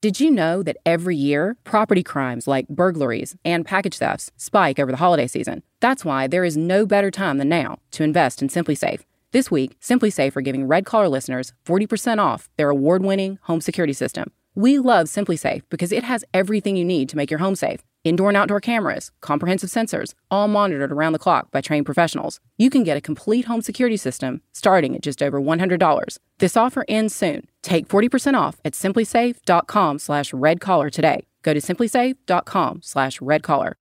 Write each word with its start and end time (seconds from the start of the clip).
Did 0.00 0.20
you 0.20 0.30
know 0.30 0.62
that 0.62 0.76
every 0.86 1.16
year, 1.16 1.56
property 1.64 2.04
crimes 2.04 2.46
like 2.46 2.68
burglaries 2.68 3.34
and 3.44 3.66
package 3.66 3.98
thefts 3.98 4.30
spike 4.36 4.78
over 4.78 4.92
the 4.92 4.98
holiday 4.98 5.26
season? 5.26 5.64
That's 5.80 6.04
why 6.04 6.28
there 6.28 6.44
is 6.44 6.56
no 6.56 6.86
better 6.86 7.10
time 7.10 7.38
than 7.38 7.48
now 7.48 7.80
to 7.90 8.04
invest 8.04 8.40
in 8.40 8.46
SimpliSafe. 8.48 9.00
This 9.32 9.50
week, 9.50 9.76
SimpliSafe 9.80 10.36
are 10.36 10.40
giving 10.40 10.68
Red 10.68 10.86
Collar 10.86 11.08
listeners 11.08 11.52
40% 11.64 12.20
off 12.20 12.48
their 12.56 12.70
award 12.70 13.02
winning 13.02 13.40
home 13.42 13.60
security 13.60 13.92
system. 13.92 14.30
We 14.54 14.78
love 14.78 15.08
SimpliSafe 15.08 15.62
because 15.68 15.90
it 15.90 16.04
has 16.04 16.24
everything 16.32 16.76
you 16.76 16.84
need 16.84 17.08
to 17.08 17.16
make 17.16 17.28
your 17.28 17.40
home 17.40 17.56
safe 17.56 17.80
indoor 18.04 18.28
and 18.30 18.36
outdoor 18.36 18.60
cameras, 18.60 19.10
comprehensive 19.20 19.70
sensors, 19.70 20.14
all 20.30 20.48
monitored 20.48 20.92
around 20.92 21.12
the 21.12 21.18
clock 21.18 21.50
by 21.50 21.60
trained 21.60 21.86
professionals. 21.86 22.40
You 22.56 22.70
can 22.70 22.84
get 22.84 22.96
a 22.96 23.00
complete 23.00 23.46
home 23.46 23.62
security 23.62 23.96
system 23.96 24.40
starting 24.52 24.94
at 24.94 25.02
just 25.02 25.22
over 25.22 25.40
$100. 25.40 26.18
This 26.38 26.56
offer 26.56 26.84
ends 26.88 27.14
soon. 27.14 27.46
Take 27.62 27.88
40% 27.88 28.34
off 28.34 28.60
at 28.64 28.74
simplisafe.com 28.74 29.98
slash 29.98 30.32
redcollar 30.32 30.90
today. 30.90 31.26
Go 31.42 31.54
to 31.54 31.60
simplisafe.com 31.60 32.80
slash 32.82 33.18
redcollar. 33.20 33.74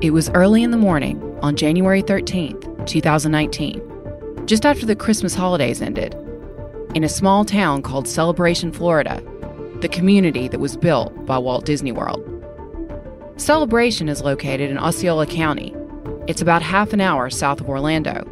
It 0.00 0.12
was 0.12 0.30
early 0.30 0.62
in 0.62 0.70
the 0.70 0.78
morning 0.78 1.22
on 1.42 1.56
January 1.56 2.02
13th, 2.02 2.86
2019, 2.86 4.46
just 4.46 4.64
after 4.64 4.86
the 4.86 4.96
Christmas 4.96 5.34
holidays 5.34 5.82
ended. 5.82 6.16
In 6.94 7.04
a 7.04 7.08
small 7.08 7.44
town 7.44 7.82
called 7.82 8.08
Celebration, 8.08 8.72
Florida, 8.72 9.22
the 9.80 9.88
community 9.88 10.48
that 10.48 10.60
was 10.60 10.76
built 10.76 11.26
by 11.26 11.38
Walt 11.38 11.64
Disney 11.64 11.92
World. 11.92 12.22
Celebration 13.36 14.08
is 14.08 14.22
located 14.22 14.70
in 14.70 14.78
Osceola 14.78 15.26
County. 15.26 15.74
It's 16.26 16.42
about 16.42 16.62
half 16.62 16.92
an 16.92 17.00
hour 17.00 17.30
south 17.30 17.60
of 17.60 17.68
Orlando. 17.68 18.26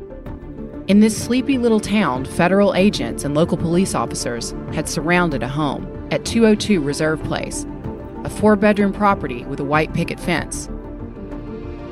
In 0.88 1.00
this 1.00 1.16
sleepy 1.16 1.58
little 1.58 1.80
town, 1.80 2.24
federal 2.24 2.74
agents 2.74 3.24
and 3.24 3.34
local 3.34 3.56
police 3.56 3.94
officers 3.94 4.54
had 4.72 4.88
surrounded 4.88 5.42
a 5.42 5.48
home 5.48 6.08
at 6.10 6.24
202 6.24 6.80
Reserve 6.80 7.22
Place, 7.24 7.66
a 8.24 8.30
four 8.30 8.56
bedroom 8.56 8.92
property 8.92 9.44
with 9.46 9.60
a 9.60 9.64
white 9.64 9.94
picket 9.94 10.20
fence. 10.20 10.68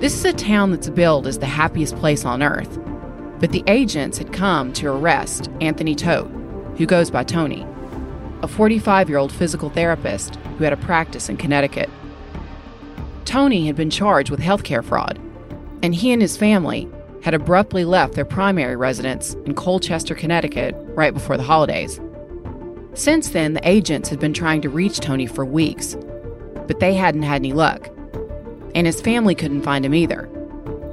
This 0.01 0.15
is 0.15 0.25
a 0.25 0.33
town 0.33 0.71
that's 0.71 0.91
billed 0.91 1.27
as 1.27 1.39
the 1.39 1.47
happiest 1.47 1.97
place 1.97 2.25
on 2.25 2.43
earth, 2.43 2.79
but 3.39 3.53
the 3.53 3.65
agents 3.67 4.19
had 4.19 4.33
come 4.33 4.73
to 4.75 4.89
arrest 4.89 5.51
Anthony 5.63 5.95
Todt, 5.95 6.29
who 6.77 6.85
goes 6.85 7.11
by 7.11 7.25
Tony 7.25 7.67
a 8.47 8.49
45 8.49 9.09
year 9.09 9.19
old 9.19 9.33
physical 9.33 9.71
therapist 9.71 10.37
who 10.57 10.63
had 10.63 10.73
a 10.73 10.77
practice 10.77 11.29
in 11.29 11.37
Connecticut. 11.37 11.91
Tony 13.25 13.67
had 13.67 13.75
been 13.75 13.91
charged 13.91 14.31
with 14.31 14.39
healthcare 14.39 14.85
fraud, 14.85 15.19
and 15.83 15.93
he 15.93 16.13
and 16.13 16.23
his 16.23 16.37
family 16.37 16.89
had 17.25 17.35
abruptly 17.35 17.85
left 17.85 18.15
their 18.15 18.25
primary 18.25 18.77
residence 18.77 19.35
in 19.47 19.55
Colchester, 19.55 20.15
Connecticut, 20.15 20.77
right 20.91 21.13
before 21.13 21.37
the 21.37 21.43
holidays. 21.43 22.01
Since 22.95 23.31
then, 23.31 23.55
the 23.55 23.69
agents 23.69 24.09
had 24.09 24.21
been 24.21 24.33
trying 24.33 24.63
to 24.63 24.69
reach 24.69 25.01
Tony 25.01 25.27
for 25.27 25.45
weeks, 25.45 25.97
but 26.69 26.79
they 26.79 26.95
hadn't 26.95 27.25
had 27.25 27.43
any 27.43 27.53
luck, 27.53 27.91
and 28.77 28.87
his 28.87 29.01
family 29.01 29.35
couldn't 29.35 29.63
find 29.63 29.85
him 29.85 29.93
either. 29.93 30.31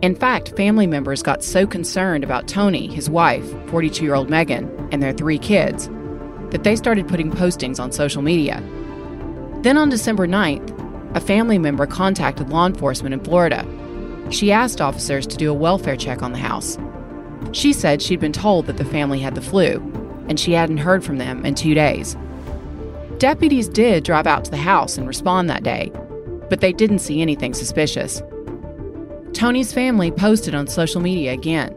In 0.02 0.16
fact, 0.16 0.58
family 0.58 0.88
members 0.88 1.22
got 1.22 1.44
so 1.44 1.68
concerned 1.68 2.24
about 2.24 2.48
Tony, 2.48 2.88
his 2.88 3.12
wife, 3.12 3.46
42 3.70 4.04
year 4.04 4.16
old 4.16 4.32
Megan, 4.32 4.90
and 4.92 5.04
their 5.04 5.14
three 5.14 5.38
kids 5.38 5.88
that 6.54 6.64
they 6.64 6.76
started 6.76 7.08
putting 7.08 7.32
postings 7.32 7.80
on 7.80 7.92
social 7.92 8.22
media. 8.22 8.64
Then 9.64 9.76
on 9.76 9.90
December 9.90 10.28
9th, 10.28 11.18
a 11.18 11.20
family 11.20 11.58
member 11.58 11.86
contacted 11.88 12.50
law 12.50 12.68
enforcement 12.68 13.14
in 13.14 13.24
Florida. 13.24 13.66
She 14.30 14.52
asked 14.52 14.80
officers 14.80 15.28
to 15.28 15.36
do 15.36 15.50
a 15.50 15.54
welfare 15.54 15.98
check 15.98 16.22
on 16.22 16.32
the 16.32 16.38
house. 16.38 16.78
She 17.54 17.74
said 17.74 18.02
she'd 18.02 18.20
been 18.20 18.32
told 18.32 18.68
that 18.68 18.78
the 18.78 18.86
family 18.86 19.20
had 19.20 19.34
the 19.34 19.42
flu, 19.42 19.78
and 20.30 20.40
she 20.40 20.54
hadn't 20.54 20.78
heard 20.78 21.04
from 21.04 21.18
them 21.18 21.44
in 21.44 21.56
two 21.56 21.74
days. 21.74 22.16
Deputies 23.18 23.68
did 23.68 24.04
drive 24.04 24.28
out 24.28 24.46
to 24.46 24.52
the 24.52 24.58
house 24.58 24.98
and 24.98 25.08
respond 25.08 25.50
that 25.50 25.64
day, 25.64 25.92
but 26.50 26.62
they 26.62 26.72
didn't 26.72 27.00
see 27.00 27.22
anything 27.22 27.54
suspicious. 27.54 28.22
Tony's 29.34 29.74
family 29.74 30.12
posted 30.12 30.54
on 30.54 30.68
social 30.68 31.02
media 31.02 31.34
again. 31.34 31.76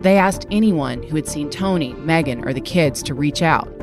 They 0.00 0.18
asked 0.18 0.46
anyone 0.50 1.02
who 1.02 1.16
had 1.16 1.26
seen 1.26 1.48
Tony, 1.48 1.94
Megan, 1.94 2.46
or 2.46 2.52
the 2.52 2.60
kids 2.60 3.02
to 3.04 3.14
reach 3.14 3.40
out. 3.42 3.77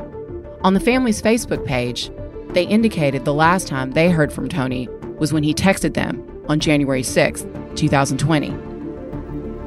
On 0.66 0.74
the 0.74 0.80
family's 0.80 1.22
Facebook 1.22 1.64
page, 1.64 2.10
they 2.54 2.64
indicated 2.64 3.24
the 3.24 3.36
last 3.36 3.68
time 3.68 3.92
they 3.92 4.10
heard 4.10 4.34
from 4.34 4.50
Tony 4.50 4.90
was 5.20 5.32
when 5.32 5.44
he 5.44 5.54
texted 5.54 5.94
them 5.94 6.28
on 6.50 6.60
January 6.60 7.04
6, 7.04 7.46
2020. 7.76 8.50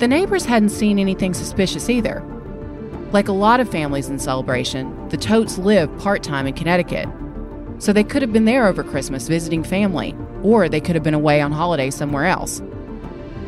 The 0.00 0.08
neighbors 0.08 0.44
hadn't 0.44 0.70
seen 0.70 0.98
anything 0.98 1.34
suspicious 1.34 1.88
either. 1.88 2.20
Like 3.12 3.28
a 3.28 3.32
lot 3.32 3.60
of 3.60 3.70
families 3.70 4.08
in 4.08 4.18
celebration, 4.18 5.08
the 5.10 5.16
Todts 5.16 5.56
live 5.56 5.96
part 6.00 6.24
time 6.24 6.48
in 6.48 6.54
Connecticut, 6.54 7.08
so 7.78 7.92
they 7.92 8.02
could 8.02 8.22
have 8.22 8.32
been 8.32 8.44
there 8.44 8.66
over 8.66 8.82
Christmas 8.82 9.28
visiting 9.28 9.62
family, 9.62 10.16
or 10.42 10.68
they 10.68 10.80
could 10.80 10.96
have 10.96 11.04
been 11.04 11.14
away 11.14 11.40
on 11.40 11.52
holiday 11.52 11.90
somewhere 11.90 12.26
else. 12.26 12.60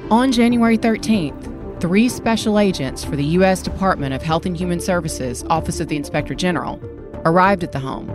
On 0.08 0.30
January 0.30 0.78
13th, 0.78 1.80
three 1.80 2.08
special 2.08 2.60
agents 2.60 3.02
for 3.02 3.16
the 3.16 3.24
U.S. 3.24 3.60
Department 3.60 4.14
of 4.14 4.22
Health 4.22 4.46
and 4.46 4.56
Human 4.56 4.78
Services, 4.78 5.42
Office 5.50 5.80
of 5.80 5.88
the 5.88 5.96
Inspector 5.96 6.36
General, 6.36 6.80
arrived 7.24 7.64
at 7.64 7.72
the 7.72 7.78
home. 7.78 8.10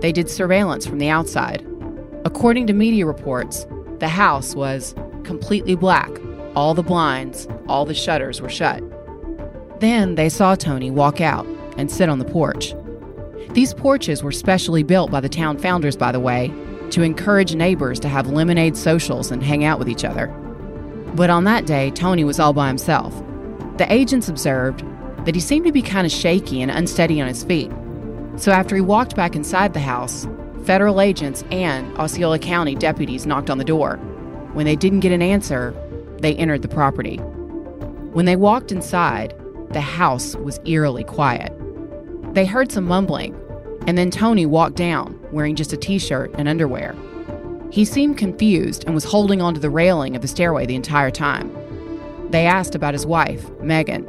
They 0.00 0.12
did 0.12 0.30
surveillance 0.30 0.86
from 0.86 0.98
the 0.98 1.08
outside. 1.08 1.66
According 2.24 2.66
to 2.66 2.72
media 2.72 3.06
reports, 3.06 3.66
the 3.98 4.08
house 4.08 4.54
was 4.54 4.94
completely 5.24 5.74
black. 5.74 6.10
All 6.56 6.74
the 6.74 6.82
blinds, 6.82 7.46
all 7.68 7.84
the 7.84 7.94
shutters 7.94 8.40
were 8.40 8.48
shut. 8.48 8.82
Then 9.80 10.14
they 10.14 10.28
saw 10.28 10.54
Tony 10.54 10.90
walk 10.90 11.20
out 11.20 11.46
and 11.76 11.90
sit 11.90 12.08
on 12.08 12.18
the 12.18 12.24
porch. 12.24 12.74
These 13.50 13.74
porches 13.74 14.22
were 14.22 14.32
specially 14.32 14.82
built 14.82 15.10
by 15.10 15.20
the 15.20 15.28
town 15.28 15.58
founders, 15.58 15.96
by 15.96 16.12
the 16.12 16.20
way, 16.20 16.52
to 16.90 17.02
encourage 17.02 17.54
neighbors 17.54 18.00
to 18.00 18.08
have 18.08 18.28
lemonade 18.28 18.76
socials 18.76 19.30
and 19.30 19.42
hang 19.42 19.64
out 19.64 19.78
with 19.78 19.88
each 19.88 20.04
other. 20.04 20.26
But 21.14 21.30
on 21.30 21.44
that 21.44 21.66
day, 21.66 21.90
Tony 21.90 22.24
was 22.24 22.38
all 22.38 22.52
by 22.52 22.68
himself. 22.68 23.14
The 23.78 23.90
agents 23.92 24.28
observed 24.28 24.84
that 25.24 25.34
he 25.34 25.40
seemed 25.40 25.66
to 25.66 25.72
be 25.72 25.82
kind 25.82 26.06
of 26.06 26.12
shaky 26.12 26.62
and 26.62 26.70
unsteady 26.70 27.20
on 27.20 27.28
his 27.28 27.44
feet. 27.44 27.70
So 28.36 28.52
after 28.52 28.74
he 28.74 28.80
walked 28.80 29.16
back 29.16 29.36
inside 29.36 29.74
the 29.74 29.80
house, 29.80 30.26
federal 30.64 31.00
agents 31.00 31.44
and 31.50 31.96
Osceola 31.98 32.38
County 32.38 32.74
deputies 32.74 33.26
knocked 33.26 33.50
on 33.50 33.58
the 33.58 33.64
door. 33.64 33.96
When 34.52 34.66
they 34.66 34.76
didn't 34.76 35.00
get 35.00 35.12
an 35.12 35.22
answer, 35.22 35.74
they 36.20 36.34
entered 36.36 36.62
the 36.62 36.68
property. 36.68 37.16
When 37.16 38.24
they 38.24 38.36
walked 38.36 38.72
inside, 38.72 39.34
the 39.70 39.80
house 39.80 40.34
was 40.36 40.60
eerily 40.64 41.04
quiet. 41.04 41.52
They 42.34 42.44
heard 42.44 42.72
some 42.72 42.84
mumbling, 42.84 43.34
and 43.86 43.96
then 43.96 44.10
Tony 44.10 44.46
walked 44.46 44.76
down 44.76 45.18
wearing 45.32 45.56
just 45.56 45.72
a 45.72 45.76
t 45.76 45.98
shirt 45.98 46.32
and 46.36 46.48
underwear. 46.48 46.94
He 47.70 47.84
seemed 47.84 48.18
confused 48.18 48.84
and 48.84 48.94
was 48.94 49.04
holding 49.04 49.40
onto 49.40 49.60
the 49.60 49.70
railing 49.70 50.16
of 50.16 50.22
the 50.22 50.28
stairway 50.28 50.66
the 50.66 50.74
entire 50.74 51.10
time. 51.10 51.56
They 52.30 52.46
asked 52.46 52.74
about 52.74 52.94
his 52.94 53.06
wife, 53.06 53.48
Megan. 53.60 54.08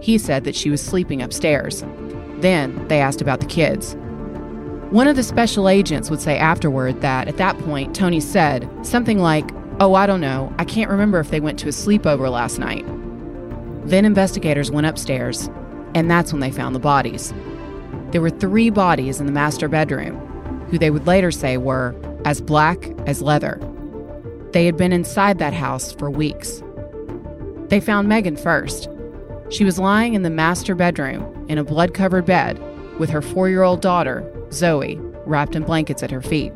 He 0.00 0.18
said 0.18 0.44
that 0.44 0.54
she 0.54 0.70
was 0.70 0.82
sleeping 0.82 1.22
upstairs. 1.22 1.82
Then 2.40 2.86
they 2.88 3.00
asked 3.00 3.20
about 3.20 3.40
the 3.40 3.46
kids. 3.46 3.96
One 4.90 5.06
of 5.06 5.16
the 5.16 5.22
special 5.22 5.68
agents 5.68 6.08
would 6.08 6.20
say 6.20 6.38
afterward 6.38 7.02
that 7.02 7.28
at 7.28 7.36
that 7.36 7.58
point, 7.58 7.94
Tony 7.94 8.20
said 8.20 8.68
something 8.82 9.18
like, 9.18 9.50
Oh, 9.80 9.94
I 9.94 10.06
don't 10.06 10.20
know. 10.20 10.52
I 10.58 10.64
can't 10.64 10.90
remember 10.90 11.20
if 11.20 11.30
they 11.30 11.40
went 11.40 11.58
to 11.60 11.68
a 11.68 11.72
sleepover 11.72 12.30
last 12.30 12.58
night. 12.58 12.84
Then 13.88 14.04
investigators 14.04 14.70
went 14.70 14.86
upstairs, 14.86 15.48
and 15.94 16.10
that's 16.10 16.32
when 16.32 16.40
they 16.40 16.50
found 16.50 16.74
the 16.74 16.80
bodies. 16.80 17.32
There 18.10 18.20
were 18.20 18.30
three 18.30 18.70
bodies 18.70 19.20
in 19.20 19.26
the 19.26 19.32
master 19.32 19.68
bedroom, 19.68 20.16
who 20.70 20.78
they 20.78 20.90
would 20.90 21.06
later 21.06 21.30
say 21.30 21.58
were 21.58 21.94
as 22.24 22.40
black 22.40 22.88
as 23.06 23.22
leather. 23.22 23.60
They 24.52 24.66
had 24.66 24.76
been 24.76 24.92
inside 24.92 25.38
that 25.38 25.52
house 25.52 25.92
for 25.92 26.10
weeks. 26.10 26.62
They 27.68 27.80
found 27.80 28.08
Megan 28.08 28.36
first. 28.36 28.88
She 29.50 29.64
was 29.64 29.78
lying 29.78 30.14
in 30.14 30.22
the 30.22 30.30
master 30.30 30.74
bedroom 30.74 31.46
in 31.48 31.56
a 31.56 31.64
blood 31.64 31.94
covered 31.94 32.26
bed 32.26 32.60
with 32.98 33.08
her 33.10 33.22
four 33.22 33.48
year 33.48 33.62
old 33.62 33.80
daughter, 33.80 34.30
Zoe, 34.52 34.98
wrapped 35.24 35.56
in 35.56 35.62
blankets 35.62 36.02
at 36.02 36.10
her 36.10 36.20
feet. 36.20 36.52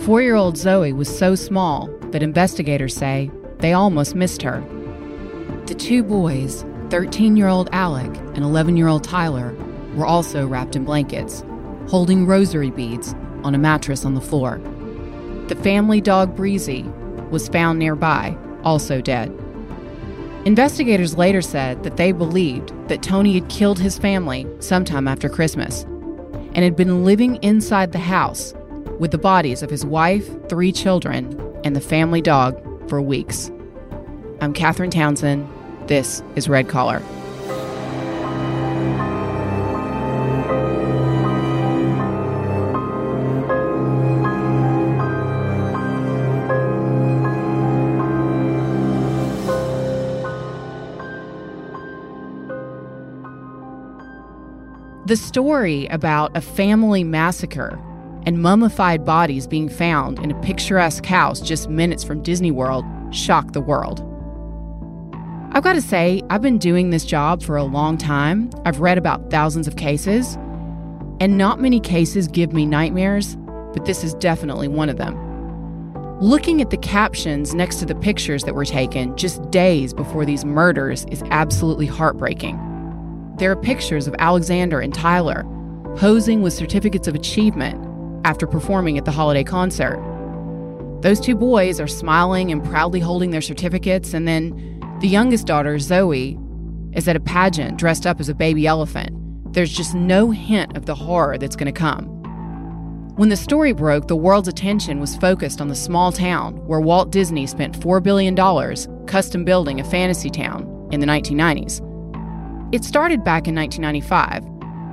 Four 0.00 0.20
year 0.20 0.34
old 0.34 0.56
Zoe 0.56 0.92
was 0.92 1.08
so 1.08 1.34
small 1.36 1.88
that 2.10 2.22
investigators 2.22 2.96
say 2.96 3.30
they 3.58 3.72
almost 3.72 4.16
missed 4.16 4.42
her. 4.42 4.60
The 5.66 5.74
two 5.74 6.02
boys, 6.02 6.64
13 6.90 7.36
year 7.36 7.48
old 7.48 7.68
Alec 7.72 8.16
and 8.34 8.38
11 8.38 8.76
year 8.76 8.88
old 8.88 9.04
Tyler, 9.04 9.54
were 9.94 10.06
also 10.06 10.48
wrapped 10.48 10.74
in 10.74 10.84
blankets, 10.84 11.44
holding 11.88 12.26
rosary 12.26 12.70
beads 12.70 13.14
on 13.44 13.54
a 13.54 13.58
mattress 13.58 14.04
on 14.04 14.14
the 14.14 14.20
floor. 14.20 14.60
The 15.46 15.56
family 15.62 16.00
dog 16.00 16.34
Breezy 16.34 16.82
was 17.30 17.48
found 17.48 17.78
nearby, 17.78 18.36
also 18.64 19.00
dead. 19.00 19.30
Investigators 20.48 21.18
later 21.18 21.42
said 21.42 21.82
that 21.82 21.98
they 21.98 22.10
believed 22.10 22.72
that 22.88 23.02
Tony 23.02 23.34
had 23.34 23.50
killed 23.50 23.78
his 23.78 23.98
family 23.98 24.46
sometime 24.60 25.06
after 25.06 25.28
Christmas 25.28 25.82
and 26.54 26.64
had 26.64 26.74
been 26.74 27.04
living 27.04 27.36
inside 27.42 27.92
the 27.92 27.98
house 27.98 28.54
with 28.98 29.10
the 29.10 29.18
bodies 29.18 29.62
of 29.62 29.68
his 29.68 29.84
wife, 29.84 30.26
three 30.48 30.72
children, 30.72 31.38
and 31.64 31.76
the 31.76 31.82
family 31.82 32.22
dog 32.22 32.56
for 32.88 33.02
weeks. 33.02 33.50
I'm 34.40 34.54
Catherine 34.54 34.90
Townsend. 34.90 35.46
This 35.86 36.22
is 36.34 36.48
Red 36.48 36.66
Collar. 36.66 37.02
The 55.08 55.16
story 55.16 55.86
about 55.86 56.36
a 56.36 56.42
family 56.42 57.02
massacre 57.02 57.80
and 58.26 58.42
mummified 58.42 59.06
bodies 59.06 59.46
being 59.46 59.70
found 59.70 60.18
in 60.18 60.30
a 60.30 60.38
picturesque 60.42 61.06
house 61.06 61.40
just 61.40 61.70
minutes 61.70 62.04
from 62.04 62.22
Disney 62.22 62.50
World 62.50 62.84
shocked 63.10 63.54
the 63.54 63.62
world. 63.62 64.00
I've 65.52 65.62
got 65.62 65.72
to 65.72 65.80
say, 65.80 66.22
I've 66.28 66.42
been 66.42 66.58
doing 66.58 66.90
this 66.90 67.06
job 67.06 67.42
for 67.42 67.56
a 67.56 67.64
long 67.64 67.96
time. 67.96 68.50
I've 68.66 68.80
read 68.80 68.98
about 68.98 69.30
thousands 69.30 69.66
of 69.66 69.76
cases, 69.76 70.34
and 71.20 71.38
not 71.38 71.58
many 71.58 71.80
cases 71.80 72.28
give 72.28 72.52
me 72.52 72.66
nightmares, 72.66 73.34
but 73.72 73.86
this 73.86 74.04
is 74.04 74.12
definitely 74.12 74.68
one 74.68 74.90
of 74.90 74.98
them. 74.98 75.16
Looking 76.20 76.60
at 76.60 76.68
the 76.68 76.76
captions 76.76 77.54
next 77.54 77.76
to 77.76 77.86
the 77.86 77.94
pictures 77.94 78.44
that 78.44 78.54
were 78.54 78.66
taken 78.66 79.16
just 79.16 79.50
days 79.50 79.94
before 79.94 80.26
these 80.26 80.44
murders 80.44 81.06
is 81.06 81.22
absolutely 81.30 81.86
heartbreaking. 81.86 82.67
There 83.38 83.52
are 83.52 83.56
pictures 83.56 84.08
of 84.08 84.16
Alexander 84.18 84.80
and 84.80 84.92
Tyler 84.92 85.44
posing 85.96 86.42
with 86.42 86.52
certificates 86.52 87.06
of 87.06 87.14
achievement 87.14 87.84
after 88.24 88.48
performing 88.48 88.98
at 88.98 89.04
the 89.04 89.12
holiday 89.12 89.44
concert. 89.44 90.02
Those 91.02 91.20
two 91.20 91.36
boys 91.36 91.78
are 91.78 91.86
smiling 91.86 92.50
and 92.50 92.64
proudly 92.64 92.98
holding 92.98 93.30
their 93.30 93.40
certificates, 93.40 94.12
and 94.12 94.26
then 94.26 94.80
the 95.00 95.06
youngest 95.06 95.46
daughter, 95.46 95.78
Zoe, 95.78 96.36
is 96.94 97.06
at 97.06 97.14
a 97.14 97.20
pageant 97.20 97.78
dressed 97.78 98.08
up 98.08 98.18
as 98.18 98.28
a 98.28 98.34
baby 98.34 98.66
elephant. 98.66 99.12
There's 99.54 99.72
just 99.72 99.94
no 99.94 100.32
hint 100.32 100.76
of 100.76 100.86
the 100.86 100.96
horror 100.96 101.38
that's 101.38 101.54
going 101.54 101.72
to 101.72 101.80
come. 101.80 102.06
When 103.14 103.28
the 103.28 103.36
story 103.36 103.72
broke, 103.72 104.08
the 104.08 104.16
world's 104.16 104.48
attention 104.48 104.98
was 104.98 105.16
focused 105.16 105.60
on 105.60 105.68
the 105.68 105.76
small 105.76 106.10
town 106.10 106.56
where 106.66 106.80
Walt 106.80 107.12
Disney 107.12 107.46
spent 107.46 107.78
$4 107.78 108.02
billion 108.02 108.34
custom 109.06 109.44
building 109.44 109.78
a 109.78 109.84
fantasy 109.84 110.28
town 110.28 110.88
in 110.90 110.98
the 110.98 111.06
1990s. 111.06 111.87
It 112.70 112.84
started 112.84 113.24
back 113.24 113.48
in 113.48 113.54
1995 113.54 114.44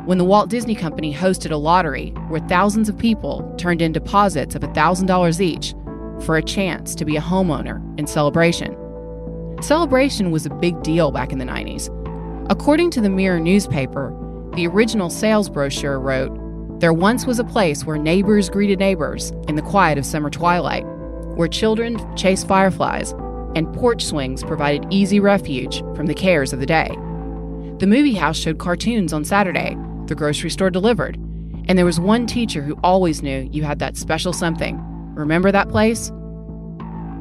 when 0.08 0.18
the 0.18 0.24
Walt 0.24 0.50
Disney 0.50 0.76
Company 0.76 1.14
hosted 1.14 1.52
a 1.52 1.58
lottery 1.58 2.12
where 2.30 2.40
thousands 2.40 2.88
of 2.88 2.98
people 2.98 3.54
turned 3.58 3.82
in 3.82 3.92
deposits 3.92 4.56
of 4.56 4.62
$1,000 4.62 5.42
each 5.42 5.74
for 6.26 6.38
a 6.38 6.42
chance 6.42 6.96
to 6.96 7.04
be 7.04 7.18
a 7.18 7.22
homeowner 7.22 7.82
in 8.00 8.08
celebration. 8.08 8.78
Celebration 9.62 10.32
was 10.32 10.46
a 10.46 10.52
big 10.52 10.82
deal 10.84 11.12
back 11.12 11.34
in 11.34 11.38
the 11.38 11.44
90s. 11.44 11.90
According 12.50 12.92
to 12.92 13.02
the 13.02 13.10
Mirror 13.10 13.42
newspaper, 13.42 14.16
the 14.54 14.68
original 14.68 15.10
sales 15.10 15.50
brochure 15.50 16.00
wrote, 16.00 16.32
There 16.80 16.94
once 16.94 17.26
was 17.26 17.40
a 17.40 17.44
place 17.44 17.84
where 17.84 17.98
neighbors 17.98 18.50
greeted 18.50 18.80
neighbors 18.80 19.32
in 19.50 19.56
the 19.56 19.62
quiet 19.62 19.98
of 19.98 20.06
summer 20.06 20.30
twilight, 20.30 20.86
where 21.36 21.50
children 21.50 22.00
chased 22.16 22.48
fireflies, 22.48 23.12
and 23.54 23.74
porch 23.74 24.06
swings 24.06 24.46
provided 24.46 24.88
easy 24.92 25.20
refuge 25.20 25.80
from 25.94 26.06
the 26.06 26.14
cares 26.14 26.54
of 26.54 26.62
the 26.62 26.66
day. 26.66 26.96
The 27.80 27.88
movie 27.88 28.14
house 28.14 28.38
showed 28.38 28.58
cartoons 28.58 29.12
on 29.12 29.26
Saturday, 29.26 29.78
the 30.06 30.16
grocery 30.16 30.50
store 30.50 30.70
delivered, 30.70 31.18
and 31.68 31.78
there 31.78 31.86
was 31.86 32.00
one 32.00 32.26
teacher 32.26 32.62
who 32.62 32.80
always 32.84 33.22
knew 33.22 33.50
you 33.52 33.64
had 33.64 33.80
that 33.80 33.98
special 33.98 34.32
something. 34.32 34.80
Remember 35.14 35.52
that 35.52 35.68
place? 35.68 36.10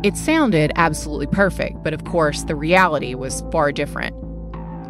It 0.04 0.16
sounded 0.16 0.70
absolutely 0.76 1.26
perfect, 1.26 1.82
but 1.82 1.92
of 1.92 2.04
course, 2.04 2.44
the 2.44 2.54
reality 2.54 3.16
was 3.16 3.42
far 3.50 3.72
different. 3.72 4.14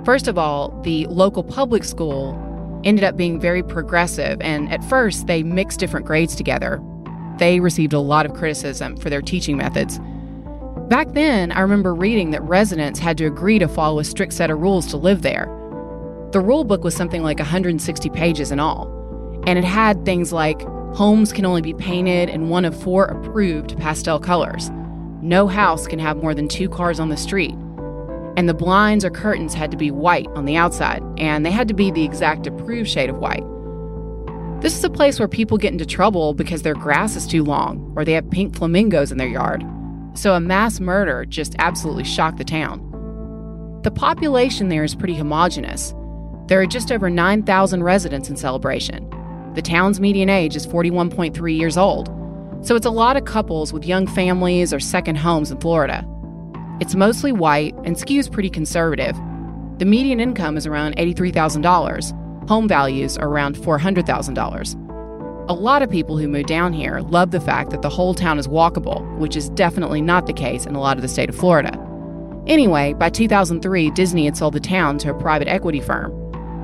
First 0.04 0.28
of 0.28 0.36
all, 0.36 0.78
the 0.82 1.06
local 1.06 1.42
public 1.42 1.84
school 1.84 2.38
ended 2.84 3.04
up 3.04 3.16
being 3.16 3.40
very 3.40 3.62
progressive, 3.62 4.38
and 4.42 4.70
at 4.70 4.84
first, 4.84 5.26
they 5.26 5.42
mixed 5.42 5.80
different 5.80 6.04
grades 6.04 6.36
together. 6.36 6.78
They 7.38 7.60
received 7.60 7.94
a 7.94 8.00
lot 8.00 8.26
of 8.26 8.34
criticism 8.34 8.98
for 8.98 9.08
their 9.08 9.22
teaching 9.22 9.56
methods. 9.56 9.98
Back 10.88 11.14
then, 11.14 11.50
I 11.50 11.60
remember 11.60 11.94
reading 11.94 12.30
that 12.32 12.42
residents 12.42 12.98
had 12.98 13.16
to 13.16 13.24
agree 13.24 13.58
to 13.58 13.68
follow 13.68 14.00
a 14.00 14.04
strict 14.04 14.34
set 14.34 14.50
of 14.50 14.60
rules 14.60 14.86
to 14.88 14.98
live 14.98 15.22
there. 15.22 15.46
The 16.32 16.40
rule 16.40 16.62
book 16.62 16.84
was 16.84 16.94
something 16.94 17.22
like 17.22 17.38
160 17.38 18.10
pages 18.10 18.52
in 18.52 18.60
all, 18.60 18.86
and 19.46 19.58
it 19.58 19.64
had 19.64 20.04
things 20.04 20.30
like 20.30 20.60
homes 20.94 21.32
can 21.32 21.46
only 21.46 21.62
be 21.62 21.72
painted 21.72 22.28
in 22.28 22.50
one 22.50 22.66
of 22.66 22.78
four 22.78 23.06
approved 23.06 23.78
pastel 23.78 24.20
colors. 24.20 24.70
No 25.22 25.46
house 25.46 25.86
can 25.86 25.98
have 26.00 26.18
more 26.18 26.34
than 26.34 26.48
two 26.48 26.68
cars 26.68 27.00
on 27.00 27.08
the 27.08 27.16
street. 27.16 27.54
And 28.36 28.46
the 28.46 28.52
blinds 28.52 29.06
or 29.06 29.10
curtains 29.10 29.54
had 29.54 29.70
to 29.70 29.78
be 29.78 29.90
white 29.90 30.28
on 30.34 30.44
the 30.44 30.56
outside, 30.56 31.02
and 31.16 31.46
they 31.46 31.50
had 31.50 31.68
to 31.68 31.74
be 31.74 31.90
the 31.90 32.04
exact 32.04 32.46
approved 32.46 32.90
shade 32.90 33.08
of 33.08 33.16
white. 33.16 33.44
This 34.60 34.76
is 34.76 34.84
a 34.84 34.90
place 34.90 35.18
where 35.18 35.28
people 35.28 35.56
get 35.56 35.72
into 35.72 35.86
trouble 35.86 36.34
because 36.34 36.60
their 36.60 36.74
grass 36.74 37.16
is 37.16 37.26
too 37.26 37.42
long 37.42 37.90
or 37.96 38.04
they 38.04 38.12
have 38.12 38.28
pink 38.30 38.54
flamingos 38.54 39.10
in 39.10 39.16
their 39.16 39.28
yard. 39.28 39.64
So 40.14 40.34
a 40.34 40.40
mass 40.40 40.80
murder 40.80 41.24
just 41.24 41.56
absolutely 41.58 42.04
shocked 42.04 42.38
the 42.38 42.44
town. 42.44 42.80
The 43.82 43.90
population 43.90 44.68
there 44.68 44.84
is 44.84 44.94
pretty 44.94 45.14
homogenous. 45.14 45.92
There 46.46 46.60
are 46.60 46.66
just 46.66 46.92
over 46.92 47.10
9,000 47.10 47.82
residents 47.82 48.30
in 48.30 48.36
Celebration. 48.36 49.10
The 49.54 49.62
town's 49.62 50.00
median 50.00 50.30
age 50.30 50.56
is 50.56 50.66
41.3 50.66 51.56
years 51.56 51.76
old, 51.76 52.08
so 52.62 52.76
it's 52.76 52.86
a 52.86 52.90
lot 52.90 53.16
of 53.16 53.24
couples 53.24 53.72
with 53.72 53.84
young 53.84 54.06
families 54.06 54.72
or 54.72 54.80
second 54.80 55.16
homes 55.16 55.50
in 55.50 55.60
Florida. 55.60 56.06
It's 56.80 56.94
mostly 56.94 57.32
white 57.32 57.74
and 57.84 57.96
skews 57.96 58.30
pretty 58.30 58.50
conservative. 58.50 59.16
The 59.78 59.84
median 59.84 60.20
income 60.20 60.56
is 60.56 60.66
around 60.66 60.96
$83,000. 60.96 62.48
Home 62.48 62.68
values 62.68 63.16
are 63.18 63.28
around 63.28 63.56
$400,000. 63.56 64.83
A 65.46 65.52
lot 65.52 65.82
of 65.82 65.90
people 65.90 66.16
who 66.16 66.26
move 66.26 66.46
down 66.46 66.72
here 66.72 67.00
love 67.00 67.30
the 67.30 67.40
fact 67.40 67.68
that 67.70 67.82
the 67.82 67.90
whole 67.90 68.14
town 68.14 68.38
is 68.38 68.48
walkable, 68.48 69.06
which 69.18 69.36
is 69.36 69.50
definitely 69.50 70.00
not 70.00 70.26
the 70.26 70.32
case 70.32 70.64
in 70.64 70.74
a 70.74 70.80
lot 70.80 70.96
of 70.96 71.02
the 71.02 71.08
state 71.08 71.28
of 71.28 71.36
Florida. 71.36 71.78
Anyway, 72.46 72.94
by 72.94 73.10
2003, 73.10 73.90
Disney 73.90 74.24
had 74.24 74.38
sold 74.38 74.54
the 74.54 74.60
town 74.60 74.96
to 74.98 75.10
a 75.10 75.20
private 75.20 75.46
equity 75.46 75.80
firm. 75.80 76.12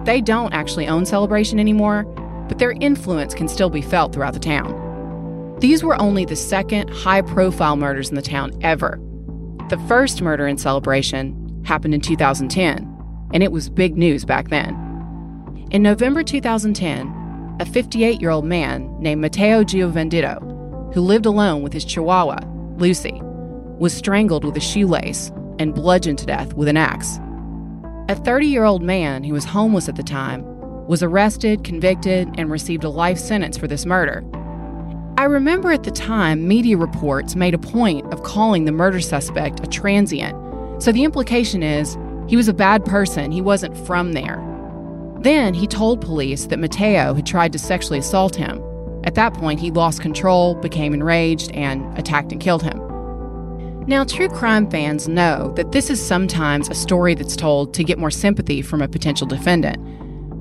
They 0.06 0.22
don't 0.22 0.54
actually 0.54 0.88
own 0.88 1.04
Celebration 1.04 1.60
anymore, 1.60 2.04
but 2.48 2.58
their 2.58 2.74
influence 2.80 3.34
can 3.34 3.48
still 3.48 3.68
be 3.68 3.82
felt 3.82 4.14
throughout 4.14 4.32
the 4.32 4.40
town. 4.40 5.58
These 5.60 5.84
were 5.84 6.00
only 6.00 6.24
the 6.24 6.34
second 6.34 6.88
high 6.88 7.20
profile 7.20 7.76
murders 7.76 8.08
in 8.08 8.14
the 8.14 8.22
town 8.22 8.58
ever. 8.62 8.98
The 9.68 9.78
first 9.88 10.22
murder 10.22 10.46
in 10.46 10.56
celebration 10.56 11.62
happened 11.66 11.92
in 11.92 12.00
2010, 12.00 13.28
and 13.34 13.42
it 13.42 13.52
was 13.52 13.68
big 13.68 13.98
news 13.98 14.24
back 14.24 14.48
then. 14.48 14.74
In 15.70 15.82
November 15.82 16.22
2010, 16.22 17.19
a 17.60 17.66
58 17.66 18.22
year 18.22 18.30
old 18.30 18.46
man 18.46 18.90
named 18.98 19.20
Matteo 19.20 19.62
Giovenditto, 19.62 20.94
who 20.94 21.02
lived 21.02 21.26
alone 21.26 21.60
with 21.60 21.74
his 21.74 21.84
chihuahua, 21.84 22.38
Lucy, 22.76 23.20
was 23.78 23.92
strangled 23.92 24.44
with 24.44 24.56
a 24.56 24.60
shoelace 24.60 25.30
and 25.58 25.74
bludgeoned 25.74 26.18
to 26.20 26.26
death 26.26 26.54
with 26.54 26.68
an 26.68 26.78
axe. 26.78 27.20
A 28.08 28.14
30 28.14 28.46
year 28.46 28.64
old 28.64 28.82
man 28.82 29.22
who 29.22 29.34
was 29.34 29.44
homeless 29.44 29.90
at 29.90 29.96
the 29.96 30.02
time 30.02 30.42
was 30.86 31.02
arrested, 31.02 31.62
convicted, 31.62 32.30
and 32.38 32.50
received 32.50 32.82
a 32.82 32.88
life 32.88 33.18
sentence 33.18 33.58
for 33.58 33.68
this 33.68 33.84
murder. 33.84 34.24
I 35.18 35.24
remember 35.24 35.70
at 35.70 35.82
the 35.82 35.90
time, 35.90 36.48
media 36.48 36.78
reports 36.78 37.36
made 37.36 37.52
a 37.52 37.58
point 37.58 38.10
of 38.10 38.22
calling 38.22 38.64
the 38.64 38.72
murder 38.72 39.00
suspect 39.00 39.60
a 39.60 39.66
transient. 39.66 40.34
So 40.82 40.92
the 40.92 41.04
implication 41.04 41.62
is 41.62 41.98
he 42.26 42.36
was 42.36 42.48
a 42.48 42.54
bad 42.54 42.86
person, 42.86 43.30
he 43.30 43.42
wasn't 43.42 43.76
from 43.86 44.14
there. 44.14 44.49
Then 45.20 45.52
he 45.52 45.66
told 45.66 46.00
police 46.00 46.46
that 46.46 46.58
Matteo 46.58 47.14
had 47.14 47.26
tried 47.26 47.52
to 47.52 47.58
sexually 47.58 47.98
assault 47.98 48.36
him. 48.36 48.62
At 49.04 49.14
that 49.16 49.34
point, 49.34 49.60
he 49.60 49.70
lost 49.70 50.00
control, 50.00 50.54
became 50.54 50.94
enraged, 50.94 51.50
and 51.52 51.98
attacked 51.98 52.32
and 52.32 52.40
killed 52.40 52.62
him. 52.62 52.78
Now, 53.86 54.04
true 54.04 54.28
crime 54.28 54.70
fans 54.70 55.08
know 55.08 55.52
that 55.56 55.72
this 55.72 55.90
is 55.90 56.04
sometimes 56.04 56.68
a 56.68 56.74
story 56.74 57.14
that's 57.14 57.36
told 57.36 57.74
to 57.74 57.84
get 57.84 57.98
more 57.98 58.10
sympathy 58.10 58.62
from 58.62 58.82
a 58.82 58.88
potential 58.88 59.26
defendant. 59.26 59.78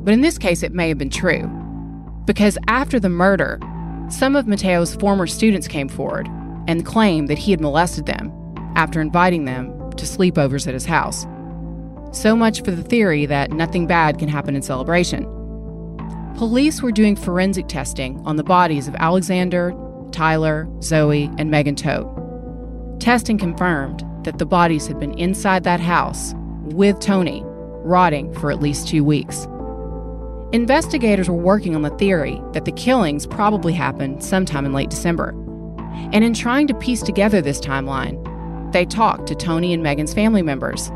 But 0.06 0.14
in 0.14 0.22
this 0.22 0.38
case, 0.38 0.64
it 0.64 0.74
may 0.74 0.88
have 0.90 0.98
been 0.98 1.10
true. 1.10 1.50
Because 2.26 2.58
after 2.68 3.00
the 3.00 3.10
murder, 3.10 3.60
some 4.10 4.36
of 4.36 4.48
Matteo's 4.48 4.96
former 4.96 5.28
students 5.28 5.68
came 5.68 5.90
forward 5.90 6.28
and 6.68 6.86
claimed 6.86 7.30
that 7.30 7.38
he 7.38 7.52
had 7.52 7.62
molested 7.62 8.06
them 8.06 8.32
after 8.76 9.02
inviting 9.02 9.46
them 9.46 9.92
to 9.92 10.06
sleepovers 10.06 10.68
at 10.68 10.74
his 10.74 10.86
house. 10.86 11.26
So 12.12 12.36
much 12.36 12.64
for 12.64 12.72
the 12.72 12.84
theory 12.84 13.26
that 13.28 13.52
nothing 13.52 13.86
bad 13.86 14.18
can 14.18 14.30
happen 14.30 14.56
in 14.56 14.62
celebration. 14.62 15.26
Police 16.38 16.82
were 16.82 16.92
doing 16.92 17.16
forensic 17.16 17.68
testing 17.68 18.20
on 18.26 18.36
the 18.36 18.44
bodies 18.44 18.88
of 18.88 18.96
Alexander, 18.96 19.74
Tyler, 20.12 20.68
Zoe, 20.82 21.30
and 21.38 21.52
Megan 21.52 21.76
Todt. 21.76 22.08
Testing 23.00 23.38
confirmed 23.38 24.04
that 24.24 24.40
the 24.40 24.46
bodies 24.46 24.88
had 24.88 25.00
been 25.00 25.18
inside 25.20 25.64
that 25.64 25.80
house 25.80 26.34
with 26.64 27.00
Tony, 27.00 27.44
rotting 27.46 28.34
for 28.34 28.52
at 28.52 28.62
least 28.62 28.88
two 28.88 29.04
weeks. 29.04 29.48
Investigators 30.52 31.30
were 31.30 31.36
working 31.36 31.76
on 31.76 31.84
the 31.84 31.96
theory 31.98 32.42
that 32.54 32.66
the 32.66 32.72
killings 32.72 33.28
probably 33.28 33.74
happened 33.74 34.24
sometime 34.24 34.66
in 34.66 34.74
late 34.74 34.90
December. 34.90 35.30
And 36.12 36.24
in 36.24 36.34
trying 36.34 36.66
to 36.68 36.74
piece 36.74 37.04
together 37.04 37.42
this 37.42 37.60
timeline, 37.60 38.24
they 38.74 38.86
talked 38.86 39.28
to 39.28 39.36
Tony 39.36 39.74
and 39.74 39.84
Megan's 39.84 40.14
family 40.14 40.42
members. 40.42 40.92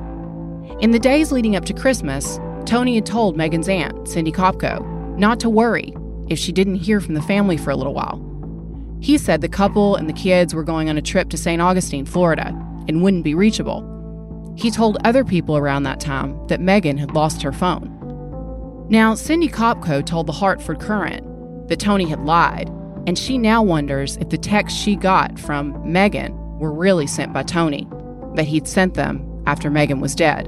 In 0.80 0.92
the 0.92 1.00
days 1.00 1.32
leading 1.32 1.56
up 1.56 1.65
to 1.65 1.74
Christmas, 1.74 2.39
Tony 2.65 2.96
had 2.96 3.06
told 3.06 3.38
Megan's 3.38 3.70
aunt, 3.70 4.08
Cindy 4.08 4.32
Kopko, 4.32 5.18
not 5.18 5.39
to 5.42 5.50
worry 5.50 5.94
if 6.30 6.39
she 6.39 6.51
didn't 6.51 6.75
hear 6.75 7.00
from 7.00 7.13
the 7.13 7.22
family 7.22 7.58
for 7.58 7.70
a 7.70 7.75
little 7.75 7.94
while. 7.94 8.22
He 9.00 9.18
said 9.18 9.42
the 9.42 9.50
couple 9.50 9.96
and 9.96 10.10
the 10.10 10.13
kids 10.13 10.56
were 10.56 10.63
going 10.63 10.89
on 10.89 10.98
a 10.98 11.01
trip 11.01 11.30
to 11.30 11.38
St. 11.38 11.62
Augustine, 11.62 12.06
Florida, 12.06 12.48
and 12.88 13.03
wouldn't 13.03 13.24
be 13.24 13.36
reachable. 13.36 13.89
He 14.58 14.72
told 14.72 14.98
other 15.03 15.24
people 15.24 15.58
around 15.58 15.84
that 15.84 16.00
time 16.00 16.48
that 16.48 16.62
Megan 16.62 16.98
had 16.98 17.12
lost 17.12 17.42
her 17.42 17.51
phone. 17.51 17.89
Now, 18.89 19.13
Cindy 19.13 19.50
Kopko 19.50 20.06
told 20.06 20.27
the 20.27 20.34
Hartford 20.34 20.80
Courant 20.80 21.68
that 21.68 21.80
Tony 21.80 22.06
had 22.06 22.25
lied, 22.25 22.70
and 23.06 23.18
she 23.18 23.38
now 23.38 23.62
wonders 23.62 24.18
if 24.18 24.30
the 24.30 24.38
texts 24.38 24.80
she 24.80 24.96
got 24.96 25.38
from 25.39 25.80
Megan 25.89 26.34
were 26.60 26.74
really 26.74 27.08
sent 27.08 27.34
by 27.34 27.44
Tony, 27.44 27.88
that 28.36 28.46
he'd 28.46 28.68
sent 28.68 28.94
them 28.96 29.44
after 29.46 29.70
Megan 29.70 30.00
was 30.00 30.15
dead. 30.15 30.48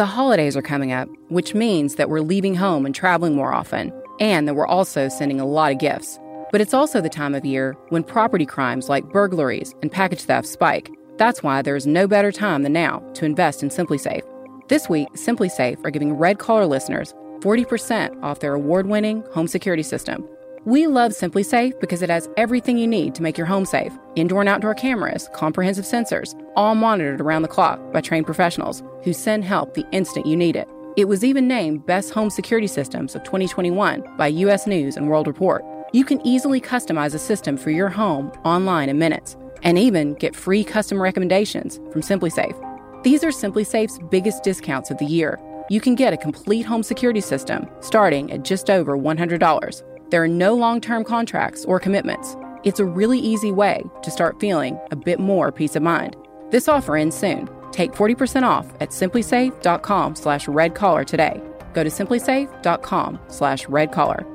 The 0.00 0.06
holidays 0.06 0.56
are 0.56 0.62
coming 0.62 0.92
up, 0.92 1.10
which 1.28 1.52
means 1.52 1.96
that 1.96 2.08
we're 2.08 2.22
leaving 2.22 2.54
home 2.54 2.86
and 2.86 2.94
traveling 2.94 3.34
more 3.34 3.52
often, 3.52 3.92
and 4.18 4.48
that 4.48 4.54
we're 4.54 4.66
also 4.66 5.10
sending 5.10 5.38
a 5.38 5.44
lot 5.44 5.72
of 5.72 5.78
gifts. 5.78 6.18
But 6.50 6.62
it's 6.62 6.72
also 6.72 7.02
the 7.02 7.10
time 7.10 7.34
of 7.34 7.44
year 7.44 7.76
when 7.90 8.02
property 8.02 8.46
crimes 8.46 8.88
like 8.88 9.10
burglaries 9.10 9.74
and 9.82 9.92
package 9.92 10.22
theft 10.22 10.48
spike. 10.48 10.90
That's 11.18 11.42
why 11.42 11.60
there 11.60 11.76
is 11.76 11.86
no 11.86 12.08
better 12.08 12.32
time 12.32 12.62
than 12.62 12.72
now 12.72 13.00
to 13.12 13.26
invest 13.26 13.62
in 13.62 13.68
SimpliSafe. 13.68 14.22
This 14.70 14.88
week, 14.88 15.08
SimpliSafe 15.16 15.84
are 15.84 15.90
giving 15.90 16.14
Red 16.14 16.38
Collar 16.38 16.64
listeners 16.64 17.12
40% 17.40 18.22
off 18.22 18.40
their 18.40 18.54
award 18.54 18.86
winning 18.86 19.22
home 19.34 19.48
security 19.48 19.82
system. 19.82 20.26
We 20.66 20.86
love 20.86 21.12
SimpliSafe 21.12 21.80
because 21.80 22.02
it 22.02 22.10
has 22.10 22.28
everything 22.36 22.76
you 22.76 22.86
need 22.86 23.14
to 23.14 23.22
make 23.22 23.38
your 23.38 23.46
home 23.46 23.64
safe 23.64 23.92
indoor 24.14 24.40
and 24.40 24.48
outdoor 24.48 24.74
cameras, 24.74 25.26
comprehensive 25.32 25.86
sensors, 25.86 26.38
all 26.54 26.74
monitored 26.74 27.22
around 27.22 27.42
the 27.42 27.48
clock 27.48 27.80
by 27.94 28.02
trained 28.02 28.26
professionals 28.26 28.82
who 29.02 29.14
send 29.14 29.42
help 29.42 29.72
the 29.72 29.86
instant 29.90 30.26
you 30.26 30.36
need 30.36 30.56
it. 30.56 30.68
It 30.98 31.08
was 31.08 31.24
even 31.24 31.48
named 31.48 31.86
Best 31.86 32.12
Home 32.12 32.28
Security 32.28 32.66
Systems 32.66 33.14
of 33.14 33.24
2021 33.24 34.04
by 34.18 34.26
US 34.26 34.66
News 34.66 34.98
and 34.98 35.08
World 35.08 35.26
Report. 35.26 35.64
You 35.94 36.04
can 36.04 36.24
easily 36.26 36.60
customize 36.60 37.14
a 37.14 37.18
system 37.18 37.56
for 37.56 37.70
your 37.70 37.88
home 37.88 38.30
online 38.44 38.90
in 38.90 38.98
minutes 38.98 39.38
and 39.62 39.78
even 39.78 40.12
get 40.14 40.36
free 40.36 40.62
custom 40.62 41.00
recommendations 41.00 41.78
from 41.90 42.02
SimpliSafe. 42.02 43.02
These 43.02 43.24
are 43.24 43.30
SimpliSafe's 43.30 43.98
biggest 44.10 44.42
discounts 44.42 44.90
of 44.90 44.98
the 44.98 45.06
year. 45.06 45.40
You 45.70 45.80
can 45.80 45.94
get 45.94 46.12
a 46.12 46.18
complete 46.18 46.66
home 46.66 46.82
security 46.82 47.22
system 47.22 47.66
starting 47.80 48.30
at 48.30 48.44
just 48.44 48.68
over 48.68 48.98
$100. 48.98 49.89
There 50.10 50.22
are 50.22 50.28
no 50.28 50.54
long 50.54 50.80
term 50.80 51.04
contracts 51.04 51.64
or 51.64 51.78
commitments. 51.80 52.36
It's 52.64 52.80
a 52.80 52.84
really 52.84 53.18
easy 53.18 53.52
way 53.52 53.82
to 54.02 54.10
start 54.10 54.40
feeling 54.40 54.78
a 54.90 54.96
bit 54.96 55.20
more 55.20 55.50
peace 55.52 55.76
of 55.76 55.82
mind. 55.82 56.16
This 56.50 56.68
offer 56.68 56.96
ends 56.96 57.16
soon. 57.16 57.48
Take 57.70 57.92
40% 57.92 58.42
off 58.42 58.66
at 58.80 58.90
simplisafe.com 58.90 60.16
slash 60.16 60.46
redcollar 60.46 61.06
today. 61.06 61.40
Go 61.72 61.84
to 61.84 61.90
simplisafe.com 61.90 63.20
slash 63.28 63.66
redcollar. 63.66 64.26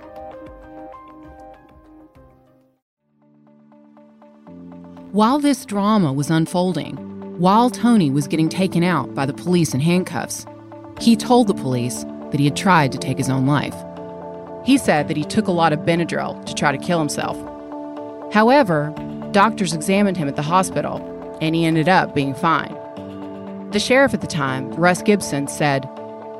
While 5.11 5.39
this 5.39 5.65
drama 5.65 6.11
was 6.11 6.29
unfolding, 6.29 6.95
while 7.39 7.69
Tony 7.69 8.09
was 8.09 8.27
getting 8.27 8.49
taken 8.49 8.83
out 8.83 9.13
by 9.13 9.25
the 9.25 9.33
police 9.33 9.73
in 9.73 9.81
handcuffs, 9.81 10.45
he 10.99 11.15
told 11.15 11.47
the 11.47 11.53
police 11.53 12.03
that 12.31 12.39
he 12.39 12.45
had 12.45 12.55
tried 12.55 12.91
to 12.93 12.97
take 12.97 13.17
his 13.17 13.29
own 13.29 13.45
life. 13.45 13.75
He 14.65 14.79
said 14.79 15.07
that 15.07 15.17
he 15.17 15.23
took 15.23 15.47
a 15.47 15.51
lot 15.51 15.73
of 15.73 15.81
Benadryl 15.81 16.43
to 16.45 16.53
try 16.55 16.71
to 16.71 16.77
kill 16.83 16.97
himself. 16.97 17.37
However, 18.33 18.93
doctors 19.31 19.73
examined 19.73 20.17
him 20.17 20.27
at 20.27 20.35
the 20.35 20.41
hospital 20.41 21.37
and 21.39 21.53
he 21.53 21.65
ended 21.65 21.87
up 21.87 22.15
being 22.15 22.33
fine. 22.33 22.75
The 23.71 23.79
sheriff 23.79 24.15
at 24.15 24.21
the 24.21 24.27
time, 24.27 24.71
Russ 24.73 25.03
Gibson, 25.03 25.47
said 25.47 25.87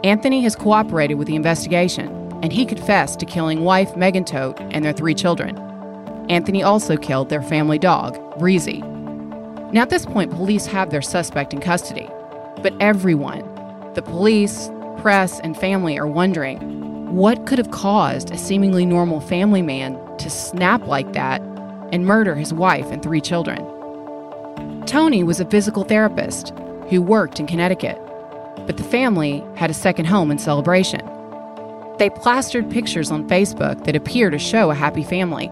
Anthony 0.03 0.41
has 0.41 0.55
cooperated 0.55 1.19
with 1.19 1.27
the 1.27 1.35
investigation 1.35 2.07
and 2.41 2.51
he 2.51 2.65
confessed 2.65 3.19
to 3.19 3.27
killing 3.27 3.63
wife 3.63 3.95
Megan 3.95 4.25
Todt 4.25 4.59
and 4.59 4.83
their 4.83 4.93
three 4.93 5.13
children. 5.13 5.57
Anthony 6.27 6.63
also 6.63 6.97
killed 6.97 7.29
their 7.29 7.43
family 7.43 7.77
dog, 7.77 8.17
Breezy. 8.39 8.81
Now, 9.71 9.81
at 9.81 9.91
this 9.91 10.05
point, 10.05 10.31
police 10.31 10.65
have 10.65 10.89
their 10.89 11.01
suspect 11.01 11.53
in 11.53 11.61
custody, 11.61 12.09
but 12.63 12.73
everyone, 12.79 13.41
the 13.93 14.01
police, 14.01 14.69
press, 14.97 15.39
and 15.41 15.55
family, 15.55 15.97
are 15.99 16.07
wondering 16.07 16.75
what 17.15 17.45
could 17.45 17.57
have 17.57 17.71
caused 17.71 18.29
a 18.31 18.37
seemingly 18.37 18.85
normal 18.85 19.21
family 19.21 19.61
man 19.61 19.97
to 20.17 20.29
snap 20.29 20.85
like 20.85 21.13
that 21.13 21.41
and 21.93 22.05
murder 22.05 22.35
his 22.35 22.53
wife 22.53 22.91
and 22.91 23.01
three 23.01 23.21
children? 23.21 23.65
Tony 24.85 25.23
was 25.23 25.39
a 25.39 25.45
physical 25.45 25.85
therapist 25.85 26.51
who 26.89 27.01
worked 27.01 27.39
in 27.39 27.47
Connecticut, 27.47 27.97
but 28.67 28.75
the 28.75 28.83
family 28.83 29.41
had 29.55 29.69
a 29.69 29.73
second 29.73 30.03
home 30.03 30.29
in 30.29 30.37
celebration. 30.37 30.99
They 31.99 32.09
plastered 32.09 32.69
pictures 32.69 33.09
on 33.09 33.29
Facebook 33.29 33.85
that 33.85 33.95
appear 33.95 34.29
to 34.29 34.37
show 34.37 34.69
a 34.69 34.75
happy 34.75 35.03
family. 35.03 35.47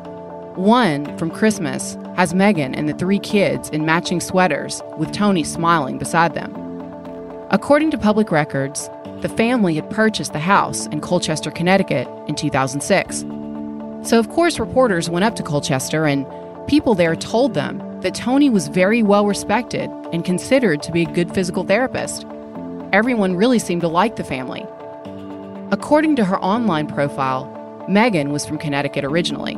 One 0.56 1.18
from 1.18 1.32
Christmas 1.32 1.98
has 2.18 2.34
Megan 2.34 2.76
and 2.76 2.90
the 2.90 2.94
three 2.94 3.20
kids 3.20 3.70
in 3.70 3.86
matching 3.86 4.20
sweaters 4.20 4.82
with 4.98 5.14
Tony 5.14 5.46
smiling 5.46 5.98
beside 5.98 6.34
them. 6.34 6.54
According 7.52 7.92
to 7.92 7.98
public 7.98 8.32
records, 8.32 8.90
the 9.24 9.30
family 9.30 9.76
had 9.76 9.90
purchased 9.90 10.34
the 10.34 10.40
house 10.40 10.86
in 10.88 11.00
Colchester, 11.00 11.50
Connecticut 11.50 12.10
in 12.28 12.36
2006. 12.36 13.22
So, 14.08 14.20
of 14.20 14.28
course, 14.28 14.60
reporters 14.60 15.10
went 15.10 15.24
up 15.24 15.38
to 15.38 15.44
Colchester 15.44 16.06
and 16.06 16.28
people 16.68 16.94
there 16.94 17.16
told 17.16 17.54
them 17.54 18.02
that 18.02 18.16
Tony 18.16 18.50
was 18.50 18.68
very 18.68 19.02
well 19.02 19.26
respected 19.26 19.90
and 20.12 20.26
considered 20.26 20.84
to 20.84 20.92
be 20.92 21.04
a 21.04 21.12
good 21.14 21.34
physical 21.34 21.64
therapist. 21.64 22.26
Everyone 22.92 23.38
really 23.38 23.60
seemed 23.60 23.80
to 23.80 23.88
like 23.88 24.18
the 24.18 24.26
family. 24.26 24.68
According 25.72 26.18
to 26.18 26.26
her 26.26 26.38
online 26.40 26.88
profile, 26.88 27.48
Megan 27.88 28.34
was 28.34 28.46
from 28.46 28.58
Connecticut 28.58 29.06
originally. 29.06 29.58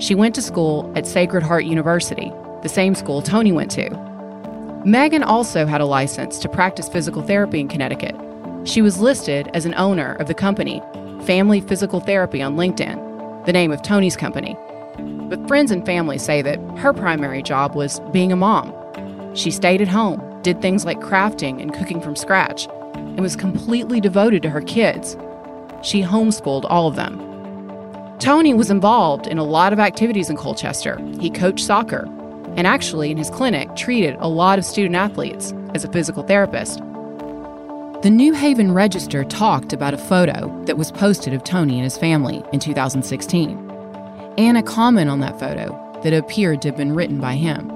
She 0.00 0.14
went 0.14 0.34
to 0.36 0.42
school 0.42 0.90
at 0.96 1.06
Sacred 1.06 1.42
Heart 1.42 1.66
University, 1.66 2.32
the 2.62 2.70
same 2.70 2.94
school 2.94 3.20
Tony 3.20 3.52
went 3.52 3.70
to. 3.72 3.90
Megan 4.86 5.22
also 5.22 5.66
had 5.66 5.82
a 5.82 5.86
license 5.86 6.38
to 6.38 6.48
practice 6.48 6.88
physical 6.88 7.20
therapy 7.20 7.60
in 7.60 7.68
Connecticut, 7.68 8.16
she 8.64 8.82
was 8.82 9.00
listed 9.00 9.50
as 9.54 9.66
an 9.66 9.74
owner 9.74 10.14
of 10.14 10.28
the 10.28 10.34
company, 10.34 10.80
Family 11.24 11.60
Physical 11.60 12.00
Therapy, 12.00 12.40
on 12.42 12.56
LinkedIn, 12.56 13.44
the 13.44 13.52
name 13.52 13.72
of 13.72 13.82
Tony's 13.82 14.16
company. 14.16 14.56
But 14.98 15.46
friends 15.48 15.70
and 15.70 15.84
family 15.84 16.18
say 16.18 16.42
that 16.42 16.60
her 16.78 16.92
primary 16.92 17.42
job 17.42 17.74
was 17.74 18.00
being 18.12 18.30
a 18.30 18.36
mom. 18.36 18.72
She 19.34 19.50
stayed 19.50 19.80
at 19.80 19.88
home, 19.88 20.40
did 20.42 20.60
things 20.60 20.84
like 20.84 21.00
crafting 21.00 21.60
and 21.60 21.74
cooking 21.74 22.00
from 22.00 22.14
scratch, 22.14 22.68
and 22.94 23.20
was 23.20 23.34
completely 23.34 24.00
devoted 24.00 24.42
to 24.42 24.50
her 24.50 24.60
kids. 24.60 25.16
She 25.82 26.02
homeschooled 26.02 26.66
all 26.68 26.86
of 26.86 26.96
them. 26.96 27.18
Tony 28.18 28.54
was 28.54 28.70
involved 28.70 29.26
in 29.26 29.38
a 29.38 29.44
lot 29.44 29.72
of 29.72 29.80
activities 29.80 30.30
in 30.30 30.36
Colchester. 30.36 31.00
He 31.18 31.30
coached 31.30 31.64
soccer, 31.64 32.04
and 32.56 32.66
actually, 32.66 33.10
in 33.10 33.16
his 33.16 33.30
clinic, 33.30 33.74
treated 33.74 34.14
a 34.20 34.28
lot 34.28 34.58
of 34.58 34.64
student 34.64 34.94
athletes 34.94 35.52
as 35.74 35.84
a 35.84 35.90
physical 35.90 36.22
therapist. 36.22 36.80
The 38.02 38.10
New 38.10 38.32
Haven 38.32 38.72
Register 38.72 39.22
talked 39.22 39.72
about 39.72 39.94
a 39.94 39.98
photo 39.98 40.60
that 40.64 40.76
was 40.76 40.90
posted 40.90 41.32
of 41.34 41.44
Tony 41.44 41.74
and 41.74 41.84
his 41.84 41.96
family 41.96 42.42
in 42.52 42.58
2016, 42.58 43.56
and 44.36 44.58
a 44.58 44.62
comment 44.64 45.08
on 45.08 45.20
that 45.20 45.38
photo 45.38 46.00
that 46.02 46.12
appeared 46.12 46.60
to 46.62 46.68
have 46.68 46.76
been 46.76 46.96
written 46.96 47.20
by 47.20 47.36
him. 47.36 47.68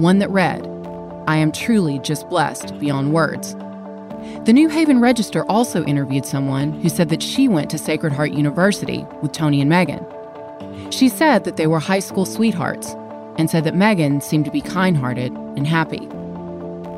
One 0.00 0.20
that 0.20 0.30
read, 0.30 0.66
I 1.26 1.36
am 1.36 1.52
truly 1.52 1.98
just 1.98 2.30
blessed 2.30 2.78
beyond 2.78 3.12
words. 3.12 3.52
The 4.46 4.54
New 4.54 4.70
Haven 4.70 5.00
Register 5.00 5.44
also 5.50 5.84
interviewed 5.84 6.24
someone 6.24 6.72
who 6.80 6.88
said 6.88 7.10
that 7.10 7.22
she 7.22 7.46
went 7.46 7.68
to 7.68 7.76
Sacred 7.76 8.14
Heart 8.14 8.32
University 8.32 9.04
with 9.20 9.32
Tony 9.32 9.60
and 9.60 9.68
Megan. 9.68 10.02
She 10.90 11.10
said 11.10 11.44
that 11.44 11.58
they 11.58 11.66
were 11.66 11.78
high 11.78 11.98
school 11.98 12.24
sweethearts 12.24 12.94
and 13.36 13.50
said 13.50 13.64
that 13.64 13.76
Megan 13.76 14.22
seemed 14.22 14.46
to 14.46 14.50
be 14.50 14.62
kind 14.62 14.96
hearted 14.96 15.30
and 15.58 15.66
happy. 15.66 16.08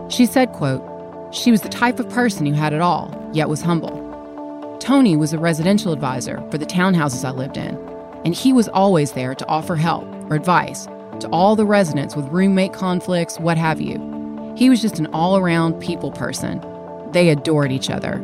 She 0.08 0.24
said, 0.24 0.52
quote, 0.52 0.86
she 1.32 1.50
was 1.50 1.62
the 1.62 1.68
type 1.68 1.98
of 2.00 2.08
person 2.08 2.46
who 2.46 2.52
had 2.52 2.72
it 2.72 2.80
all, 2.80 3.30
yet 3.32 3.48
was 3.48 3.62
humble. 3.62 4.78
Tony 4.80 5.16
was 5.16 5.32
a 5.32 5.38
residential 5.38 5.92
advisor 5.92 6.42
for 6.50 6.58
the 6.58 6.66
townhouses 6.66 7.24
I 7.24 7.30
lived 7.30 7.56
in, 7.56 7.76
and 8.24 8.34
he 8.34 8.52
was 8.52 8.68
always 8.68 9.12
there 9.12 9.34
to 9.34 9.46
offer 9.46 9.76
help 9.76 10.04
or 10.30 10.34
advice 10.34 10.86
to 11.20 11.28
all 11.32 11.54
the 11.54 11.66
residents 11.66 12.16
with 12.16 12.26
roommate 12.28 12.72
conflicts, 12.72 13.38
what 13.38 13.58
have 13.58 13.80
you. 13.80 14.54
He 14.56 14.70
was 14.70 14.80
just 14.80 14.98
an 14.98 15.06
all 15.08 15.36
around 15.36 15.80
people 15.80 16.10
person. 16.10 16.64
They 17.12 17.28
adored 17.28 17.72
each 17.72 17.90
other. 17.90 18.14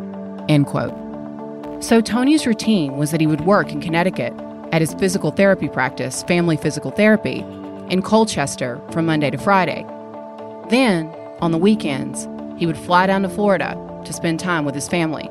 End 0.49 0.67
quote. 0.67 0.95
So 1.83 2.01
Tony's 2.01 2.47
routine 2.47 2.97
was 2.97 3.11
that 3.11 3.21
he 3.21 3.27
would 3.27 3.43
work 3.43 3.71
in 3.71 3.81
Connecticut 3.81 4.33
at 4.73 4.81
his 4.81 4.95
physical 4.95 5.31
therapy 5.31 5.69
practice, 5.69 6.23
Family 6.25 6.57
Physical 6.57 6.91
Therapy, 6.91 7.45
in 7.91 8.03
Colchester 8.03 8.81
from 8.91 9.07
Monday 9.07 9.31
to 9.31 9.39
Friday. 9.39 9.85
Then, 10.71 11.07
on 11.41 11.53
the 11.53 11.59
weekends, 11.59 12.27
he 12.57 12.67
would 12.67 12.77
fly 12.77 13.07
down 13.07 13.23
to 13.23 13.29
Florida 13.29 13.77
to 14.05 14.13
spend 14.13 14.41
time 14.41 14.65
with 14.65 14.75
his 14.75 14.89
family. 14.89 15.31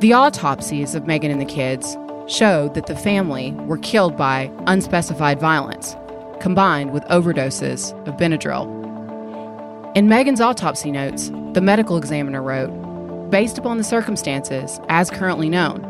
The 0.00 0.12
autopsies 0.12 0.94
of 0.94 1.06
Megan 1.06 1.30
and 1.30 1.40
the 1.40 1.44
kids 1.44 1.96
showed 2.26 2.74
that 2.74 2.86
the 2.86 2.96
family 2.96 3.52
were 3.52 3.78
killed 3.78 4.16
by 4.16 4.50
unspecified 4.66 5.40
violence, 5.40 5.96
combined 6.40 6.92
with 6.92 7.04
overdoses 7.04 7.92
of 8.06 8.16
Benadryl. 8.16 8.66
In 9.96 10.08
Megan's 10.08 10.40
autopsy 10.40 10.90
notes, 10.90 11.30
the 11.52 11.60
medical 11.60 11.96
examiner 11.96 12.42
wrote 12.42 12.70
Based 13.30 13.58
upon 13.58 13.78
the 13.78 13.84
circumstances 13.84 14.80
as 14.88 15.10
currently 15.10 15.48
known, 15.48 15.82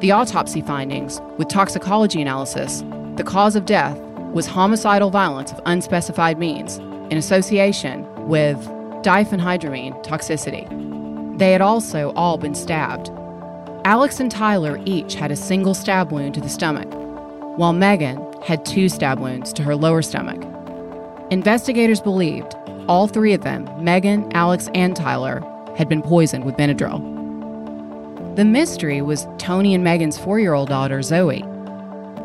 the 0.00 0.10
autopsy 0.10 0.60
findings 0.60 1.20
with 1.38 1.48
toxicology 1.48 2.20
analysis, 2.20 2.82
the 3.16 3.24
cause 3.24 3.54
of 3.54 3.64
death 3.64 3.96
was 4.32 4.46
homicidal 4.46 5.10
violence 5.10 5.52
of 5.52 5.60
unspecified 5.66 6.38
means 6.38 6.78
in 7.10 7.16
association 7.16 8.04
with 8.26 8.58
diphenhydramine 9.04 10.02
toxicity. 10.02 10.66
They 11.38 11.52
had 11.52 11.60
also 11.60 12.12
all 12.16 12.38
been 12.38 12.54
stabbed. 12.54 13.10
Alex 13.84 14.18
and 14.18 14.30
Tyler 14.30 14.80
each 14.86 15.14
had 15.14 15.30
a 15.30 15.36
single 15.36 15.74
stab 15.74 16.10
wound 16.10 16.34
to 16.34 16.40
the 16.40 16.48
stomach, 16.48 16.88
while 17.58 17.74
Megan 17.74 18.18
had 18.42 18.64
two 18.64 18.88
stab 18.88 19.20
wounds 19.20 19.52
to 19.52 19.62
her 19.62 19.76
lower 19.76 20.00
stomach. 20.00 20.42
Investigators 21.30 22.00
believed 22.00 22.54
all 22.88 23.06
three 23.06 23.34
of 23.34 23.42
them, 23.42 23.68
Megan, 23.82 24.30
Alex, 24.32 24.68
and 24.74 24.96
Tyler, 24.96 25.42
had 25.76 25.88
been 25.88 26.02
poisoned 26.02 26.44
with 26.44 26.56
Benadryl. 26.56 27.12
The 28.36 28.44
mystery 28.44 29.02
was 29.02 29.26
Tony 29.38 29.74
and 29.74 29.84
Megan's 29.84 30.18
four 30.18 30.40
year 30.40 30.54
old 30.54 30.70
daughter, 30.70 31.02
Zoe. 31.02 31.42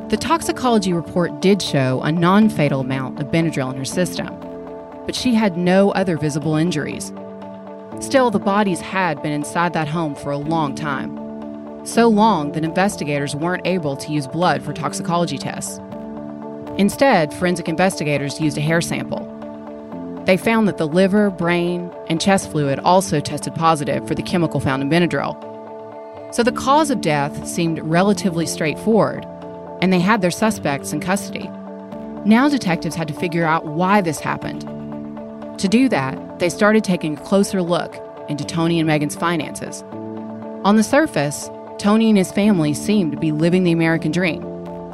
The 0.10 0.18
toxicology 0.18 0.94
report 0.94 1.42
did 1.42 1.62
show 1.62 2.02
a 2.04 2.12
non 2.12 2.50
fatal 2.50 2.80
amount 2.80 3.20
of 3.20 3.28
Benadryl 3.28 3.72
in 3.72 3.78
her 3.78 3.86
system, 3.86 4.28
but 5.10 5.16
she 5.16 5.34
had 5.34 5.58
no 5.58 5.90
other 5.94 6.18
visible 6.18 6.56
injuries. 6.56 7.12
Still, 8.00 8.30
the 8.30 8.38
bodies 8.38 8.80
had 8.80 9.20
been 9.24 9.32
inside 9.32 9.74
that 9.74 9.88
home 9.88 10.14
for 10.14 10.30
a 10.30 10.38
long 10.38 10.76
time. 10.76 11.84
So 11.84 12.08
long 12.08 12.52
that 12.52 12.64
investigators 12.64 13.36
weren't 13.36 13.66
able 13.66 13.98
to 13.98 14.12
use 14.12 14.28
blood 14.28 14.62
for 14.62 14.72
toxicology 14.72 15.40
tests. 15.40 15.80
Instead, 16.78 17.34
forensic 17.34 17.68
investigators 17.68 18.40
used 18.40 18.60
a 18.60 18.62
hair 18.62 18.82
sample. 18.82 19.26
They 20.28 20.38
found 20.38 20.68
that 20.68 20.78
the 20.78 20.88
liver, 20.88 21.32
brain, 21.32 21.92
and 22.08 22.22
chest 22.22 22.52
fluid 22.52 22.78
also 22.78 23.20
tested 23.20 23.56
positive 23.56 24.08
for 24.08 24.14
the 24.14 24.22
chemical 24.22 24.60
found 24.60 24.84
in 24.84 24.92
Benadryl. 24.92 25.34
So 26.36 26.44
the 26.44 26.52
cause 26.52 26.92
of 26.92 27.02
death 27.02 27.48
seemed 27.48 27.80
relatively 27.80 28.46
straightforward, 28.46 29.26
and 29.82 29.92
they 29.92 30.02
had 30.02 30.22
their 30.22 30.30
suspects 30.30 30.94
in 30.94 31.00
custody. 31.00 31.50
Now 32.26 32.48
detectives 32.48 32.94
had 32.94 33.08
to 33.08 33.16
figure 33.16 33.46
out 33.46 33.66
why 33.66 34.02
this 34.02 34.20
happened. 34.20 34.70
To 35.60 35.68
do 35.68 35.88
that, 35.90 36.40
they 36.40 36.50
started 36.50 36.84
taking 36.84 37.18
a 37.18 37.22
closer 37.22 37.62
look 37.62 37.96
into 38.28 38.44
Tony 38.44 38.80
and 38.80 38.88
Megan's 38.88 39.16
finances. 39.16 39.84
On 40.64 40.76
the 40.76 40.84
surface, 40.84 41.50
Tony 41.78 42.10
and 42.10 42.18
his 42.18 42.32
family 42.32 42.74
seemed 42.74 43.12
to 43.12 43.18
be 43.18 43.32
living 43.32 43.64
the 43.64 43.72
American 43.72 44.12
dream. 44.12 44.42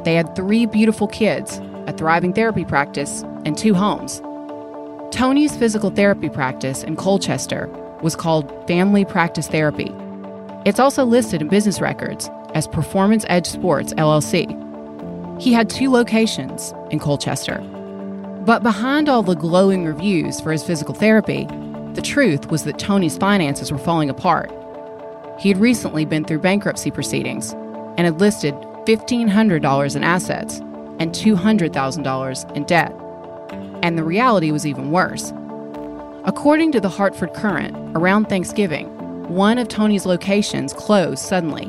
They 0.04 0.14
had 0.14 0.36
three 0.36 0.66
beautiful 0.66 1.08
kids 1.08 1.60
a 1.86 1.92
thriving 1.92 2.32
therapy 2.32 2.64
practice, 2.64 3.22
and 3.44 3.56
two 3.56 3.74
homes. 3.74 4.20
Tony's 5.14 5.56
physical 5.56 5.90
therapy 5.90 6.28
practice 6.28 6.82
in 6.82 6.96
Colchester 6.96 7.68
was 8.02 8.16
called 8.16 8.66
Family 8.66 9.04
Practice 9.04 9.48
Therapy. 9.48 9.92
It's 10.64 10.80
also 10.80 11.04
listed 11.04 11.40
in 11.40 11.48
business 11.48 11.80
records 11.80 12.28
as 12.54 12.66
Performance 12.66 13.24
Edge 13.28 13.46
Sports 13.46 13.94
LLC. 13.94 14.50
He 15.40 15.52
had 15.52 15.70
two 15.70 15.90
locations 15.90 16.74
in 16.90 16.98
Colchester. 16.98 17.60
But 18.46 18.62
behind 18.62 19.08
all 19.08 19.24
the 19.24 19.34
glowing 19.34 19.84
reviews 19.84 20.40
for 20.40 20.52
his 20.52 20.62
physical 20.62 20.94
therapy, 20.94 21.48
the 21.94 22.00
truth 22.00 22.48
was 22.48 22.62
that 22.62 22.78
Tony's 22.78 23.18
finances 23.18 23.72
were 23.72 23.78
falling 23.78 24.08
apart. 24.08 24.52
He 25.40 25.48
had 25.48 25.58
recently 25.58 26.04
been 26.04 26.24
through 26.24 26.38
bankruptcy 26.38 26.92
proceedings 26.92 27.54
and 27.96 28.02
had 28.02 28.20
listed 28.20 28.54
$1,500 28.54 29.96
in 29.96 30.04
assets 30.04 30.60
and 31.00 31.10
$200,000 31.10 32.56
in 32.56 32.64
debt. 32.64 32.92
And 33.82 33.98
the 33.98 34.04
reality 34.04 34.52
was 34.52 34.64
even 34.64 34.92
worse. 34.92 35.32
According 36.24 36.70
to 36.72 36.80
the 36.80 36.88
Hartford 36.88 37.34
Courant, 37.34 37.76
around 37.96 38.26
Thanksgiving, 38.26 38.86
one 39.28 39.58
of 39.58 39.66
Tony's 39.66 40.06
locations 40.06 40.72
closed 40.72 41.18
suddenly. 41.18 41.68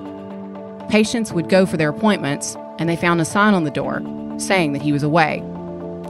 Patients 0.90 1.34
would 1.34 1.50
go 1.50 1.66
for 1.66 1.76
their 1.76 1.90
appointments, 1.90 2.56
and 2.78 2.88
they 2.88 2.96
found 2.96 3.20
a 3.20 3.26
sign 3.26 3.56
on 3.56 3.64
the 3.64 3.72
door 3.72 4.00
saying 4.38 4.74
that 4.74 4.84
he 4.84 4.92
was 4.92 5.02
away. 5.02 5.44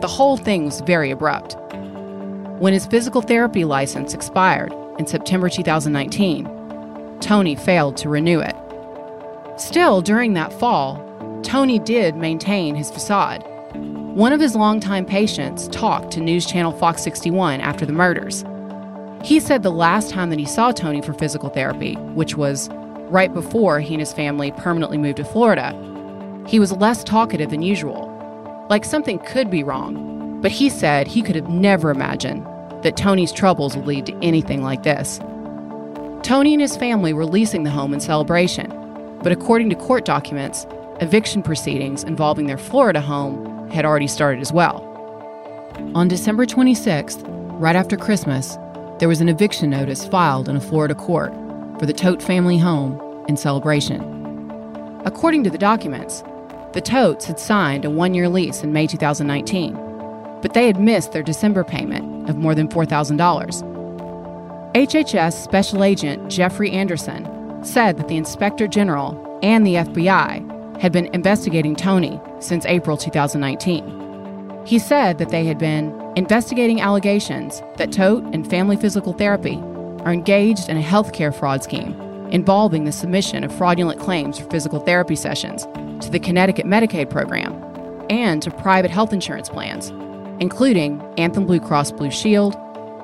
The 0.01 0.07
whole 0.07 0.37
thing 0.37 0.65
was 0.65 0.81
very 0.81 1.09
abrupt. 1.09 1.55
When 2.59 2.73
his 2.73 2.85
physical 2.85 3.21
therapy 3.21 3.65
license 3.65 4.13
expired 4.13 4.73
in 4.99 5.07
September 5.07 5.49
2019, 5.49 7.19
Tony 7.19 7.55
failed 7.55 7.97
to 7.97 8.09
renew 8.09 8.39
it. 8.39 8.55
Still, 9.57 10.01
during 10.01 10.33
that 10.33 10.53
fall, 10.53 11.03
Tony 11.41 11.79
did 11.79 12.15
maintain 12.15 12.75
his 12.75 12.91
facade. 12.91 13.43
One 13.73 14.33
of 14.33 14.39
his 14.39 14.55
longtime 14.55 15.05
patients 15.05 15.67
talked 15.69 16.11
to 16.11 16.19
News 16.19 16.45
Channel 16.45 16.73
Fox 16.73 17.01
61 17.01 17.59
after 17.61 17.85
the 17.85 17.93
murders. 17.93 18.45
He 19.23 19.39
said 19.39 19.63
the 19.63 19.71
last 19.71 20.11
time 20.11 20.29
that 20.29 20.39
he 20.39 20.45
saw 20.45 20.71
Tony 20.71 21.01
for 21.01 21.13
physical 21.13 21.49
therapy, 21.49 21.95
which 22.13 22.37
was 22.37 22.69
right 23.09 23.33
before 23.33 23.79
he 23.79 23.95
and 23.95 24.01
his 24.01 24.13
family 24.13 24.51
permanently 24.51 24.97
moved 24.99 25.17
to 25.17 25.25
Florida, 25.25 25.73
he 26.47 26.59
was 26.59 26.71
less 26.71 27.03
talkative 27.03 27.49
than 27.49 27.63
usual. 27.63 28.06
Like 28.69 28.83
something 28.83 29.19
could 29.19 29.49
be 29.49 29.63
wrong, 29.63 30.41
but 30.41 30.51
he 30.51 30.69
said 30.69 31.07
he 31.07 31.21
could 31.21 31.35
have 31.35 31.49
never 31.49 31.89
imagined 31.89 32.45
that 32.83 32.97
Tony's 32.97 33.31
troubles 33.31 33.75
would 33.75 33.87
lead 33.87 34.05
to 34.07 34.15
anything 34.21 34.61
like 34.61 34.83
this. 34.83 35.19
Tony 36.21 36.53
and 36.53 36.61
his 36.61 36.75
family 36.75 37.13
were 37.13 37.25
leasing 37.25 37.63
the 37.63 37.69
home 37.69 37.93
in 37.93 38.01
celebration, 38.01 38.69
but 39.23 39.31
according 39.31 39.69
to 39.69 39.75
court 39.75 40.03
documents, 40.03 40.67
eviction 40.99 41.41
proceedings 41.41 42.03
involving 42.03 42.47
their 42.47 42.57
Florida 42.57 42.99
home 42.99 43.69
had 43.69 43.85
already 43.85 44.07
started 44.07 44.41
as 44.41 44.51
well. 44.51 44.83
On 45.95 46.07
December 46.07 46.45
26th, 46.45 47.23
right 47.59 47.75
after 47.75 47.95
Christmas, 47.95 48.57
there 48.99 49.07
was 49.07 49.21
an 49.21 49.29
eviction 49.29 49.69
notice 49.69 50.05
filed 50.05 50.49
in 50.49 50.57
a 50.57 50.61
Florida 50.61 50.95
court 50.95 51.33
for 51.79 51.85
the 51.85 51.93
Todt 51.93 52.21
family 52.21 52.57
home 52.57 52.99
in 53.29 53.37
celebration. 53.37 54.01
According 55.05 55.43
to 55.45 55.49
the 55.49 55.57
documents, 55.57 56.23
the 56.77 56.81
Todts 56.81 57.25
had 57.25 57.39
signed 57.39 57.85
a 57.85 57.89
one 57.89 58.13
year 58.13 58.29
lease 58.29 58.61
in 58.61 58.71
May 58.71 58.85
2019, 58.85 59.73
but 60.43 60.53
they 60.53 60.67
had 60.67 60.79
missed 60.79 61.11
their 61.11 61.23
December 61.23 61.63
payment 61.63 62.29
of 62.29 62.37
more 62.37 62.53
than 62.53 62.67
$4,000. 62.67 63.17
HHS 64.75 65.33
Special 65.43 65.83
Agent 65.83 66.29
Jeffrey 66.29 66.69
Anderson 66.69 67.25
said 67.63 67.97
that 67.97 68.07
the 68.07 68.15
Inspector 68.15 68.67
General 68.67 69.39
and 69.41 69.65
the 69.65 69.73
FBI 69.73 70.79
had 70.79 70.91
been 70.91 71.07
investigating 71.15 71.75
Tony 71.75 72.21
since 72.39 72.63
April 72.67 72.95
2019. 72.95 74.61
He 74.63 74.77
said 74.77 75.17
that 75.17 75.29
they 75.29 75.45
had 75.45 75.57
been 75.57 75.99
investigating 76.15 76.79
allegations 76.79 77.63
that 77.77 77.91
Todt 77.91 78.23
and 78.35 78.47
Family 78.47 78.77
Physical 78.77 79.13
Therapy 79.13 79.55
are 80.05 80.13
engaged 80.13 80.69
in 80.69 80.77
a 80.77 80.83
healthcare 80.83 81.33
fraud 81.33 81.63
scheme 81.63 81.99
involving 82.31 82.83
the 82.83 82.91
submission 82.91 83.43
of 83.43 83.55
fraudulent 83.55 83.99
claims 83.99 84.37
for 84.37 84.49
physical 84.49 84.79
therapy 84.79 85.15
sessions 85.15 85.63
to 86.03 86.11
the 86.11 86.19
Connecticut 86.19 86.65
Medicaid 86.65 87.09
program 87.09 87.53
and 88.09 88.41
to 88.41 88.51
private 88.51 88.91
health 88.91 89.13
insurance 89.13 89.49
plans, 89.49 89.89
including 90.39 91.01
Anthem 91.17 91.45
Blue 91.45 91.59
Cross 91.59 91.93
Blue 91.93 92.11
Shield, 92.11 92.53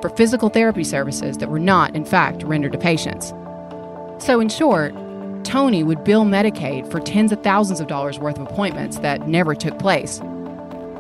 for 0.01 0.09
physical 0.09 0.49
therapy 0.49 0.83
services 0.83 1.37
that 1.37 1.49
were 1.49 1.59
not, 1.59 1.95
in 1.95 2.05
fact, 2.05 2.43
rendered 2.43 2.73
to 2.73 2.77
patients. 2.77 3.33
So, 4.17 4.39
in 4.39 4.49
short, 4.49 4.93
Tony 5.43 5.83
would 5.83 6.03
bill 6.03 6.25
Medicaid 6.25 6.89
for 6.91 6.99
tens 6.99 7.31
of 7.31 7.41
thousands 7.43 7.79
of 7.79 7.87
dollars 7.87 8.19
worth 8.19 8.37
of 8.37 8.47
appointments 8.47 8.99
that 8.99 9.27
never 9.27 9.55
took 9.55 9.79
place. 9.79 10.21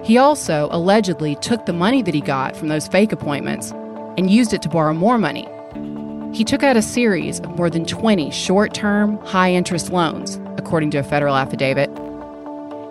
He 0.03 0.17
also 0.17 0.67
allegedly 0.71 1.35
took 1.35 1.65
the 1.65 1.73
money 1.73 2.01
that 2.01 2.13
he 2.13 2.21
got 2.21 2.55
from 2.55 2.67
those 2.67 2.87
fake 2.87 3.11
appointments 3.11 3.71
and 4.17 4.29
used 4.29 4.53
it 4.53 4.61
to 4.63 4.69
borrow 4.69 4.93
more 4.93 5.17
money. 5.17 5.47
He 6.33 6.43
took 6.43 6.63
out 6.63 6.75
a 6.75 6.81
series 6.81 7.39
of 7.41 7.55
more 7.57 7.69
than 7.69 7.85
20 7.85 8.31
short 8.31 8.73
term, 8.73 9.19
high 9.19 9.53
interest 9.53 9.91
loans, 9.91 10.39
according 10.57 10.89
to 10.91 10.97
a 10.97 11.03
federal 11.03 11.35
affidavit. 11.35 11.91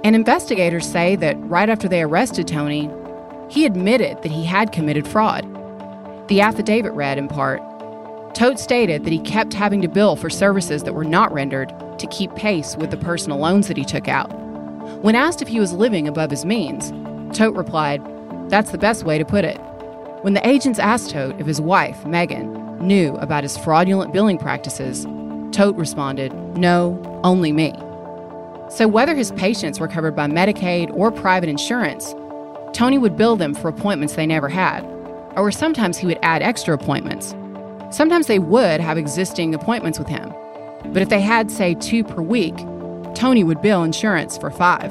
And 0.04 0.14
investigators 0.14 0.86
say 0.86 1.16
that 1.16 1.36
right 1.40 1.68
after 1.68 1.88
they 1.88 2.02
arrested 2.02 2.46
Tony, 2.46 2.88
he 3.50 3.66
admitted 3.66 4.22
that 4.22 4.30
he 4.30 4.44
had 4.44 4.70
committed 4.70 5.08
fraud. 5.08 5.42
The 6.28 6.40
affidavit 6.40 6.92
read, 6.92 7.18
in 7.18 7.26
part, 7.26 7.60
Todt 8.32 8.60
stated 8.60 9.02
that 9.04 9.12
he 9.12 9.18
kept 9.18 9.54
having 9.54 9.82
to 9.82 9.88
bill 9.88 10.14
for 10.14 10.30
services 10.30 10.84
that 10.84 10.94
were 10.94 11.04
not 11.04 11.32
rendered 11.32 11.72
to 11.98 12.06
keep 12.06 12.32
pace 12.36 12.76
with 12.76 12.92
the 12.92 12.96
personal 12.96 13.38
loans 13.38 13.66
that 13.66 13.76
he 13.76 13.84
took 13.84 14.06
out. 14.06 14.32
When 15.02 15.16
asked 15.16 15.42
if 15.42 15.48
he 15.48 15.58
was 15.58 15.72
living 15.72 16.06
above 16.06 16.30
his 16.30 16.44
means, 16.44 16.92
Todt 17.36 17.56
replied, 17.56 18.02
That's 18.48 18.70
the 18.70 18.78
best 18.78 19.02
way 19.02 19.18
to 19.18 19.24
put 19.24 19.44
it. 19.44 19.58
When 20.22 20.34
the 20.34 20.46
agents 20.46 20.78
asked 20.78 21.10
Todt 21.10 21.40
if 21.40 21.46
his 21.48 21.60
wife, 21.60 22.06
Megan, 22.06 22.61
knew 22.82 23.14
about 23.16 23.44
his 23.44 23.56
fraudulent 23.56 24.12
billing 24.12 24.38
practices, 24.38 25.04
Todt 25.52 25.76
responded, 25.76 26.32
No, 26.56 27.00
only 27.24 27.52
me. 27.52 27.72
So, 28.70 28.88
whether 28.88 29.14
his 29.14 29.32
patients 29.32 29.80
were 29.80 29.88
covered 29.88 30.16
by 30.16 30.26
Medicaid 30.26 30.90
or 30.94 31.10
private 31.10 31.48
insurance, 31.48 32.14
Tony 32.72 32.98
would 32.98 33.16
bill 33.16 33.36
them 33.36 33.54
for 33.54 33.68
appointments 33.68 34.14
they 34.14 34.26
never 34.26 34.48
had, 34.48 34.82
or 35.36 35.50
sometimes 35.52 35.98
he 35.98 36.06
would 36.06 36.18
add 36.22 36.42
extra 36.42 36.74
appointments 36.74 37.34
Sometimes 37.92 38.26
they 38.26 38.38
would 38.38 38.80
have 38.80 38.96
existing 38.96 39.54
appointments 39.54 39.98
with 39.98 40.08
him, 40.08 40.32
but 40.86 41.02
if 41.02 41.10
they 41.10 41.20
had, 41.20 41.50
say, 41.50 41.74
two 41.74 42.02
per 42.02 42.22
week, 42.22 42.56
Tony 43.14 43.44
would 43.44 43.60
bill 43.60 43.82
insurance 43.82 44.38
for 44.38 44.50
five, 44.50 44.90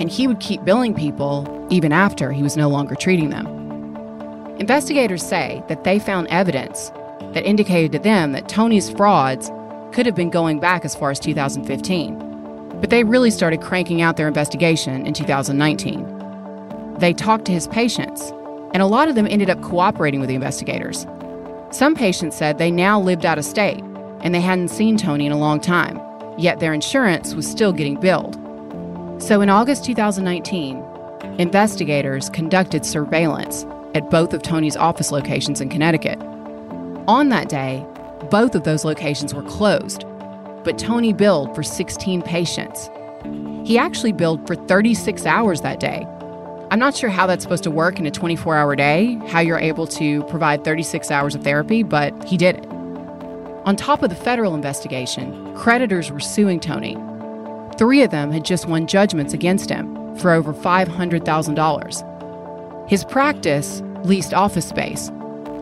and 0.00 0.10
he 0.10 0.26
would 0.26 0.40
keep 0.40 0.64
billing 0.64 0.94
people 0.94 1.66
even 1.68 1.92
after 1.92 2.32
he 2.32 2.42
was 2.42 2.56
no 2.56 2.70
longer 2.70 2.94
treating 2.94 3.28
them. 3.28 3.46
Investigators 4.58 5.22
say 5.22 5.62
that 5.68 5.84
they 5.84 5.98
found 5.98 6.26
evidence 6.28 6.90
that 7.32 7.44
indicated 7.44 7.92
to 7.92 7.98
them 7.98 8.32
that 8.32 8.48
Tony's 8.48 8.90
frauds 8.90 9.50
could 9.92 10.06
have 10.06 10.14
been 10.14 10.30
going 10.30 10.60
back 10.60 10.84
as 10.84 10.94
far 10.94 11.10
as 11.10 11.20
2015, 11.20 12.18
but 12.80 12.90
they 12.90 13.04
really 13.04 13.30
started 13.30 13.60
cranking 13.60 14.02
out 14.02 14.16
their 14.16 14.28
investigation 14.28 15.06
in 15.06 15.14
2019. 15.14 16.96
They 16.98 17.12
talked 17.12 17.44
to 17.46 17.52
his 17.52 17.66
patients 17.68 18.32
and 18.72 18.82
a 18.82 18.86
lot 18.86 19.08
of 19.08 19.14
them 19.14 19.26
ended 19.26 19.50
up 19.50 19.60
cooperating 19.62 20.20
with 20.20 20.28
the 20.28 20.34
investigators. 20.34 21.06
Some 21.70 21.94
patients 21.94 22.36
said 22.36 22.58
they 22.58 22.70
now 22.70 23.00
lived 23.00 23.26
out 23.26 23.38
of 23.38 23.44
state 23.44 23.82
and 24.22 24.34
they 24.34 24.40
hadn't 24.40 24.68
seen 24.68 24.96
Tony 24.96 25.26
in 25.26 25.32
a 25.32 25.38
long 25.38 25.60
time, 25.60 26.00
yet 26.38 26.60
their 26.60 26.72
insurance 26.72 27.34
was 27.34 27.46
still 27.46 27.72
getting 27.72 27.98
billed. 28.00 28.34
So 29.22 29.40
in 29.40 29.50
August 29.50 29.84
2019, 29.84 30.82
investigators 31.38 32.30
conducted 32.30 32.84
surveillance 32.84 33.64
at 33.94 34.10
both 34.10 34.32
of 34.32 34.42
Tony's 34.42 34.76
office 34.76 35.12
locations 35.12 35.60
in 35.60 35.68
Connecticut. 35.68 36.18
On 37.08 37.30
that 37.30 37.48
day, 37.48 37.84
both 38.30 38.54
of 38.54 38.62
those 38.62 38.84
locations 38.84 39.34
were 39.34 39.42
closed, 39.42 40.04
but 40.62 40.78
Tony 40.78 41.12
billed 41.12 41.52
for 41.54 41.64
16 41.64 42.22
patients. 42.22 42.88
He 43.64 43.76
actually 43.76 44.12
billed 44.12 44.46
for 44.46 44.54
36 44.54 45.26
hours 45.26 45.62
that 45.62 45.80
day. 45.80 46.06
I'm 46.70 46.78
not 46.78 46.96
sure 46.96 47.10
how 47.10 47.26
that's 47.26 47.42
supposed 47.42 47.64
to 47.64 47.72
work 47.72 47.98
in 47.98 48.06
a 48.06 48.10
24 48.10 48.56
hour 48.56 48.76
day, 48.76 49.18
how 49.26 49.40
you're 49.40 49.58
able 49.58 49.88
to 49.88 50.22
provide 50.24 50.64
36 50.64 51.10
hours 51.10 51.34
of 51.34 51.42
therapy, 51.42 51.82
but 51.82 52.12
he 52.24 52.36
did 52.36 52.58
it. 52.58 52.66
On 53.64 53.76
top 53.76 54.02
of 54.02 54.10
the 54.10 54.16
federal 54.16 54.54
investigation, 54.54 55.54
creditors 55.56 56.10
were 56.10 56.20
suing 56.20 56.60
Tony. 56.60 56.96
Three 57.78 58.02
of 58.02 58.10
them 58.10 58.30
had 58.30 58.44
just 58.44 58.66
won 58.66 58.86
judgments 58.86 59.32
against 59.34 59.70
him 59.70 60.16
for 60.16 60.30
over 60.30 60.54
$500,000. 60.54 62.88
His 62.88 63.04
practice 63.04 63.82
leased 64.04 64.34
office 64.34 64.68
space, 64.68 65.10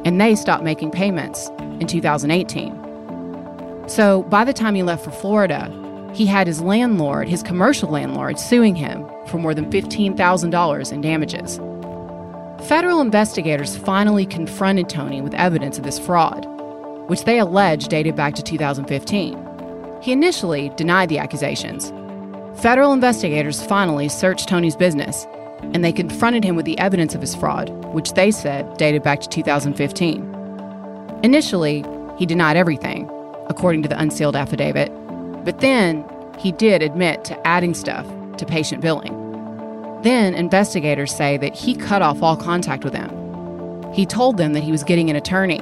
and 0.04 0.20
they 0.20 0.34
stopped 0.34 0.64
making 0.64 0.90
payments 0.90 1.48
in 1.80 1.86
2018. 1.86 3.88
So 3.88 4.22
by 4.24 4.44
the 4.44 4.52
time 4.52 4.74
he 4.74 4.82
left 4.82 5.04
for 5.04 5.10
Florida, 5.10 5.76
he 6.14 6.26
had 6.26 6.46
his 6.46 6.60
landlord, 6.60 7.28
his 7.28 7.42
commercial 7.42 7.90
landlord, 7.90 8.38
suing 8.38 8.74
him 8.74 9.06
for 9.26 9.38
more 9.38 9.54
than 9.54 9.70
$15,000 9.70 10.92
in 10.92 11.00
damages. 11.00 11.58
Federal 12.68 13.00
investigators 13.00 13.76
finally 13.76 14.26
confronted 14.26 14.88
Tony 14.88 15.20
with 15.20 15.34
evidence 15.34 15.78
of 15.78 15.84
this 15.84 15.98
fraud 15.98 16.46
which 17.10 17.24
they 17.24 17.40
allege 17.40 17.88
dated 17.88 18.14
back 18.14 18.36
to 18.36 18.42
2015. 18.42 19.36
He 20.00 20.12
initially 20.12 20.68
denied 20.76 21.08
the 21.08 21.18
accusations. 21.18 21.90
Federal 22.62 22.92
investigators 22.92 23.60
finally 23.60 24.08
searched 24.08 24.48
Tony's 24.48 24.76
business, 24.76 25.26
and 25.74 25.84
they 25.84 25.92
confronted 25.92 26.44
him 26.44 26.56
with 26.56 26.64
the 26.64 26.78
evidence 26.78 27.14
of 27.14 27.20
his 27.20 27.34
fraud, 27.34 27.68
which 27.94 28.12
they 28.12 28.30
said 28.30 28.76
dated 28.76 29.02
back 29.02 29.20
to 29.20 29.28
2015. 29.28 30.22
Initially, 31.22 31.84
he 32.18 32.26
denied 32.26 32.56
everything, 32.56 33.08
according 33.48 33.82
to 33.82 33.88
the 33.88 34.00
unsealed 34.00 34.36
affidavit, 34.36 34.90
but 35.44 35.60
then 35.60 36.04
he 36.38 36.52
did 36.52 36.82
admit 36.82 37.24
to 37.24 37.46
adding 37.46 37.74
stuff 37.74 38.06
to 38.36 38.46
patient 38.46 38.80
billing. 38.80 39.16
Then 40.02 40.34
investigators 40.34 41.14
say 41.14 41.36
that 41.38 41.54
he 41.54 41.74
cut 41.74 42.02
off 42.02 42.22
all 42.22 42.36
contact 42.36 42.84
with 42.84 42.92
them. 42.92 43.92
He 43.92 44.06
told 44.06 44.36
them 44.36 44.52
that 44.54 44.62
he 44.62 44.72
was 44.72 44.84
getting 44.84 45.10
an 45.10 45.16
attorney 45.16 45.60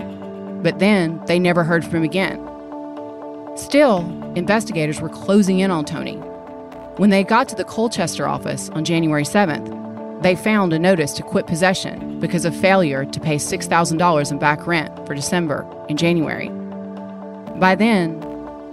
but 0.63 0.79
then 0.79 1.21
they 1.27 1.39
never 1.39 1.65
heard 1.65 1.85
from 1.85 1.97
him 1.97 2.03
again. 2.03 2.45
Still, 3.57 4.01
investigators 4.35 5.01
were 5.01 5.09
closing 5.09 5.61
in 5.61 5.71
on 5.71 5.85
Tony. 5.85 6.17
When 6.97 7.11
they 7.11 7.23
got 7.23 7.49
to 7.49 7.57
the 7.57 7.65
Colchester 7.65 8.27
office 8.27 8.69
on 8.71 8.85
January 8.85 9.25
7th, 9.25 9.88
they 10.23 10.35
found 10.35 10.73
a 10.73 10.79
notice 10.79 11.13
to 11.15 11.23
quit 11.23 11.47
possession 11.47 12.21
because 12.21 12.45
of 12.45 12.57
failure 12.57 13.05
to 13.05 13.21
pay 13.21 13.37
$6,000 13.37 14.31
in 14.31 14.39
back 14.39 14.67
rent 14.67 15.07
for 15.07 15.15
December 15.15 15.67
and 15.89 15.99
January. 15.99 16.49
By 17.59 17.75
then, 17.75 18.21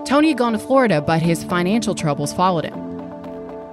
Tony 0.05 0.29
had 0.29 0.37
gone 0.37 0.53
to 0.53 0.59
Florida, 0.59 1.01
but 1.01 1.21
his 1.21 1.43
financial 1.43 1.95
troubles 1.95 2.33
followed 2.33 2.65
him. 2.65 2.79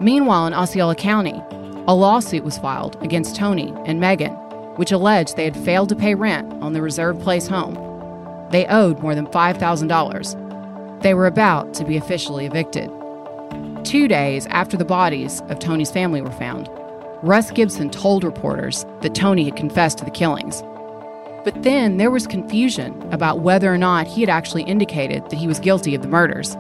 Meanwhile, 0.01 0.47
in 0.47 0.55
Osceola 0.55 0.95
County, 0.95 1.43
a 1.87 1.95
lawsuit 1.95 2.45
was 2.45 2.59
filed 2.59 2.97
against 3.03 3.37
Tony 3.37 3.75
and 3.87 4.01
Megan, 4.01 4.33
which 4.77 4.93
alleged 4.93 5.37
they 5.37 5.45
had 5.45 5.57
failed 5.57 5.89
to 5.91 5.97
pay 5.97 6.15
rent 6.15 6.53
on 6.63 6.73
the 6.73 6.83
reserve 6.83 7.21
place 7.21 7.47
home 7.47 7.77
they 8.53 8.67
owed 8.67 9.01
more 9.01 9.15
than 9.15 9.27
$5,000. 9.27 11.03
They 11.03 11.15
were 11.15 11.27
about 11.27 11.75
to 11.75 11.85
be 11.85 11.97
officially 11.97 12.47
evicted. 12.47 12.91
Two 13.83 14.07
days 14.07 14.47
after 14.49 14.77
the 14.77 14.85
bodies 14.85 15.41
of 15.49 15.59
Tony's 15.59 15.91
family 15.91 16.21
were 16.21 16.31
found, 16.31 16.69
Russ 17.23 17.51
Gibson 17.51 17.89
told 17.89 18.25
reporters 18.25 18.85
that 19.01 19.15
Tony 19.15 19.45
had 19.45 19.57
confessed 19.57 19.99
to 19.99 20.05
the 20.05 20.11
killings. 20.11 20.63
But 21.45 21.63
then 21.63 21.97
there 21.97 22.11
was 22.11 22.27
confusion 22.27 23.01
about 23.13 23.41
whether 23.41 23.73
or 23.73 23.79
not 23.79 24.07
he 24.07 24.21
had 24.21 24.31
actually 24.31 24.65
indicated 24.65 25.29
that 25.31 25.37
he 25.37 25.47
was 25.47 25.61
guilty 25.61 25.95
of 25.95 26.03
the 26.03 26.09
murders. 26.09 26.57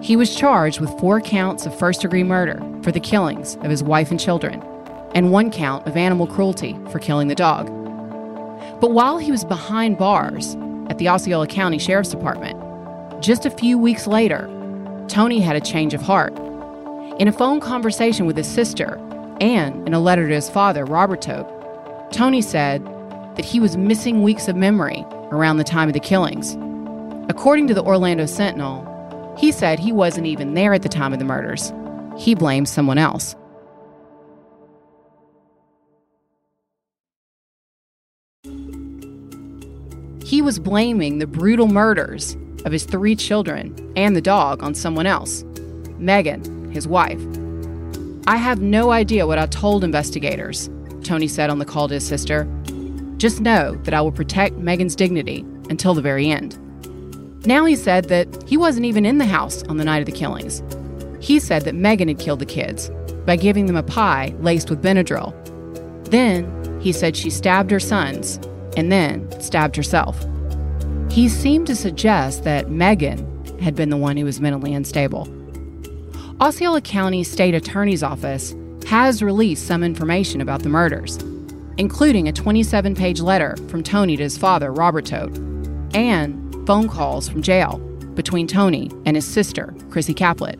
He 0.00 0.16
was 0.16 0.34
charged 0.34 0.80
with 0.80 0.98
four 0.98 1.20
counts 1.20 1.66
of 1.66 1.78
first 1.78 2.00
degree 2.00 2.24
murder 2.24 2.60
for 2.82 2.92
the 2.92 3.00
killings 3.00 3.56
of 3.56 3.70
his 3.70 3.82
wife 3.82 4.10
and 4.10 4.18
children, 4.18 4.62
and 5.14 5.30
one 5.30 5.50
count 5.50 5.86
of 5.86 5.96
animal 5.96 6.26
cruelty 6.26 6.78
for 6.90 6.98
killing 6.98 7.28
the 7.28 7.34
dog. 7.34 7.66
But 8.80 8.92
while 8.92 9.18
he 9.18 9.30
was 9.30 9.44
behind 9.44 9.98
bars, 9.98 10.56
at 10.88 10.98
the 10.98 11.08
Osceola 11.08 11.46
County 11.46 11.78
Sheriff's 11.78 12.10
Department. 12.10 12.58
Just 13.22 13.46
a 13.46 13.50
few 13.50 13.78
weeks 13.78 14.06
later, 14.06 14.46
Tony 15.08 15.40
had 15.40 15.56
a 15.56 15.60
change 15.60 15.94
of 15.94 16.02
heart. 16.02 16.36
In 17.18 17.28
a 17.28 17.32
phone 17.32 17.60
conversation 17.60 18.26
with 18.26 18.36
his 18.36 18.46
sister 18.46 18.98
and 19.42 19.88
in 19.88 19.92
a 19.92 19.98
letter 19.98 20.28
to 20.28 20.34
his 20.34 20.48
father, 20.48 20.84
Robert 20.84 21.22
Todt, 21.22 22.12
Tony 22.12 22.40
said 22.40 22.84
that 23.34 23.44
he 23.44 23.58
was 23.58 23.76
missing 23.76 24.22
weeks 24.22 24.46
of 24.46 24.54
memory 24.54 25.04
around 25.32 25.56
the 25.56 25.64
time 25.64 25.88
of 25.88 25.94
the 25.94 26.00
killings. 26.00 26.56
According 27.28 27.66
to 27.66 27.74
the 27.74 27.82
Orlando 27.82 28.24
Sentinel, 28.24 29.34
he 29.36 29.50
said 29.50 29.80
he 29.80 29.90
wasn't 29.90 30.28
even 30.28 30.54
there 30.54 30.74
at 30.74 30.82
the 30.82 30.88
time 30.88 31.12
of 31.12 31.18
the 31.18 31.24
murders. 31.24 31.72
He 32.16 32.36
blamed 32.36 32.68
someone 32.68 32.98
else. 32.98 33.34
He 40.24 40.40
was 40.40 40.60
blaming 40.60 41.18
the 41.18 41.26
brutal 41.26 41.66
murders 41.66 42.36
of 42.64 42.70
his 42.70 42.84
three 42.84 43.16
children 43.16 43.92
and 43.96 44.14
the 44.14 44.20
dog 44.20 44.62
on 44.62 44.74
someone 44.74 45.06
else 45.06 45.44
Megan, 45.98 46.70
his 46.70 46.86
wife. 46.86 47.20
I 48.28 48.36
have 48.36 48.60
no 48.60 48.92
idea 48.92 49.26
what 49.26 49.40
I 49.40 49.46
told 49.46 49.82
investigators, 49.82 50.70
Tony 51.02 51.26
said 51.26 51.50
on 51.50 51.58
the 51.58 51.64
call 51.64 51.88
to 51.88 51.94
his 51.94 52.06
sister. 52.06 52.44
Just 53.16 53.40
know 53.40 53.74
that 53.82 53.94
I 53.94 54.00
will 54.00 54.12
protect 54.12 54.56
Megan's 54.58 54.94
dignity 54.94 55.44
until 55.70 55.92
the 55.92 56.02
very 56.02 56.28
end. 56.28 56.56
Now 57.46 57.64
he 57.64 57.74
said 57.74 58.04
that 58.10 58.28
he 58.46 58.56
wasn't 58.56 58.86
even 58.86 59.04
in 59.04 59.18
the 59.18 59.24
house 59.24 59.64
on 59.64 59.76
the 59.76 59.84
night 59.84 59.98
of 59.98 60.06
the 60.06 60.12
killings. 60.12 60.62
He 61.18 61.40
said 61.40 61.62
that 61.62 61.74
Megan 61.74 62.06
had 62.06 62.20
killed 62.20 62.38
the 62.38 62.46
kids 62.46 62.92
by 63.26 63.34
giving 63.34 63.66
them 63.66 63.76
a 63.76 63.82
pie 63.82 64.34
laced 64.38 64.70
with 64.70 64.82
Benadryl. 64.82 65.34
Then 66.08 66.80
he 66.80 66.92
said 66.92 67.16
she 67.16 67.30
stabbed 67.30 67.72
her 67.72 67.80
sons 67.80 68.38
and 68.76 68.92
then 68.92 69.28
stabbed 69.40 69.74
herself. 69.74 70.24
He 71.10 71.28
seemed 71.28 71.66
to 71.66 71.74
suggest 71.74 72.44
that 72.44 72.70
Megan 72.70 73.58
had 73.58 73.74
been 73.74 73.90
the 73.90 73.96
one 73.96 74.16
who 74.16 74.24
was 74.24 74.40
mentally 74.40 74.72
unstable. 74.72 75.26
Osceola 76.42 76.80
County 76.80 77.22
State 77.22 77.54
Attorney's 77.54 78.02
Office 78.02 78.52
has 78.88 79.22
released 79.22 79.64
some 79.64 79.84
information 79.84 80.40
about 80.40 80.64
the 80.64 80.68
murders, 80.68 81.16
including 81.78 82.26
a 82.26 82.32
27 82.32 82.96
page 82.96 83.20
letter 83.20 83.56
from 83.68 83.84
Tony 83.84 84.16
to 84.16 84.24
his 84.24 84.36
father, 84.36 84.72
Robert 84.72 85.06
Todt, 85.06 85.30
and 85.94 86.66
phone 86.66 86.88
calls 86.88 87.28
from 87.28 87.42
jail 87.42 87.78
between 88.14 88.48
Tony 88.48 88.90
and 89.06 89.14
his 89.14 89.24
sister, 89.24 89.72
Chrissy 89.88 90.14
Caplet. 90.14 90.58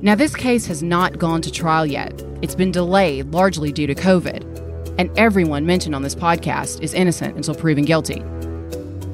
Now, 0.00 0.14
this 0.14 0.36
case 0.36 0.64
has 0.66 0.80
not 0.80 1.18
gone 1.18 1.42
to 1.42 1.50
trial 1.50 1.84
yet. 1.84 2.22
It's 2.40 2.54
been 2.54 2.70
delayed 2.70 3.32
largely 3.32 3.72
due 3.72 3.88
to 3.88 3.96
COVID 3.96 4.54
and 4.96 5.10
everyone 5.18 5.66
mentioned 5.66 5.96
on 5.96 6.02
this 6.02 6.14
podcast 6.14 6.80
is 6.82 6.94
innocent 6.94 7.34
until 7.36 7.56
proven 7.56 7.84
guilty. 7.84 8.20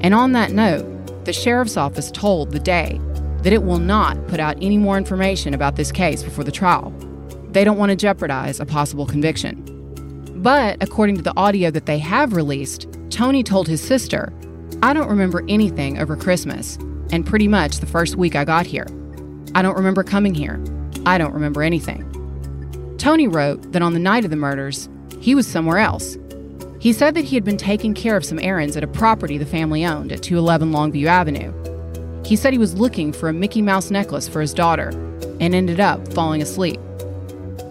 And 0.01 0.13
on 0.13 0.33
that 0.33 0.51
note, 0.51 1.25
the 1.25 1.33
sheriff's 1.33 1.75
office 1.75 2.11
told 2.11 2.51
the 2.51 2.59
day 2.59 2.99
that 3.41 3.53
it 3.53 3.63
will 3.63 3.79
not 3.79 4.27
put 4.27 4.39
out 4.39 4.57
any 4.61 4.77
more 4.77 4.97
information 4.97 5.53
about 5.53 5.75
this 5.75 5.91
case 5.91 6.23
before 6.23 6.43
the 6.43 6.51
trial. 6.51 6.91
They 7.49 7.63
don't 7.63 7.77
want 7.77 7.89
to 7.89 7.95
jeopardize 7.95 8.59
a 8.59 8.65
possible 8.65 9.05
conviction. 9.05 9.67
But 10.37 10.81
according 10.81 11.17
to 11.17 11.21
the 11.21 11.35
audio 11.37 11.69
that 11.71 11.85
they 11.85 11.99
have 11.99 12.33
released, 12.33 12.87
Tony 13.09 13.43
told 13.43 13.67
his 13.67 13.81
sister, 13.81 14.33
I 14.81 14.93
don't 14.93 15.09
remember 15.09 15.43
anything 15.47 15.99
over 15.99 16.15
Christmas 16.15 16.77
and 17.11 17.25
pretty 17.25 17.47
much 17.47 17.77
the 17.77 17.85
first 17.85 18.15
week 18.15 18.35
I 18.35 18.45
got 18.45 18.65
here. 18.65 18.87
I 19.53 19.61
don't 19.61 19.75
remember 19.75 20.03
coming 20.03 20.33
here. 20.33 20.63
I 21.05 21.17
don't 21.17 21.33
remember 21.33 21.61
anything. 21.61 22.07
Tony 22.97 23.27
wrote 23.27 23.71
that 23.73 23.81
on 23.81 23.93
the 23.93 23.99
night 23.99 24.23
of 24.23 24.31
the 24.31 24.37
murders, 24.37 24.87
he 25.19 25.35
was 25.35 25.45
somewhere 25.47 25.79
else. 25.79 26.17
He 26.79 26.93
said 26.93 27.13
that 27.15 27.25
he 27.25 27.35
had 27.35 27.43
been 27.43 27.57
taking 27.57 27.93
care 27.93 28.15
of 28.15 28.25
some 28.25 28.39
errands 28.39 28.75
at 28.77 28.83
a 28.83 28.87
property 28.87 29.37
the 29.37 29.45
family 29.45 29.85
owned 29.85 30.11
at 30.11 30.23
211 30.23 30.71
Longview 30.71 31.05
Avenue. 31.05 31.53
He 32.31 32.37
said 32.37 32.53
he 32.53 32.59
was 32.59 32.79
looking 32.79 33.11
for 33.11 33.27
a 33.27 33.33
Mickey 33.33 33.61
Mouse 33.61 33.91
necklace 33.91 34.25
for 34.25 34.39
his 34.39 34.53
daughter 34.53 34.87
and 35.41 35.53
ended 35.53 35.81
up 35.81 36.07
falling 36.13 36.41
asleep. 36.41 36.79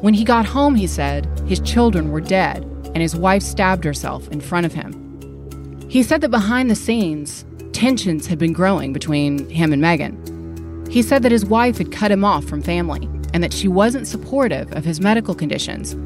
When 0.02 0.12
he 0.12 0.22
got 0.22 0.44
home, 0.44 0.74
he 0.74 0.86
said, 0.86 1.24
his 1.46 1.60
children 1.60 2.10
were 2.10 2.20
dead 2.20 2.62
and 2.94 2.98
his 2.98 3.16
wife 3.16 3.42
stabbed 3.42 3.84
herself 3.84 4.28
in 4.28 4.42
front 4.42 4.66
of 4.66 4.74
him. 4.74 5.88
He 5.88 6.02
said 6.02 6.20
that 6.20 6.30
behind 6.30 6.70
the 6.70 6.74
scenes, 6.74 7.46
tensions 7.72 8.26
had 8.26 8.38
been 8.38 8.52
growing 8.52 8.92
between 8.92 9.48
him 9.48 9.72
and 9.72 9.80
Megan. 9.80 10.86
He 10.90 11.00
said 11.00 11.22
that 11.22 11.32
his 11.32 11.46
wife 11.46 11.78
had 11.78 11.90
cut 11.90 12.10
him 12.10 12.22
off 12.22 12.44
from 12.44 12.60
family 12.60 13.08
and 13.32 13.42
that 13.42 13.54
she 13.54 13.66
wasn't 13.66 14.08
supportive 14.08 14.70
of 14.74 14.84
his 14.84 15.00
medical 15.00 15.34
conditions 15.34 15.96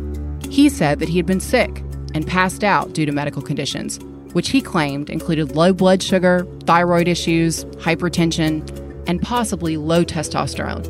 he 0.54 0.68
said 0.68 1.00
that 1.00 1.08
he 1.08 1.16
had 1.16 1.26
been 1.26 1.40
sick 1.40 1.82
and 2.14 2.24
passed 2.24 2.62
out 2.62 2.92
due 2.92 3.04
to 3.04 3.10
medical 3.10 3.42
conditions, 3.42 3.98
which 4.34 4.50
he 4.50 4.60
claimed 4.60 5.08
included 5.08 5.56
low 5.56 5.72
blood 5.72 6.02
sugar, 6.02 6.46
thyroid 6.64 7.08
issues, 7.08 7.64
hypertension, 7.76 8.62
and 9.08 9.22
possibly 9.22 9.76
low 9.76 10.04
testosterone. 10.04 10.84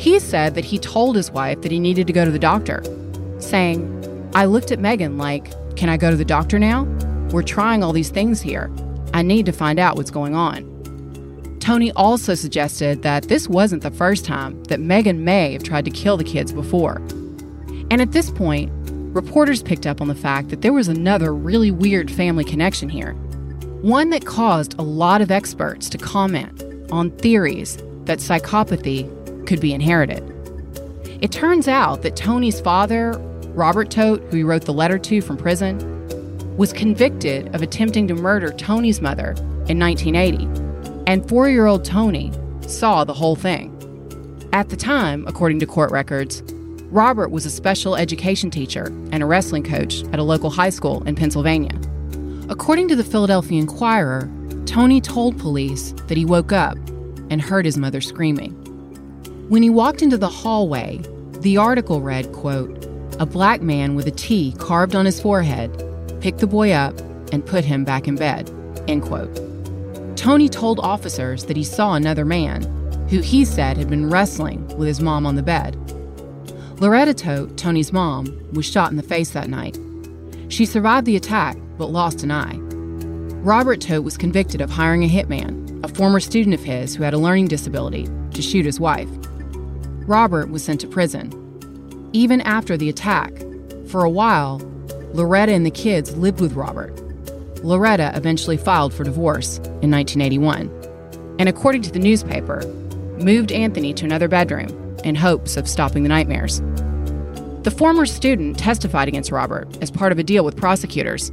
He 0.00 0.18
said 0.18 0.54
that 0.54 0.64
he 0.64 0.78
told 0.78 1.16
his 1.16 1.30
wife 1.30 1.60
that 1.62 1.72
he 1.72 1.80
needed 1.80 2.06
to 2.06 2.12
go 2.12 2.24
to 2.24 2.30
the 2.30 2.38
doctor, 2.38 2.82
saying, 3.38 3.94
I 4.34 4.44
looked 4.46 4.72
at 4.72 4.80
Megan 4.80 5.18
like, 5.18 5.52
Can 5.76 5.88
I 5.88 5.96
go 5.96 6.10
to 6.10 6.16
the 6.16 6.24
doctor 6.24 6.58
now? 6.58 6.84
We're 7.30 7.42
trying 7.42 7.84
all 7.84 7.92
these 7.92 8.10
things 8.10 8.40
here. 8.40 8.70
I 9.12 9.22
need 9.22 9.46
to 9.46 9.52
find 9.52 9.78
out 9.78 9.96
what's 9.96 10.10
going 10.10 10.34
on. 10.34 10.68
Tony 11.60 11.92
also 11.92 12.34
suggested 12.34 13.02
that 13.02 13.24
this 13.24 13.48
wasn't 13.48 13.82
the 13.82 13.90
first 13.90 14.24
time 14.24 14.62
that 14.64 14.80
Megan 14.80 15.24
may 15.24 15.52
have 15.52 15.62
tried 15.62 15.84
to 15.84 15.90
kill 15.90 16.16
the 16.16 16.24
kids 16.24 16.52
before. 16.52 16.96
And 17.90 18.00
at 18.00 18.12
this 18.12 18.30
point, 18.30 18.72
reporters 19.14 19.62
picked 19.62 19.86
up 19.86 20.00
on 20.00 20.08
the 20.08 20.14
fact 20.14 20.48
that 20.48 20.62
there 20.62 20.72
was 20.72 20.88
another 20.88 21.34
really 21.34 21.70
weird 21.70 22.10
family 22.10 22.44
connection 22.44 22.88
here. 22.88 23.12
One 23.82 24.10
that 24.10 24.26
caused 24.26 24.78
a 24.78 24.82
lot 24.82 25.20
of 25.20 25.30
experts 25.30 25.88
to 25.90 25.98
comment 25.98 26.62
on 26.90 27.10
theories 27.12 27.76
that 28.04 28.18
psychopathy 28.18 29.06
could 29.46 29.60
be 29.60 29.72
inherited. 29.72 30.22
It 31.20 31.32
turns 31.32 31.68
out 31.68 32.02
that 32.02 32.16
Tony's 32.16 32.60
father, 32.60 33.12
Robert 33.54 33.90
Todt, 33.90 34.20
who 34.30 34.36
he 34.36 34.42
wrote 34.42 34.64
the 34.64 34.72
letter 34.72 34.98
to 34.98 35.20
from 35.20 35.36
prison, 35.36 36.56
was 36.56 36.72
convicted 36.72 37.54
of 37.54 37.62
attempting 37.62 38.08
to 38.08 38.14
murder 38.14 38.50
Tony's 38.52 39.00
mother 39.00 39.34
in 39.68 39.78
1980, 39.78 40.44
and 41.06 41.28
four 41.28 41.48
year 41.48 41.66
old 41.66 41.84
Tony 41.84 42.32
saw 42.62 43.04
the 43.04 43.14
whole 43.14 43.36
thing. 43.36 43.74
At 44.52 44.70
the 44.70 44.76
time, 44.76 45.26
according 45.26 45.60
to 45.60 45.66
court 45.66 45.90
records, 45.90 46.42
Robert 46.90 47.30
was 47.30 47.44
a 47.44 47.50
special 47.50 47.96
education 47.96 48.50
teacher 48.50 48.86
and 49.12 49.22
a 49.22 49.26
wrestling 49.26 49.62
coach 49.62 50.04
at 50.04 50.18
a 50.18 50.22
local 50.22 50.48
high 50.48 50.70
school 50.70 51.02
in 51.04 51.14
Pennsylvania. 51.14 51.78
According 52.48 52.88
to 52.88 52.96
the 52.96 53.04
Philadelphia 53.04 53.60
Inquirer, 53.60 54.30
Tony 54.64 54.98
told 54.98 55.38
police 55.38 55.92
that 56.06 56.16
he 56.16 56.24
woke 56.24 56.50
up 56.50 56.78
and 57.28 57.42
heard 57.42 57.66
his 57.66 57.76
mother 57.76 58.00
screaming. 58.00 58.52
When 59.50 59.62
he 59.62 59.68
walked 59.68 60.00
into 60.00 60.16
the 60.16 60.30
hallway, 60.30 61.02
the 61.40 61.58
article 61.58 62.00
read, 62.00 62.32
quote, 62.32 62.86
a 63.20 63.26
black 63.26 63.60
man 63.60 63.94
with 63.94 64.06
a 64.06 64.12
T 64.12 64.54
carved 64.58 64.94
on 64.94 65.04
his 65.04 65.20
forehead 65.20 65.84
picked 66.20 66.38
the 66.38 66.46
boy 66.46 66.72
up 66.72 66.98
and 67.32 67.44
put 67.44 67.64
him 67.64 67.84
back 67.84 68.08
in 68.08 68.16
bed, 68.16 68.50
end 68.88 69.02
quote. 69.02 69.36
Tony 70.16 70.48
told 70.48 70.80
officers 70.80 71.44
that 71.44 71.56
he 71.56 71.64
saw 71.64 71.94
another 71.94 72.24
man, 72.24 72.62
who 73.08 73.20
he 73.20 73.44
said 73.44 73.76
had 73.76 73.90
been 73.90 74.08
wrestling 74.10 74.66
with 74.76 74.88
his 74.88 75.00
mom 75.00 75.26
on 75.26 75.36
the 75.36 75.42
bed. 75.42 75.76
Loretta 76.80 77.12
Todt, 77.12 77.56
Tony's 77.56 77.92
mom, 77.92 78.38
was 78.52 78.64
shot 78.64 78.92
in 78.92 78.96
the 78.96 79.02
face 79.02 79.30
that 79.30 79.50
night. 79.50 79.76
She 80.48 80.64
survived 80.64 81.06
the 81.06 81.16
attack 81.16 81.56
but 81.76 81.90
lost 81.90 82.22
an 82.22 82.30
eye. 82.30 82.56
Robert 83.42 83.80
Todt 83.80 84.04
was 84.04 84.16
convicted 84.16 84.60
of 84.60 84.70
hiring 84.70 85.02
a 85.02 85.08
hitman, 85.08 85.84
a 85.84 85.88
former 85.88 86.20
student 86.20 86.54
of 86.54 86.62
his 86.62 86.94
who 86.94 87.02
had 87.02 87.14
a 87.14 87.18
learning 87.18 87.48
disability, 87.48 88.08
to 88.32 88.42
shoot 88.42 88.64
his 88.64 88.78
wife. 88.78 89.08
Robert 90.06 90.50
was 90.50 90.62
sent 90.62 90.80
to 90.82 90.86
prison. 90.86 91.32
Even 92.12 92.40
after 92.42 92.76
the 92.76 92.88
attack, 92.88 93.32
for 93.88 94.04
a 94.04 94.10
while, 94.10 94.60
Loretta 95.12 95.52
and 95.52 95.66
the 95.66 95.72
kids 95.72 96.16
lived 96.16 96.40
with 96.40 96.52
Robert. 96.52 96.96
Loretta 97.64 98.12
eventually 98.14 98.56
filed 98.56 98.94
for 98.94 99.02
divorce 99.02 99.58
in 99.82 99.90
1981, 99.90 100.70
and 101.40 101.48
according 101.48 101.82
to 101.82 101.90
the 101.90 101.98
newspaper, 101.98 102.64
moved 103.18 103.50
Anthony 103.50 103.92
to 103.94 104.04
another 104.04 104.28
bedroom 104.28 104.87
in 105.04 105.14
hopes 105.14 105.56
of 105.56 105.68
stopping 105.68 106.02
the 106.02 106.08
nightmares. 106.08 106.60
The 107.62 107.74
former 107.76 108.06
student 108.06 108.58
testified 108.58 109.08
against 109.08 109.32
Robert 109.32 109.68
as 109.82 109.90
part 109.90 110.12
of 110.12 110.18
a 110.18 110.22
deal 110.22 110.44
with 110.44 110.56
prosecutors 110.56 111.30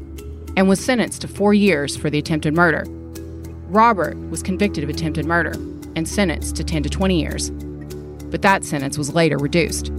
and 0.58 0.68
was 0.70 0.84
sentenced 0.84 1.22
to 1.22 1.28
four 1.28 1.54
years 1.54 1.96
for 1.96 2.10
the 2.10 2.18
attempted 2.18 2.54
murder. 2.54 2.86
Robert 3.68 4.18
was 4.30 4.44
convicted 4.44 4.84
of 4.84 4.90
attempted 4.90 5.26
murder 5.26 5.54
and 5.96 6.08
sentenced 6.08 6.56
to 6.56 6.64
10 6.64 6.84
to 6.84 6.90
20 6.90 7.22
years 7.22 7.52
but 8.36 8.42
that 8.42 8.66
sentence 8.66 8.98
was 8.98 9.14
later 9.14 9.38
reduced. 9.38 9.94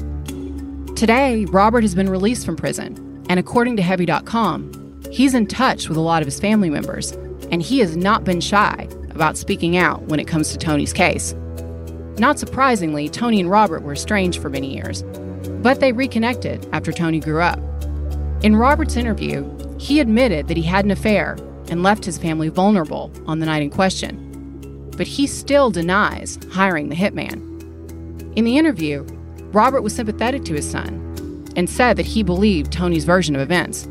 Today, 0.95 1.47
Robert 1.47 1.83
has 1.83 1.95
been 1.95 2.11
released 2.11 2.45
from 2.45 2.55
prison, 2.55 3.25
and 3.31 3.41
according 3.41 3.77
to 3.77 3.83
Heavy.com, 3.83 5.01
he's 5.11 5.35
in 5.35 5.47
touch 5.47 5.89
with 5.89 5.97
a 5.97 6.03
lot 6.03 6.21
of 6.21 6.27
his 6.27 6.39
family 6.39 6.69
members, 6.69 7.13
and 7.51 7.63
he 7.63 7.79
has 7.79 7.97
not 7.97 8.25
been 8.25 8.43
shy 8.43 8.89
about 9.11 9.39
speaking 9.39 9.79
out 9.79 10.03
when 10.03 10.21
it 10.21 10.27
comes 10.27 10.51
to 10.53 10.59
Tony's 10.59 10.93
case. 10.93 11.35
Not 12.19 12.39
surprisingly, 12.39 13.09
Tony 13.09 13.41
and 13.41 13.51
Robert 13.51 13.83
were 13.83 13.93
estranged 13.93 14.41
for 14.41 14.49
many 14.49 14.75
years, 14.75 15.03
but 15.63 15.81
they 15.81 15.93
reconnected 15.93 16.67
after 16.73 16.93
Tony 16.93 17.21
grew 17.21 17.41
up. 17.43 17.59
In 18.43 18.57
Robert's 18.57 18.97
interview, 18.97 19.51
he 19.79 20.01
admitted 20.01 20.49
that 20.49 20.57
he 20.57 20.63
had 20.63 20.85
an 20.85 20.91
affair 20.91 21.37
and 21.69 21.83
left 21.83 22.05
his 22.05 22.17
family 22.19 22.49
vulnerable 22.49 23.13
on 23.27 23.39
the 23.39 23.47
night 23.47 23.63
in 23.63 23.71
question. 23.71 24.23
But 24.97 25.07
he 25.07 25.27
still 25.27 25.71
denies 25.71 26.39
hiring 26.53 26.89
the 26.89 26.95
hitman. 26.95 27.43
In 28.37 28.45
the 28.45 28.57
interview, 28.57 29.05
Robert 29.53 29.83
was 29.83 29.95
sympathetic 29.95 30.45
to 30.45 30.55
his 30.55 30.71
son 30.71 31.03
and 31.57 31.69
said 31.69 31.97
that 31.97 32.07
he 32.07 32.23
believed 32.23 32.73
Tony's 32.73 33.05
version 33.05 33.35
of 33.35 33.43
events. 33.43 33.85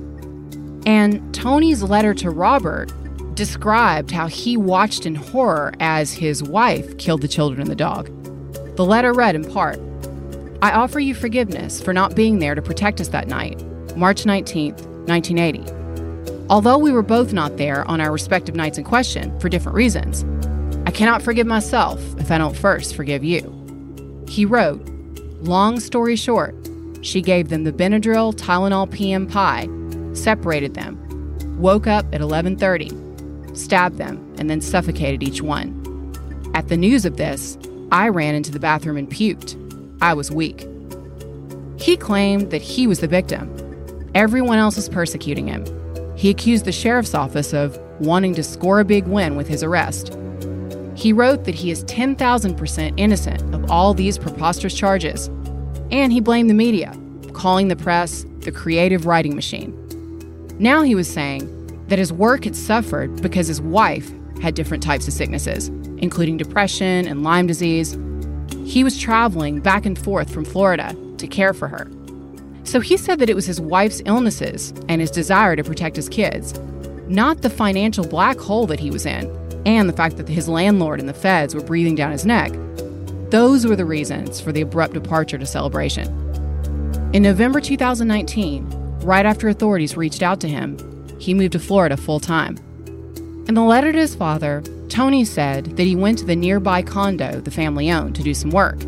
And 0.86 1.34
Tony's 1.34 1.84
letter 1.84 2.14
to 2.16 2.30
Robert 2.30 2.92
described 3.36 4.12
how 4.12 4.28
he 4.28 4.58
watched 4.58 5.06
in 5.06 5.16
horror 5.16 5.74
as 5.80 6.14
his 6.14 6.42
wife 6.42 6.98
killed 6.98 7.22
the 7.22 7.28
children 7.28 7.62
and 7.62 7.70
the 7.70 7.76
dog. 7.76 8.08
The 8.76 8.86
letter 8.86 9.14
read 9.14 9.36
in 9.36 9.50
part 9.50 9.80
I 10.62 10.72
offer 10.72 11.00
you 11.00 11.14
forgiveness 11.14 11.82
for 11.82 11.94
not 11.94 12.16
being 12.16 12.40
there 12.40 12.56
to 12.56 12.62
protect 12.62 13.00
us 13.00 13.10
that 13.10 13.28
night, 13.28 13.62
March 13.96 14.26
19, 14.26 14.74
1980. 15.06 16.48
Although 16.50 16.78
we 16.78 16.92
were 16.92 17.04
both 17.04 17.34
not 17.34 17.58
there 17.58 17.88
on 17.88 18.02
our 18.02 18.12
respective 18.12 18.56
nights 18.56 18.78
in 18.78 18.84
question 18.84 19.38
for 19.40 19.50
different 19.50 19.76
reasons, 19.76 20.26
I 20.88 20.92
cannot 20.92 21.22
forgive 21.22 21.46
myself 21.46 22.02
if 22.20 22.32
I 22.32 22.38
don't 22.38 22.56
first 22.56 22.96
forgive 22.96 23.24
you. 23.24 23.52
He 24.28 24.46
wrote, 24.46 24.82
Long 25.42 25.80
story 25.80 26.16
short, 26.16 26.56
she 27.02 27.22
gave 27.22 27.50
them 27.50 27.64
the 27.64 27.74
Benadryl 27.74 28.34
Tylenol 28.34 28.90
PM 28.92 29.28
pie, 29.28 29.68
separated 30.14 30.74
them, 30.74 30.98
woke 31.60 31.86
up 31.86 32.06
at 32.14 32.22
11:30, 32.22 33.05
stabbed 33.56 33.98
them, 33.98 34.36
and 34.38 34.50
then 34.50 34.62
suffocated 34.62 35.24
each 35.24 35.42
one. 35.42 35.82
At 36.54 36.68
the 36.68 36.78
news 36.78 37.06
of 37.06 37.18
this, 37.18 37.58
I 37.92 38.10
ran 38.10 38.36
into 38.36 38.52
the 38.52 38.60
bathroom 38.60 38.98
and 38.98 39.10
puked. 39.10 39.56
I 40.02 40.14
was 40.14 40.32
weak. 40.32 40.68
He 41.78 41.98
claimed 41.98 42.52
that 42.52 42.62
he 42.62 42.88
was 42.88 43.00
the 43.00 43.08
victim. 43.08 43.52
Everyone 44.16 44.58
else 44.58 44.76
was 44.76 44.90
persecuting 44.90 45.48
him. 45.48 45.66
He 46.16 46.30
accused 46.30 46.66
the 46.66 46.72
sheriff's 46.72 47.14
office 47.14 47.54
of 47.54 47.78
wanting 48.00 48.34
to 48.36 48.44
score 48.44 48.80
a 48.80 48.86
big 48.86 49.06
win 49.08 49.36
with 49.36 49.48
his 49.48 49.64
arrest. 49.64 50.18
He 50.96 51.12
wrote 51.12 51.44
that 51.44 51.56
he 51.56 51.72
is 51.72 51.84
10,000% 51.86 52.94
innocent 52.98 53.54
of 53.54 53.70
all 53.70 53.94
these 53.94 54.18
preposterous 54.18 54.74
charges. 54.74 55.28
And 55.92 56.12
he 56.12 56.22
blamed 56.22 56.50
the 56.50 56.54
media, 56.54 56.98
calling 57.34 57.68
the 57.68 57.76
press 57.76 58.26
the 58.40 58.52
creative 58.52 59.06
writing 59.06 59.36
machine. 59.36 59.74
Now 60.58 60.82
he 60.84 60.96
was 60.96 61.10
saying 61.10 61.52
that 61.88 62.00
his 62.00 62.12
work 62.12 62.44
had 62.44 62.56
suffered 62.56 63.22
because 63.22 63.48
his 63.48 63.62
wife 63.62 64.12
had 64.42 64.56
different 64.56 64.84
types 64.84 65.08
of 65.08 65.14
sicknesses, 65.14 65.70
including 65.98 66.38
depression 66.38 67.08
and 67.08 67.24
Lyme 67.24 67.48
disease. 67.48 67.98
He 68.66 68.84
was 68.84 69.00
traveling 69.00 69.60
back 69.60 69.86
and 69.86 69.98
forth 69.98 70.30
from 70.32 70.46
Florida 70.46 70.96
to 71.18 71.28
care 71.28 71.54
for 71.54 71.68
her. 71.68 71.90
So 72.64 72.80
he 72.80 72.98
said 72.98 73.20
that 73.20 73.30
it 73.30 73.36
was 73.36 73.46
his 73.46 73.62
wife's 73.62 74.02
illnesses 74.06 74.74
and 74.90 75.00
his 75.00 75.12
desire 75.12 75.56
to 75.56 75.64
protect 75.64 75.96
his 75.96 76.10
kids, 76.10 76.60
not 77.08 77.42
the 77.42 77.50
financial 77.50 78.06
black 78.06 78.40
hole 78.40 78.66
that 78.68 78.80
he 78.80 78.90
was 78.90 79.06
in, 79.06 79.30
and 79.66 79.88
the 79.88 79.94
fact 79.94 80.18
that 80.18 80.28
his 80.28 80.50
landlord 80.50 81.00
and 81.00 81.08
the 81.08 81.14
feds 81.14 81.54
were 81.54 81.62
breathing 81.62 81.96
down 81.96 82.12
his 82.12 82.26
neck. 82.26 82.52
Those 83.30 83.66
were 83.66 83.76
the 83.76 83.86
reasons 83.86 84.40
for 84.40 84.52
the 84.52 84.62
abrupt 84.62 84.94
departure 84.94 85.38
to 85.38 85.46
celebration. 85.46 86.08
In 87.14 87.24
November 87.24 87.62
2019, 87.62 88.68
right 89.02 89.26
after 89.26 89.48
authorities 89.48 89.96
reached 89.96 90.24
out 90.24 90.40
to 90.42 90.48
him, 90.48 90.78
he 91.20 91.34
moved 91.34 91.54
to 91.54 91.60
Florida 91.60 91.98
full 91.98 92.20
time. 92.20 92.58
In 93.48 93.54
the 93.54 93.62
letter 93.62 93.92
to 93.92 94.00
his 94.00 94.16
father, 94.16 94.64
Tony 94.90 95.26
said 95.26 95.78
that 95.78 95.84
he 95.84 95.96
went 95.96 96.18
to 96.20 96.26
the 96.26 96.36
nearby 96.36 96.82
condo 96.82 97.42
the 97.42 97.52
family 97.52 97.92
owned 97.92 98.16
to 98.16 98.24
do 98.24 98.34
some 98.34 98.50
work. 98.50 98.82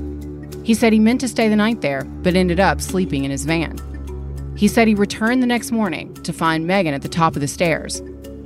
He 0.63 0.73
said 0.73 0.93
he 0.93 0.99
meant 0.99 1.21
to 1.21 1.27
stay 1.27 1.47
the 1.47 1.55
night 1.55 1.81
there, 1.81 2.03
but 2.03 2.35
ended 2.35 2.59
up 2.59 2.81
sleeping 2.81 3.23
in 3.23 3.31
his 3.31 3.45
van. 3.45 3.77
He 4.55 4.67
said 4.67 4.87
he 4.87 4.95
returned 4.95 5.41
the 5.41 5.47
next 5.47 5.71
morning 5.71 6.13
to 6.23 6.33
find 6.33 6.65
Megan 6.65 6.93
at 6.93 7.03
the 7.03 7.07
top 7.07 7.35
of 7.35 7.41
the 7.41 7.47
stairs, 7.47 8.01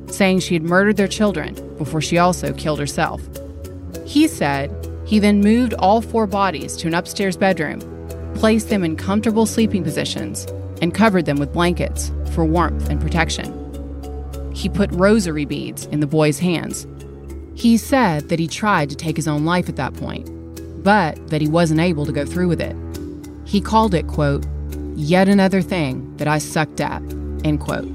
saying 0.07 0.39
she 0.39 0.53
had 0.53 0.63
murdered 0.63 0.97
their 0.97 1.07
children 1.07 1.55
before 1.77 2.01
she 2.01 2.17
also 2.17 2.53
killed 2.53 2.79
herself. 2.79 3.21
He 4.05 4.27
said 4.27 4.69
he 5.05 5.19
then 5.19 5.41
moved 5.41 5.73
all 5.75 6.01
four 6.01 6.27
bodies 6.27 6.75
to 6.77 6.87
an 6.87 6.93
upstairs 6.93 7.37
bedroom, 7.37 7.79
placed 8.35 8.69
them 8.69 8.83
in 8.83 8.97
comfortable 8.97 9.45
sleeping 9.45 9.83
positions, 9.83 10.45
and 10.81 10.93
covered 10.93 11.25
them 11.25 11.37
with 11.37 11.53
blankets 11.53 12.11
for 12.33 12.43
warmth 12.43 12.89
and 12.89 12.99
protection. 12.99 13.60
He 14.61 14.69
put 14.69 14.91
rosary 14.91 15.45
beads 15.45 15.87
in 15.87 16.01
the 16.01 16.07
boys' 16.07 16.37
hands. 16.37 16.85
He 17.55 17.77
said 17.77 18.29
that 18.29 18.37
he 18.37 18.47
tried 18.47 18.91
to 18.91 18.95
take 18.95 19.15
his 19.15 19.27
own 19.27 19.43
life 19.43 19.67
at 19.67 19.75
that 19.77 19.95
point, 19.95 20.29
but 20.83 21.29
that 21.29 21.41
he 21.41 21.47
wasn't 21.47 21.79
able 21.79 22.05
to 22.05 22.11
go 22.11 22.27
through 22.27 22.47
with 22.47 22.61
it. 22.61 22.75
He 23.43 23.59
called 23.59 23.95
it, 23.95 24.05
quote, 24.05 24.45
yet 24.95 25.27
another 25.27 25.63
thing 25.63 26.15
that 26.17 26.27
I 26.27 26.37
sucked 26.37 26.79
at, 26.79 27.01
End 27.43 27.59
quote. 27.59 27.89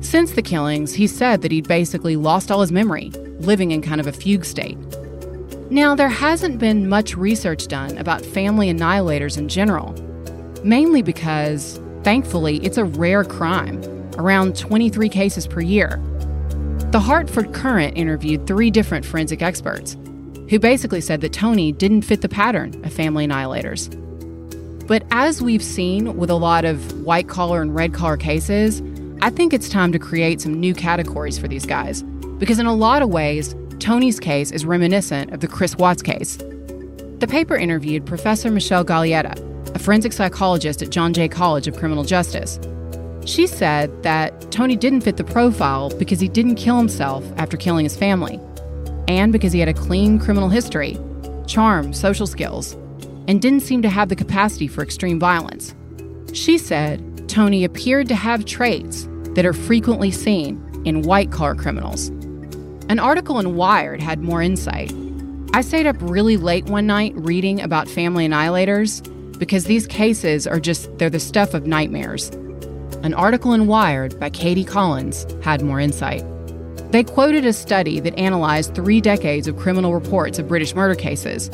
Since 0.00 0.32
the 0.32 0.42
killings, 0.42 0.94
he 0.94 1.06
said 1.06 1.42
that 1.42 1.52
he'd 1.52 1.68
basically 1.68 2.16
lost 2.16 2.50
all 2.50 2.60
his 2.60 2.72
memory, 2.72 3.10
living 3.38 3.70
in 3.70 3.82
kind 3.82 4.00
of 4.00 4.08
a 4.08 4.12
fugue 4.12 4.44
state. 4.44 4.78
Now, 5.70 5.94
there 5.94 6.08
hasn't 6.08 6.58
been 6.58 6.88
much 6.88 7.16
research 7.16 7.68
done 7.68 7.96
about 7.98 8.24
family 8.24 8.68
annihilators 8.74 9.38
in 9.38 9.48
general, 9.48 9.92
mainly 10.64 11.02
because, 11.02 11.80
thankfully, 12.02 12.56
it's 12.64 12.78
a 12.78 12.84
rare 12.84 13.22
crime, 13.22 13.80
around 14.20 14.56
23 14.56 15.08
cases 15.08 15.46
per 15.46 15.60
year. 15.60 16.00
The 16.90 17.00
Hartford 17.00 17.54
Courant 17.54 17.96
interviewed 17.96 18.46
three 18.46 18.70
different 18.70 19.04
forensic 19.06 19.42
experts 19.42 19.96
who 20.50 20.58
basically 20.58 21.00
said 21.00 21.20
that 21.20 21.32
Tony 21.32 21.72
didn't 21.72 22.02
fit 22.02 22.20
the 22.20 22.28
pattern 22.28 22.84
of 22.84 22.92
family 22.92 23.26
annihilators. 23.26 23.96
But 24.86 25.04
as 25.12 25.40
we've 25.40 25.62
seen 25.62 26.16
with 26.16 26.30
a 26.30 26.34
lot 26.34 26.64
of 26.64 27.04
white 27.04 27.28
collar 27.28 27.62
and 27.62 27.74
red 27.74 27.94
collar 27.94 28.16
cases, 28.16 28.82
I 29.22 29.30
think 29.30 29.52
it's 29.52 29.68
time 29.68 29.92
to 29.92 29.98
create 29.98 30.40
some 30.40 30.58
new 30.58 30.74
categories 30.74 31.38
for 31.38 31.46
these 31.46 31.64
guys. 31.64 32.02
Because 32.38 32.58
in 32.58 32.66
a 32.66 32.74
lot 32.74 33.02
of 33.02 33.08
ways, 33.08 33.54
Tony's 33.78 34.18
case 34.18 34.50
is 34.50 34.66
reminiscent 34.66 35.32
of 35.32 35.40
the 35.40 35.46
Chris 35.46 35.76
Watts 35.76 36.02
case. 36.02 36.36
The 37.20 37.28
paper 37.28 37.56
interviewed 37.56 38.04
Professor 38.04 38.50
Michelle 38.50 38.84
Galeota, 38.84 39.38
a 39.74 39.78
forensic 39.78 40.12
psychologist 40.12 40.82
at 40.82 40.90
John 40.90 41.12
Jay 41.12 41.28
College 41.28 41.68
of 41.68 41.76
Criminal 41.76 42.02
Justice. 42.02 42.58
She 43.24 43.46
said 43.46 44.02
that 44.02 44.50
Tony 44.50 44.76
didn't 44.76 45.02
fit 45.02 45.16
the 45.16 45.24
profile 45.24 45.90
because 45.98 46.20
he 46.20 46.28
didn't 46.28 46.54
kill 46.56 46.78
himself 46.78 47.24
after 47.36 47.56
killing 47.56 47.84
his 47.84 47.96
family 47.96 48.40
and 49.08 49.32
because 49.32 49.52
he 49.52 49.60
had 49.60 49.68
a 49.68 49.74
clean 49.74 50.18
criminal 50.18 50.48
history, 50.48 50.98
charm, 51.46 51.92
social 51.92 52.26
skills, 52.26 52.74
and 53.28 53.42
didn't 53.42 53.60
seem 53.60 53.82
to 53.82 53.88
have 53.88 54.08
the 54.08 54.16
capacity 54.16 54.66
for 54.66 54.82
extreme 54.82 55.18
violence. 55.18 55.74
She 56.32 56.58
said 56.58 57.28
Tony 57.28 57.64
appeared 57.64 58.08
to 58.08 58.14
have 58.14 58.44
traits 58.44 59.08
that 59.34 59.44
are 59.44 59.52
frequently 59.52 60.10
seen 60.10 60.60
in 60.84 61.02
white 61.02 61.30
collar 61.30 61.54
criminals. 61.54 62.08
An 62.88 62.98
article 62.98 63.38
in 63.38 63.54
Wired 63.54 64.00
had 64.00 64.20
more 64.20 64.42
insight. 64.42 64.92
I 65.52 65.60
stayed 65.60 65.86
up 65.86 65.96
really 66.00 66.36
late 66.36 66.64
one 66.66 66.86
night 66.86 67.12
reading 67.14 67.60
about 67.60 67.88
family 67.88 68.26
annihilators 68.26 69.02
because 69.38 69.64
these 69.64 69.86
cases 69.86 70.46
are 70.46 70.60
just, 70.60 70.98
they're 70.98 71.10
the 71.10 71.20
stuff 71.20 71.54
of 71.54 71.66
nightmares. 71.66 72.30
An 73.02 73.14
article 73.14 73.54
in 73.54 73.66
Wired 73.66 74.20
by 74.20 74.28
Katie 74.28 74.62
Collins 74.62 75.26
had 75.42 75.62
more 75.62 75.80
insight. 75.80 76.22
They 76.92 77.02
quoted 77.02 77.46
a 77.46 77.52
study 77.54 77.98
that 77.98 78.18
analyzed 78.18 78.74
three 78.74 79.00
decades 79.00 79.48
of 79.48 79.56
criminal 79.56 79.94
reports 79.94 80.38
of 80.38 80.48
British 80.48 80.74
murder 80.74 80.94
cases. 80.94 81.48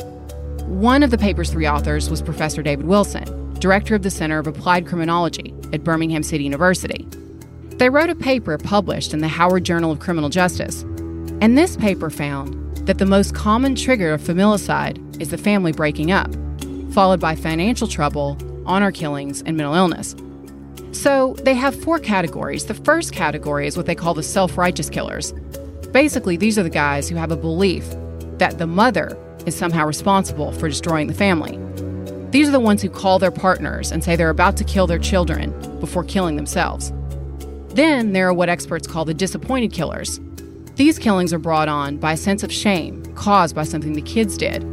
One 0.65 1.03
of 1.03 1.09
the 1.09 1.17
paper's 1.17 1.49
three 1.49 1.65
authors 1.65 2.09
was 2.09 2.21
Professor 2.21 2.61
David 2.61 2.85
Wilson, 2.85 3.53
director 3.59 3.95
of 3.95 4.03
the 4.03 4.09
Center 4.09 4.39
of 4.39 4.47
Applied 4.47 4.87
Criminology 4.87 5.53
at 5.71 5.85
Birmingham 5.85 6.21
City 6.21 6.43
University. 6.43 7.07
They 7.77 7.89
wrote 7.89 8.09
a 8.09 8.15
paper 8.15 8.57
published 8.57 9.13
in 9.13 9.19
the 9.19 9.29
Howard 9.29 9.63
Journal 9.63 9.91
of 9.93 9.99
Criminal 9.99 10.29
Justice, 10.29 10.81
and 11.39 11.57
this 11.57 11.77
paper 11.77 12.09
found 12.09 12.75
that 12.87 12.97
the 12.97 13.05
most 13.05 13.33
common 13.33 13.73
trigger 13.73 14.11
of 14.11 14.21
familicide 14.21 15.21
is 15.21 15.29
the 15.29 15.37
family 15.37 15.71
breaking 15.71 16.11
up, 16.11 16.29
followed 16.91 17.21
by 17.21 17.35
financial 17.35 17.87
trouble, 17.87 18.37
honor 18.65 18.91
killings, 18.91 19.43
and 19.43 19.55
mental 19.55 19.75
illness. 19.75 20.13
So 20.91 21.35
they 21.41 21.53
have 21.53 21.75
four 21.75 21.99
categories. 21.99 22.65
The 22.65 22.73
first 22.73 23.13
category 23.13 23.67
is 23.67 23.77
what 23.77 23.85
they 23.85 23.95
call 23.95 24.13
the 24.13 24.23
self 24.23 24.57
righteous 24.57 24.89
killers. 24.89 25.33
Basically, 25.91 26.37
these 26.37 26.57
are 26.57 26.63
the 26.63 26.69
guys 26.69 27.09
who 27.09 27.15
have 27.15 27.31
a 27.31 27.37
belief 27.37 27.85
that 28.37 28.57
the 28.57 28.67
mother 28.67 29.17
is 29.45 29.55
somehow 29.55 29.85
responsible 29.85 30.51
for 30.51 30.67
destroying 30.67 31.07
the 31.07 31.13
family. 31.13 31.59
These 32.31 32.49
are 32.49 32.51
the 32.51 32.59
ones 32.59 32.81
who 32.81 32.89
call 32.89 33.19
their 33.19 33.31
partners 33.31 33.91
and 33.91 34.03
say 34.03 34.15
they're 34.15 34.29
about 34.29 34.57
to 34.57 34.63
kill 34.63 34.85
their 34.85 34.99
children 34.99 35.51
before 35.79 36.03
killing 36.03 36.35
themselves. 36.35 36.91
Then 37.69 38.11
there 38.11 38.27
are 38.27 38.33
what 38.33 38.49
experts 38.49 38.87
call 38.87 39.05
the 39.05 39.13
disappointed 39.13 39.71
killers. 39.71 40.19
These 40.75 40.99
killings 40.99 41.33
are 41.33 41.39
brought 41.39 41.69
on 41.69 41.97
by 41.97 42.13
a 42.13 42.17
sense 42.17 42.43
of 42.43 42.51
shame 42.51 43.03
caused 43.15 43.55
by 43.55 43.63
something 43.63 43.93
the 43.93 44.01
kids 44.01 44.37
did. 44.37 44.63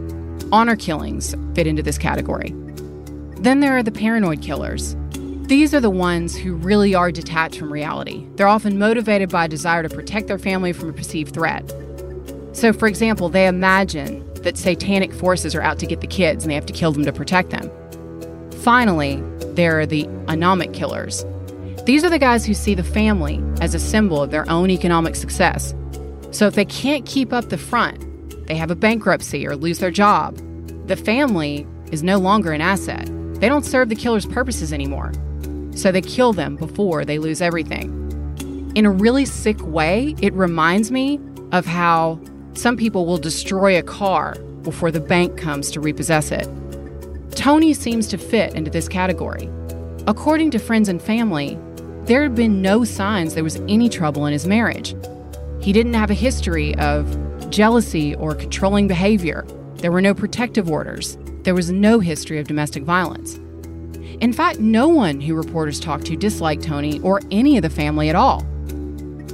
Honor 0.53 0.77
killings 0.77 1.35
fit 1.55 1.67
into 1.67 1.83
this 1.83 1.97
category. 1.97 2.53
Then 3.37 3.61
there 3.61 3.77
are 3.77 3.83
the 3.83 3.93
paranoid 3.93 4.43
killers. 4.43 4.97
These 5.47 5.75
are 5.75 5.81
the 5.81 5.91
ones 5.91 6.35
who 6.35 6.55
really 6.55 6.95
are 6.95 7.13
detached 7.13 7.59
from 7.59 7.71
reality. 7.71 8.27
They're 8.37 8.49
often 8.49 8.79
motivated 8.79 9.29
by 9.29 9.45
a 9.45 9.49
desire 9.49 9.83
to 9.83 9.95
protect 9.95 10.27
their 10.27 10.39
family 10.39 10.73
from 10.73 10.89
a 10.89 10.93
perceived 10.95 11.35
threat. 11.35 11.71
So, 12.53 12.73
for 12.73 12.89
example, 12.89 13.29
they 13.29 13.47
imagine 13.47 14.25
that 14.37 14.57
satanic 14.57 15.13
forces 15.13 15.55
are 15.55 15.61
out 15.61 15.79
to 15.81 15.87
get 15.87 16.01
the 16.01 16.07
kids 16.07 16.45
and 16.45 16.51
they 16.51 16.55
have 16.55 16.65
to 16.65 16.73
kill 16.73 16.93
them 16.93 17.05
to 17.05 17.13
protect 17.13 17.51
them. 17.51 17.71
Finally, 18.63 19.23
there 19.49 19.79
are 19.79 19.85
the 19.85 20.05
anomic 20.29 20.73
killers. 20.73 21.27
These 21.85 22.05
are 22.05 22.11
the 22.11 22.19
guys 22.19 22.47
who 22.47 22.55
see 22.55 22.75
the 22.75 22.83
family 22.83 23.45
as 23.61 23.75
a 23.75 23.79
symbol 23.79 24.23
of 24.23 24.31
their 24.31 24.49
own 24.49 24.71
economic 24.71 25.15
success. 25.15 25.75
So, 26.31 26.47
if 26.47 26.55
they 26.55 26.65
can't 26.65 27.05
keep 27.05 27.35
up 27.35 27.51
the 27.51 27.59
front, 27.59 28.47
they 28.47 28.57
have 28.57 28.71
a 28.71 28.77
bankruptcy 28.77 29.47
or 29.47 29.57
lose 29.57 29.79
their 29.79 29.91
job, 29.91 30.39
the 30.89 30.97
family 30.97 31.67
is 31.93 32.03
no 32.03 32.17
longer 32.17 32.53
an 32.53 32.63
asset. 32.63 33.11
They 33.41 33.49
don't 33.51 33.67
serve 33.67 33.91
the 33.91 33.95
killer's 33.95 34.25
purposes 34.25 34.73
anymore 34.73 35.13
so 35.75 35.91
they 35.91 36.01
kill 36.01 36.33
them 36.33 36.57
before 36.57 37.05
they 37.05 37.19
lose 37.19 37.41
everything. 37.41 38.01
In 38.75 38.87
a 38.87 38.91
really 38.91 39.25
sick 39.25 39.61
way, 39.65 40.15
it 40.21 40.33
reminds 40.35 40.91
me 40.91 41.21
of 41.53 41.67
how 41.67 42.21
some 42.55 42.77
people 42.77 43.07
will 43.07 43.19
destroy 43.19 43.79
a 43.79 43.83
car 43.83 44.35
before 44.63 44.91
the 44.91 45.01
bank 45.01 45.37
comes 45.37 45.71
to 45.71 45.81
repossess 45.81 46.31
it. 46.33 46.49
Tony 47.33 47.75
seems 47.75 48.07
to 48.09 48.19
fit 48.19 48.55
into 48.55 48.71
this 48.71 48.89
category. 48.89 49.49
According 50.07 50.51
to 50.53 50.59
friends 50.59 50.89
and 50.89 51.01
family, 51.01 51.59
there 52.05 52.23
had 52.23 52.35
been 52.35 52.61
no 52.61 52.85
signs 52.85 53.35
there 53.35 53.45
was 53.45 53.57
any 53.69 53.89
trouble 53.89 54.27
in 54.27 54.33
his 54.33 54.47
marriage. 54.47 54.95
He 55.61 55.73
didn't 55.73 55.95
have 55.95 56.11
a 56.11 56.15
history 56.15 56.75
of 56.77 57.51
jealousy 57.51 58.15
or 58.17 58.35
controlling 58.35 58.89
behavior. 58.89 59.47
There 59.77 59.93
were 59.93 60.01
no 60.01 60.15
protective 60.15 60.71
orders. 60.71 61.17
There 61.43 61.55
was 61.55 61.71
no 61.71 62.01
history 62.01 62.39
of 62.39 62.47
domestic 62.47 62.83
violence. 62.83 63.39
In 64.21 64.33
fact, 64.33 64.61
no 64.61 64.89
one 64.89 65.21
who 65.21 65.35
reporters 65.35 65.81
talked 65.81 66.07
to 66.07 66.17
disliked 66.17 66.63
Tony 66.63 67.01
or 67.01 67.21
any 67.31 67.57
of 67.57 67.63
the 67.63 67.71
family 67.71 68.09
at 68.09 68.17
all. 68.17 68.41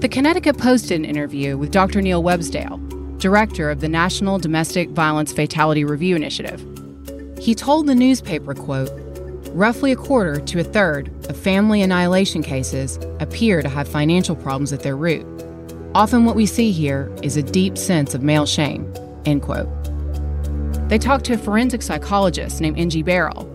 The 0.00 0.08
Connecticut 0.08 0.56
Post 0.58 0.88
did 0.88 1.00
an 1.00 1.04
interview 1.04 1.58
with 1.58 1.70
Dr. 1.70 2.00
Neil 2.00 2.22
Websdale, 2.22 3.18
director 3.18 3.70
of 3.70 3.80
the 3.80 3.88
National 3.88 4.38
Domestic 4.38 4.88
Violence 4.90 5.32
Fatality 5.32 5.84
Review 5.84 6.16
Initiative. 6.16 6.64
He 7.38 7.54
told 7.54 7.86
the 7.86 7.94
newspaper, 7.94 8.54
quote, 8.54 8.90
roughly 9.52 9.92
a 9.92 9.96
quarter 9.96 10.40
to 10.40 10.60
a 10.60 10.64
third 10.64 11.08
of 11.28 11.36
family 11.36 11.82
annihilation 11.82 12.42
cases 12.42 12.98
appear 13.18 13.62
to 13.62 13.68
have 13.68 13.88
financial 13.88 14.36
problems 14.36 14.72
at 14.72 14.80
their 14.80 14.96
root. 14.96 15.26
Often 15.94 16.24
what 16.24 16.36
we 16.36 16.46
see 16.46 16.70
here 16.70 17.12
is 17.22 17.36
a 17.36 17.42
deep 17.42 17.76
sense 17.76 18.14
of 18.14 18.22
male 18.22 18.46
shame, 18.46 18.92
end 19.24 19.42
quote. 19.42 19.68
They 20.88 20.98
talked 20.98 21.24
to 21.26 21.34
a 21.34 21.38
forensic 21.38 21.82
psychologist 21.82 22.60
named 22.60 22.78
N.G. 22.78 23.02
Barrell, 23.02 23.49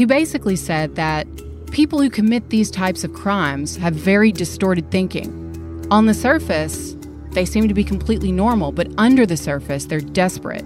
he 0.00 0.06
basically 0.06 0.56
said 0.56 0.96
that 0.96 1.26
people 1.72 2.00
who 2.00 2.08
commit 2.08 2.48
these 2.48 2.70
types 2.70 3.04
of 3.04 3.12
crimes 3.12 3.76
have 3.76 3.92
very 3.92 4.32
distorted 4.32 4.90
thinking. 4.90 5.86
On 5.90 6.06
the 6.06 6.14
surface, 6.14 6.96
they 7.32 7.44
seem 7.44 7.68
to 7.68 7.74
be 7.74 7.84
completely 7.84 8.32
normal, 8.32 8.72
but 8.72 8.90
under 8.96 9.26
the 9.26 9.36
surface, 9.36 9.84
they're 9.84 10.00
desperate. 10.00 10.64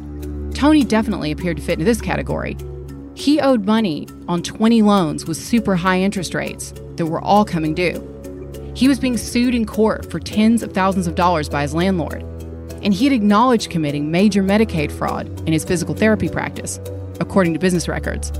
Tony 0.55 0.85
definitely 0.85 1.33
appeared 1.33 1.57
to 1.57 1.65
fit 1.65 1.73
into 1.73 1.85
this 1.85 2.01
category. 2.01 2.57
He 3.15 3.41
owed 3.41 3.67
money 3.67 4.07
on 4.29 4.41
20 4.41 4.83
loans 4.83 5.27
with 5.27 5.37
super 5.37 5.75
high 5.75 5.99
interest 5.99 6.33
rates 6.33 6.73
that 6.95 7.07
were 7.07 7.21
all 7.21 7.45
coming 7.45 7.75
due. 7.75 7.99
He 8.77 8.87
was 8.87 9.01
being 9.01 9.17
sued 9.17 9.57
in 9.57 9.67
court 9.67 10.09
for 10.13 10.21
tens 10.21 10.63
of 10.63 10.73
thousands 10.73 11.09
of 11.09 11.17
dollars 11.17 11.49
by 11.49 11.63
his 11.63 11.75
landlord, 11.75 12.23
and 12.85 12.95
he 12.95 13.03
had 13.03 13.13
acknowledged 13.13 13.69
committing 13.69 14.13
major 14.13 14.45
Medicaid 14.45 14.93
fraud 14.93 15.27
in 15.41 15.53
his 15.53 15.65
physical 15.65 15.97
therapy 15.97 16.29
practice, 16.29 16.79
according 17.19 17.53
to 17.53 17.59
business 17.59 17.89
records. 17.89 18.31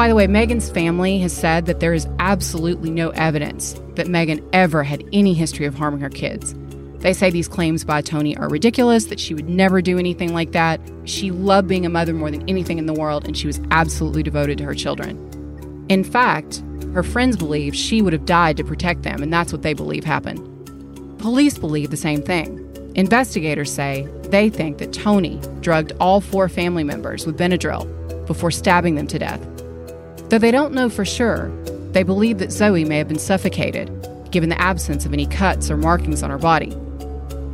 By 0.00 0.08
the 0.08 0.14
way, 0.14 0.26
Megan's 0.26 0.70
family 0.70 1.18
has 1.18 1.30
said 1.30 1.66
that 1.66 1.80
there 1.80 1.92
is 1.92 2.08
absolutely 2.18 2.88
no 2.88 3.10
evidence 3.10 3.78
that 3.96 4.08
Megan 4.08 4.42
ever 4.54 4.82
had 4.82 5.04
any 5.12 5.34
history 5.34 5.66
of 5.66 5.74
harming 5.74 6.00
her 6.00 6.08
kids. 6.08 6.54
They 7.00 7.12
say 7.12 7.28
these 7.28 7.48
claims 7.48 7.84
by 7.84 8.00
Tony 8.00 8.34
are 8.34 8.48
ridiculous, 8.48 9.04
that 9.04 9.20
she 9.20 9.34
would 9.34 9.50
never 9.50 9.82
do 9.82 9.98
anything 9.98 10.32
like 10.32 10.52
that. 10.52 10.80
She 11.04 11.30
loved 11.30 11.68
being 11.68 11.84
a 11.84 11.90
mother 11.90 12.14
more 12.14 12.30
than 12.30 12.48
anything 12.48 12.78
in 12.78 12.86
the 12.86 12.94
world, 12.94 13.26
and 13.26 13.36
she 13.36 13.46
was 13.46 13.60
absolutely 13.72 14.22
devoted 14.22 14.56
to 14.56 14.64
her 14.64 14.74
children. 14.74 15.84
In 15.90 16.02
fact, 16.02 16.62
her 16.94 17.02
friends 17.02 17.36
believe 17.36 17.76
she 17.76 18.00
would 18.00 18.14
have 18.14 18.24
died 18.24 18.56
to 18.56 18.64
protect 18.64 19.02
them, 19.02 19.22
and 19.22 19.30
that's 19.30 19.52
what 19.52 19.60
they 19.60 19.74
believe 19.74 20.04
happened. 20.04 20.38
Police 21.18 21.58
believe 21.58 21.90
the 21.90 21.98
same 21.98 22.22
thing. 22.22 22.56
Investigators 22.94 23.70
say 23.70 24.08
they 24.22 24.48
think 24.48 24.78
that 24.78 24.94
Tony 24.94 25.38
drugged 25.60 25.92
all 26.00 26.22
four 26.22 26.48
family 26.48 26.84
members 26.84 27.26
with 27.26 27.36
Benadryl 27.36 27.86
before 28.26 28.50
stabbing 28.50 28.94
them 28.94 29.06
to 29.08 29.18
death. 29.18 29.46
Though 30.30 30.38
they 30.38 30.52
don't 30.52 30.72
know 30.72 30.88
for 30.88 31.04
sure, 31.04 31.50
they 31.90 32.04
believe 32.04 32.38
that 32.38 32.52
Zoe 32.52 32.84
may 32.84 32.98
have 32.98 33.08
been 33.08 33.18
suffocated, 33.18 33.90
given 34.30 34.48
the 34.48 34.60
absence 34.60 35.04
of 35.04 35.12
any 35.12 35.26
cuts 35.26 35.72
or 35.72 35.76
markings 35.76 36.22
on 36.22 36.30
her 36.30 36.38
body. 36.38 36.70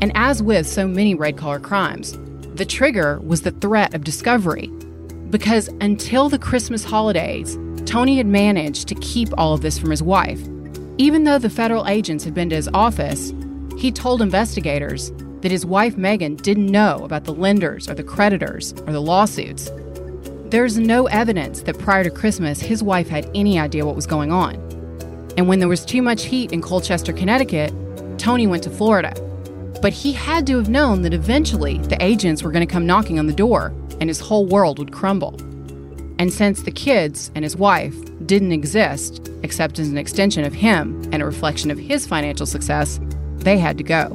And 0.02 0.12
as 0.14 0.42
with 0.42 0.66
so 0.66 0.86
many 0.86 1.14
red 1.14 1.38
collar 1.38 1.58
crimes, 1.58 2.18
the 2.54 2.66
trigger 2.66 3.18
was 3.20 3.40
the 3.40 3.50
threat 3.50 3.94
of 3.94 4.04
discovery. 4.04 4.66
Because 5.30 5.68
until 5.80 6.28
the 6.28 6.38
Christmas 6.38 6.84
holidays, 6.84 7.58
Tony 7.86 8.18
had 8.18 8.26
managed 8.26 8.88
to 8.88 8.94
keep 8.96 9.30
all 9.38 9.54
of 9.54 9.62
this 9.62 9.78
from 9.78 9.90
his 9.90 10.02
wife. 10.02 10.40
Even 10.98 11.24
though 11.24 11.38
the 11.38 11.48
federal 11.48 11.86
agents 11.86 12.24
had 12.24 12.34
been 12.34 12.50
to 12.50 12.56
his 12.56 12.68
office, 12.74 13.32
he 13.78 13.90
told 13.90 14.20
investigators 14.20 15.12
that 15.40 15.50
his 15.50 15.64
wife 15.64 15.96
Megan 15.96 16.36
didn't 16.36 16.66
know 16.66 17.02
about 17.04 17.24
the 17.24 17.32
lenders 17.32 17.88
or 17.88 17.94
the 17.94 18.04
creditors 18.04 18.72
or 18.86 18.92
the 18.92 19.00
lawsuits. 19.00 19.70
There's 20.50 20.78
no 20.78 21.06
evidence 21.06 21.62
that 21.62 21.76
prior 21.76 22.04
to 22.04 22.10
Christmas 22.10 22.60
his 22.60 22.80
wife 22.80 23.08
had 23.08 23.28
any 23.34 23.58
idea 23.58 23.84
what 23.84 23.96
was 23.96 24.06
going 24.06 24.30
on. 24.30 24.54
And 25.36 25.48
when 25.48 25.58
there 25.58 25.68
was 25.68 25.84
too 25.84 26.02
much 26.02 26.24
heat 26.24 26.52
in 26.52 26.62
Colchester, 26.62 27.12
Connecticut, 27.12 27.74
Tony 28.16 28.46
went 28.46 28.62
to 28.62 28.70
Florida. 28.70 29.12
But 29.82 29.92
he 29.92 30.12
had 30.12 30.46
to 30.46 30.56
have 30.56 30.68
known 30.68 31.02
that 31.02 31.12
eventually 31.12 31.78
the 31.78 32.00
agents 32.00 32.44
were 32.44 32.52
going 32.52 32.64
to 32.64 32.72
come 32.72 32.86
knocking 32.86 33.18
on 33.18 33.26
the 33.26 33.32
door 33.32 33.74
and 34.00 34.08
his 34.08 34.20
whole 34.20 34.46
world 34.46 34.78
would 34.78 34.92
crumble. 34.92 35.34
And 36.20 36.32
since 36.32 36.62
the 36.62 36.70
kids 36.70 37.32
and 37.34 37.44
his 37.44 37.56
wife 37.56 37.96
didn't 38.24 38.52
exist 38.52 39.28
except 39.42 39.80
as 39.80 39.88
an 39.88 39.98
extension 39.98 40.44
of 40.44 40.54
him 40.54 41.02
and 41.10 41.22
a 41.22 41.26
reflection 41.26 41.72
of 41.72 41.78
his 41.78 42.06
financial 42.06 42.46
success, 42.46 43.00
they 43.38 43.58
had 43.58 43.76
to 43.78 43.84
go. 43.84 44.10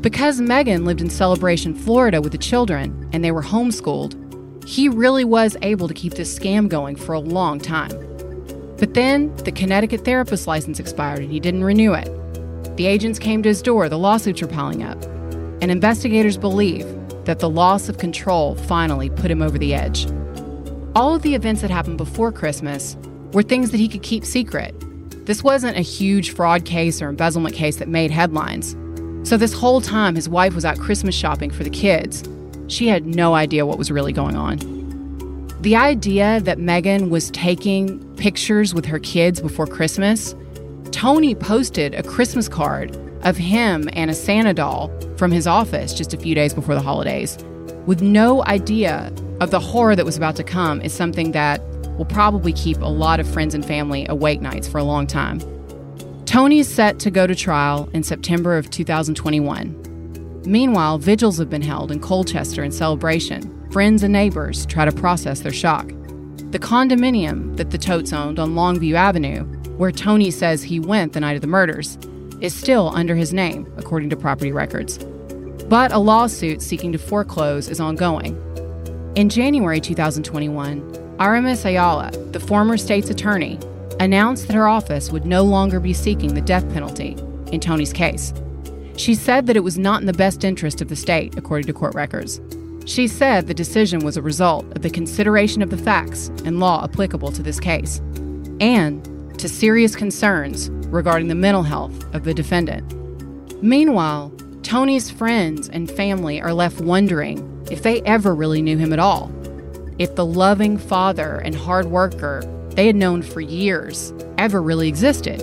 Because 0.00 0.40
Megan 0.40 0.86
lived 0.86 1.02
in 1.02 1.10
Celebration, 1.10 1.74
Florida 1.74 2.20
with 2.20 2.32
the 2.32 2.38
children 2.38 3.08
and 3.12 3.22
they 3.22 3.30
were 3.30 3.42
homeschooled, 3.42 4.23
he 4.66 4.88
really 4.88 5.24
was 5.24 5.56
able 5.62 5.88
to 5.88 5.94
keep 5.94 6.14
this 6.14 6.36
scam 6.36 6.68
going 6.68 6.96
for 6.96 7.12
a 7.12 7.20
long 7.20 7.58
time. 7.58 7.90
But 8.78 8.94
then 8.94 9.34
the 9.36 9.52
Connecticut 9.52 10.04
therapist 10.04 10.46
license 10.46 10.80
expired 10.80 11.20
and 11.20 11.30
he 11.30 11.40
didn't 11.40 11.64
renew 11.64 11.92
it. 11.94 12.08
The 12.76 12.86
agents 12.86 13.18
came 13.18 13.42
to 13.42 13.48
his 13.48 13.62
door, 13.62 13.88
the 13.88 13.98
lawsuits 13.98 14.42
were 14.42 14.48
piling 14.48 14.82
up. 14.82 15.02
And 15.62 15.70
investigators 15.70 16.36
believe 16.36 16.86
that 17.24 17.38
the 17.38 17.48
loss 17.48 17.88
of 17.88 17.98
control 17.98 18.54
finally 18.54 19.10
put 19.10 19.30
him 19.30 19.42
over 19.42 19.58
the 19.58 19.74
edge. 19.74 20.06
All 20.94 21.14
of 21.14 21.22
the 21.22 21.34
events 21.34 21.62
that 21.62 21.70
happened 21.70 21.98
before 21.98 22.32
Christmas 22.32 22.96
were 23.32 23.42
things 23.42 23.70
that 23.70 23.78
he 23.78 23.88
could 23.88 24.02
keep 24.02 24.24
secret. 24.24 24.74
This 25.26 25.42
wasn't 25.42 25.76
a 25.76 25.82
huge 25.82 26.34
fraud 26.34 26.64
case 26.64 27.00
or 27.00 27.08
embezzlement 27.08 27.54
case 27.54 27.76
that 27.76 27.88
made 27.88 28.10
headlines. 28.10 28.76
So, 29.26 29.38
this 29.38 29.54
whole 29.54 29.80
time, 29.80 30.14
his 30.14 30.28
wife 30.28 30.54
was 30.54 30.66
out 30.66 30.78
Christmas 30.78 31.14
shopping 31.14 31.50
for 31.50 31.64
the 31.64 31.70
kids. 31.70 32.22
She 32.74 32.88
had 32.88 33.06
no 33.06 33.34
idea 33.34 33.64
what 33.66 33.78
was 33.78 33.92
really 33.92 34.12
going 34.12 34.34
on. 34.34 34.58
The 35.60 35.76
idea 35.76 36.40
that 36.40 36.58
Megan 36.58 37.08
was 37.08 37.30
taking 37.30 38.00
pictures 38.16 38.74
with 38.74 38.84
her 38.84 38.98
kids 38.98 39.40
before 39.40 39.68
Christmas, 39.68 40.34
Tony 40.90 41.36
posted 41.36 41.94
a 41.94 42.02
Christmas 42.02 42.48
card 42.48 42.96
of 43.22 43.36
him 43.36 43.88
and 43.92 44.10
a 44.10 44.14
Santa 44.14 44.52
doll 44.52 44.90
from 45.16 45.30
his 45.30 45.46
office 45.46 45.94
just 45.94 46.12
a 46.14 46.16
few 46.16 46.34
days 46.34 46.52
before 46.52 46.74
the 46.74 46.82
holidays, 46.82 47.38
with 47.86 48.02
no 48.02 48.44
idea 48.46 49.12
of 49.40 49.52
the 49.52 49.60
horror 49.60 49.94
that 49.94 50.04
was 50.04 50.16
about 50.16 50.34
to 50.34 50.42
come, 50.42 50.80
is 50.80 50.92
something 50.92 51.30
that 51.30 51.62
will 51.96 52.04
probably 52.06 52.52
keep 52.52 52.78
a 52.78 52.86
lot 52.86 53.20
of 53.20 53.28
friends 53.28 53.54
and 53.54 53.64
family 53.64 54.04
awake 54.08 54.40
nights 54.40 54.66
for 54.66 54.78
a 54.78 54.84
long 54.84 55.06
time. 55.06 55.40
Tony 56.24 56.58
is 56.58 56.68
set 56.68 56.98
to 56.98 57.12
go 57.12 57.24
to 57.24 57.36
trial 57.36 57.88
in 57.92 58.02
September 58.02 58.58
of 58.58 58.68
2021. 58.70 59.83
Meanwhile, 60.46 60.98
vigils 60.98 61.38
have 61.38 61.48
been 61.48 61.62
held 61.62 61.90
in 61.90 62.00
Colchester 62.00 62.62
in 62.62 62.70
Celebration. 62.70 63.70
Friends 63.70 64.02
and 64.02 64.12
neighbors 64.12 64.66
try 64.66 64.84
to 64.84 64.92
process 64.92 65.40
their 65.40 65.52
shock. 65.52 65.88
The 66.50 66.58
condominium 66.58 67.56
that 67.56 67.70
the 67.70 67.78
Todts 67.78 68.12
owned 68.12 68.38
on 68.38 68.54
Longview 68.54 68.94
Avenue, 68.94 69.44
where 69.78 69.90
Tony 69.90 70.30
says 70.30 70.62
he 70.62 70.78
went 70.78 71.14
the 71.14 71.20
night 71.20 71.36
of 71.36 71.40
the 71.40 71.48
murders, 71.48 71.98
is 72.40 72.54
still 72.54 72.90
under 72.94 73.16
his 73.16 73.32
name, 73.32 73.72
according 73.78 74.10
to 74.10 74.16
property 74.16 74.52
records. 74.52 74.98
But 75.68 75.92
a 75.92 75.98
lawsuit 75.98 76.60
seeking 76.60 76.92
to 76.92 76.98
foreclose 76.98 77.68
is 77.68 77.80
ongoing. 77.80 78.38
In 79.16 79.30
January 79.30 79.80
2021, 79.80 81.16
Aramis 81.20 81.64
Ayala, 81.64 82.10
the 82.32 82.40
former 82.40 82.76
state's 82.76 83.08
attorney, 83.08 83.58
announced 83.98 84.46
that 84.46 84.56
her 84.56 84.68
office 84.68 85.10
would 85.10 85.24
no 85.24 85.42
longer 85.42 85.80
be 85.80 85.94
seeking 85.94 86.34
the 86.34 86.40
death 86.40 86.70
penalty 86.72 87.16
in 87.50 87.60
Tony's 87.60 87.92
case. 87.92 88.34
She 88.96 89.14
said 89.14 89.46
that 89.46 89.56
it 89.56 89.64
was 89.64 89.78
not 89.78 90.00
in 90.00 90.06
the 90.06 90.12
best 90.12 90.44
interest 90.44 90.80
of 90.80 90.88
the 90.88 90.96
state, 90.96 91.36
according 91.36 91.66
to 91.66 91.72
court 91.72 91.94
records. 91.94 92.40
She 92.86 93.08
said 93.08 93.46
the 93.46 93.54
decision 93.54 94.00
was 94.00 94.16
a 94.16 94.22
result 94.22 94.64
of 94.76 94.82
the 94.82 94.90
consideration 94.90 95.62
of 95.62 95.70
the 95.70 95.78
facts 95.78 96.28
and 96.44 96.60
law 96.60 96.84
applicable 96.84 97.32
to 97.32 97.42
this 97.42 97.58
case, 97.58 97.98
and 98.60 99.04
to 99.38 99.48
serious 99.48 99.96
concerns 99.96 100.70
regarding 100.88 101.28
the 101.28 101.34
mental 101.34 101.62
health 101.62 102.14
of 102.14 102.24
the 102.24 102.34
defendant. 102.34 102.92
Meanwhile, 103.62 104.32
Tony's 104.62 105.10
friends 105.10 105.68
and 105.68 105.90
family 105.90 106.40
are 106.40 106.52
left 106.52 106.80
wondering 106.80 107.66
if 107.70 107.82
they 107.82 108.00
ever 108.02 108.34
really 108.34 108.62
knew 108.62 108.76
him 108.76 108.92
at 108.92 108.98
all. 108.98 109.32
If 109.98 110.14
the 110.14 110.26
loving 110.26 110.76
father 110.76 111.36
and 111.38 111.54
hard 111.54 111.86
worker 111.86 112.42
they 112.70 112.86
had 112.86 112.96
known 112.96 113.22
for 113.22 113.40
years 113.40 114.12
ever 114.36 114.60
really 114.60 114.88
existed. 114.88 115.40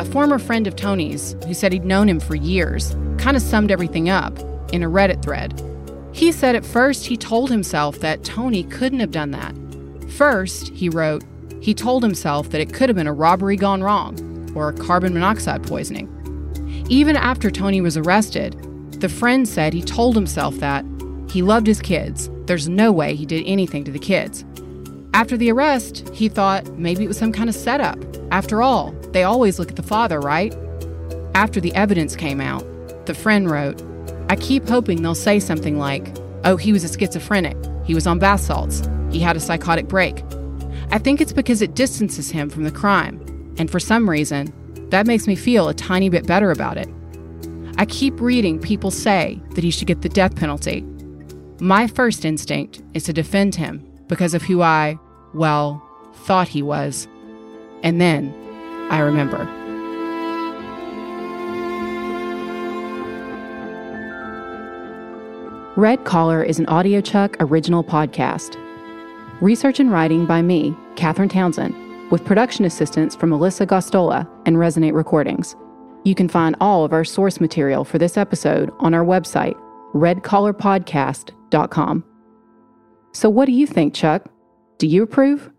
A 0.00 0.04
former 0.06 0.38
friend 0.38 0.66
of 0.66 0.76
Tony's, 0.76 1.36
who 1.46 1.52
said 1.52 1.74
he'd 1.74 1.84
known 1.84 2.08
him 2.08 2.20
for 2.20 2.34
years, 2.34 2.96
kind 3.18 3.36
of 3.36 3.42
summed 3.42 3.70
everything 3.70 4.08
up 4.08 4.32
in 4.72 4.82
a 4.82 4.88
Reddit 4.88 5.22
thread. 5.22 5.62
He 6.12 6.32
said 6.32 6.56
at 6.56 6.64
first 6.64 7.04
he 7.04 7.18
told 7.18 7.50
himself 7.50 8.00
that 8.00 8.24
Tony 8.24 8.62
couldn't 8.62 9.00
have 9.00 9.10
done 9.10 9.30
that. 9.32 9.54
First, 10.12 10.68
he 10.68 10.88
wrote, 10.88 11.22
he 11.60 11.74
told 11.74 12.02
himself 12.02 12.48
that 12.48 12.62
it 12.62 12.72
could 12.72 12.88
have 12.88 12.96
been 12.96 13.06
a 13.06 13.12
robbery 13.12 13.56
gone 13.56 13.82
wrong 13.82 14.50
or 14.54 14.70
a 14.70 14.72
carbon 14.72 15.12
monoxide 15.12 15.66
poisoning. 15.66 16.08
Even 16.88 17.14
after 17.14 17.50
Tony 17.50 17.82
was 17.82 17.98
arrested, 17.98 18.56
the 19.02 19.08
friend 19.10 19.46
said 19.46 19.74
he 19.74 19.82
told 19.82 20.14
himself 20.14 20.54
that 20.60 20.82
he 21.28 21.42
loved 21.42 21.66
his 21.66 21.82
kids. 21.82 22.30
There's 22.46 22.70
no 22.70 22.90
way 22.90 23.14
he 23.14 23.26
did 23.26 23.44
anything 23.44 23.84
to 23.84 23.92
the 23.92 23.98
kids. 23.98 24.46
After 25.12 25.36
the 25.36 25.52
arrest, 25.52 26.08
he 26.14 26.30
thought 26.30 26.66
maybe 26.78 27.04
it 27.04 27.08
was 27.08 27.18
some 27.18 27.32
kind 27.32 27.50
of 27.50 27.54
setup. 27.54 27.98
After 28.30 28.62
all, 28.62 28.94
they 29.12 29.22
always 29.22 29.58
look 29.58 29.70
at 29.70 29.76
the 29.76 29.82
father, 29.82 30.20
right? 30.20 30.54
After 31.34 31.60
the 31.60 31.74
evidence 31.74 32.16
came 32.16 32.40
out, 32.40 32.64
the 33.06 33.14
friend 33.14 33.50
wrote, 33.50 33.82
I 34.28 34.36
keep 34.36 34.68
hoping 34.68 35.02
they'll 35.02 35.14
say 35.14 35.40
something 35.40 35.78
like, 35.78 36.16
oh, 36.44 36.56
he 36.56 36.72
was 36.72 36.84
a 36.84 36.98
schizophrenic, 36.98 37.56
he 37.84 37.94
was 37.94 38.06
on 38.06 38.18
bath 38.18 38.40
salts, 38.40 38.82
he 39.10 39.20
had 39.20 39.36
a 39.36 39.40
psychotic 39.40 39.88
break. 39.88 40.22
I 40.90 40.98
think 40.98 41.20
it's 41.20 41.32
because 41.32 41.62
it 41.62 41.74
distances 41.74 42.30
him 42.30 42.50
from 42.50 42.64
the 42.64 42.70
crime, 42.70 43.20
and 43.58 43.70
for 43.70 43.80
some 43.80 44.08
reason, 44.08 44.52
that 44.90 45.06
makes 45.06 45.26
me 45.26 45.36
feel 45.36 45.68
a 45.68 45.74
tiny 45.74 46.08
bit 46.08 46.26
better 46.26 46.50
about 46.50 46.78
it. 46.78 46.88
I 47.78 47.86
keep 47.86 48.20
reading 48.20 48.60
people 48.60 48.90
say 48.90 49.40
that 49.54 49.64
he 49.64 49.70
should 49.70 49.86
get 49.86 50.02
the 50.02 50.08
death 50.08 50.36
penalty, 50.36 50.84
my 51.60 51.86
first 51.86 52.24
instinct 52.24 52.82
is 52.94 53.04
to 53.04 53.12
defend 53.12 53.54
him 53.54 53.86
because 54.08 54.32
of 54.32 54.40
who 54.40 54.62
I, 54.62 54.98
well, 55.34 55.86
thought 56.24 56.48
he 56.48 56.62
was. 56.62 57.06
And 57.82 58.00
then 58.00 58.32
I 58.90 59.00
remember. 59.00 59.48
Red 65.76 66.04
Collar 66.04 66.42
is 66.42 66.58
an 66.58 66.66
audiochuck 66.66 67.36
original 67.40 67.82
podcast. 67.82 68.56
Research 69.40 69.80
and 69.80 69.90
writing 69.90 70.26
by 70.26 70.42
me, 70.42 70.76
Catherine 70.96 71.30
Townsend, 71.30 71.74
with 72.10 72.26
production 72.26 72.66
assistance 72.66 73.16
from 73.16 73.30
Melissa 73.30 73.66
Gostola 73.66 74.28
and 74.44 74.56
Resonate 74.56 74.92
Recordings. 74.92 75.56
You 76.04 76.14
can 76.14 76.28
find 76.28 76.54
all 76.60 76.84
of 76.84 76.92
our 76.92 77.04
source 77.04 77.40
material 77.40 77.84
for 77.84 77.96
this 77.98 78.18
episode 78.18 78.70
on 78.80 78.92
our 78.92 79.04
website, 79.04 79.54
redcollarpodcast.com. 79.94 82.04
So, 83.12 83.30
what 83.30 83.46
do 83.46 83.52
you 83.52 83.66
think, 83.66 83.94
Chuck? 83.94 84.26
Do 84.78 84.86
you 84.86 85.02
approve? 85.02 85.50